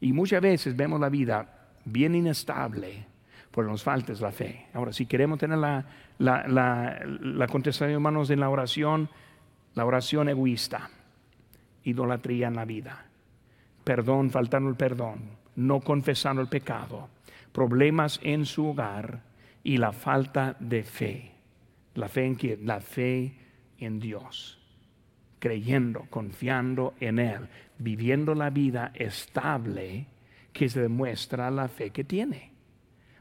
Y 0.00 0.12
muchas 0.12 0.40
veces 0.40 0.76
vemos 0.76 1.00
la 1.00 1.08
vida 1.08 1.46
bien 1.84 2.14
inestable, 2.14 3.06
Pero 3.50 3.66
nos 3.66 3.82
falta 3.82 4.12
la 4.20 4.30
fe. 4.30 4.66
Ahora, 4.74 4.92
si 4.92 5.06
queremos 5.06 5.38
tener 5.38 5.58
la, 5.58 5.84
la, 6.18 6.46
la, 6.46 7.00
la 7.04 7.46
contestación, 7.48 7.90
hermanos, 7.90 8.30
en 8.30 8.38
la 8.38 8.48
oración, 8.48 9.08
la 9.74 9.84
oración 9.84 10.28
egoísta, 10.28 10.88
idolatría 11.84 12.48
en 12.48 12.56
la 12.56 12.64
vida, 12.64 13.06
perdón, 13.84 14.30
faltando 14.30 14.68
el 14.68 14.76
perdón, 14.76 15.38
no 15.56 15.80
confesando 15.80 16.42
el 16.42 16.48
pecado, 16.48 17.08
problemas 17.52 18.20
en 18.22 18.46
su 18.46 18.66
hogar 18.68 19.22
y 19.62 19.76
la 19.76 19.92
falta 19.92 20.56
de 20.60 20.82
fe. 20.82 21.32
¿La 21.94 22.08
fe 22.08 22.24
en 22.24 22.34
quién? 22.34 22.66
La 22.66 22.80
fe 22.80 23.34
en 23.78 23.98
Dios. 23.98 24.58
Creyendo, 25.38 26.06
confiando 26.10 26.94
en 27.00 27.18
Él, 27.18 27.48
viviendo 27.78 28.34
la 28.34 28.50
vida 28.50 28.92
estable 28.94 30.06
que 30.52 30.68
se 30.68 30.82
demuestra 30.82 31.50
la 31.50 31.68
fe 31.68 31.90
que 31.90 32.04
tiene. 32.04 32.52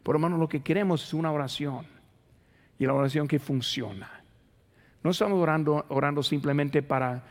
Por 0.04 0.16
hermano, 0.16 0.38
lo 0.38 0.50
que 0.50 0.62
queremos 0.62 1.04
es 1.04 1.14
una 1.14 1.32
oración 1.32 1.86
y 2.78 2.86
la 2.86 2.94
oración 2.94 3.28
que 3.28 3.40
funciona. 3.40 4.10
No 5.04 5.12
estamos 5.12 5.40
orando, 5.40 5.86
orando 5.90 6.24
simplemente 6.24 6.82
para 6.82 7.24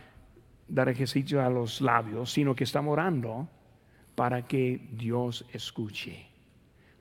dar 0.69 0.89
ejercicio 0.89 1.43
a 1.43 1.51
los 1.51 1.81
labios, 1.81 2.33
sino 2.33 2.55
que 2.55 2.65
estamos 2.65 2.93
orando 2.93 3.49
para 4.15 4.47
que 4.47 4.89
Dios 4.93 5.45
escuche. 5.53 6.27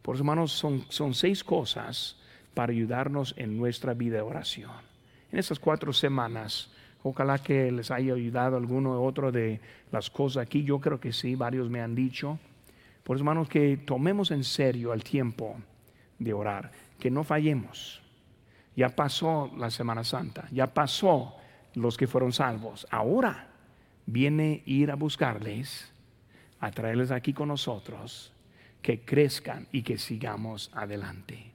Por 0.02 0.16
eso, 0.16 0.24
hermanos, 0.24 0.52
son, 0.52 0.86
son 0.90 1.14
seis 1.14 1.44
cosas 1.44 2.18
para 2.54 2.72
ayudarnos 2.72 3.34
en 3.38 3.58
nuestra 3.58 3.94
vida 3.94 4.18
de 4.18 4.22
oración. 4.22 4.72
En 5.32 5.40
estas 5.40 5.60
cuatro 5.60 5.92
semanas, 5.92 6.72
ojalá 7.04 7.40
que 7.40 7.72
les 7.72 7.92
haya 7.92 8.14
ayudado 8.14 8.56
alguno 8.56 9.02
u 9.02 9.04
otro 9.04 9.32
de 9.32 9.60
las 9.92 10.10
cosas 10.10 10.44
aquí. 10.44 10.64
Yo 10.64 10.80
creo 10.80 11.00
que 11.00 11.12
sí, 11.12 11.36
varios 11.36 11.70
me 11.70 11.82
han 11.82 11.94
dicho. 11.94 12.40
Por 13.04 13.18
eso, 13.18 13.24
hermanos, 13.24 13.50
que 13.50 13.78
tomemos 13.78 14.32
en 14.32 14.44
serio 14.44 14.94
el 14.94 15.04
tiempo 15.04 15.58
de 16.20 16.34
orar, 16.34 16.72
que 17.00 17.12
no 17.12 17.24
fallemos. 17.24 18.02
Ya 18.76 18.90
pasó 18.90 19.52
la 19.58 19.70
Semana 19.70 20.04
Santa, 20.04 20.48
ya 20.52 20.74
pasó 20.74 21.36
los 21.74 21.98
que 21.98 22.08
fueron 22.08 22.32
salvos. 22.32 22.88
Ahora 22.92 23.48
viene 24.08 24.64
ir 24.66 24.90
a 24.90 24.96
buscarles, 24.96 25.92
a 26.60 26.72
traerles 26.72 27.12
aquí 27.12 27.34
con 27.34 27.50
nosotros, 27.50 28.34
que 28.82 29.02
crezcan 29.02 29.68
y 29.72 29.84
que 29.84 30.00
sigamos 30.00 30.72
adelante. 30.74 31.52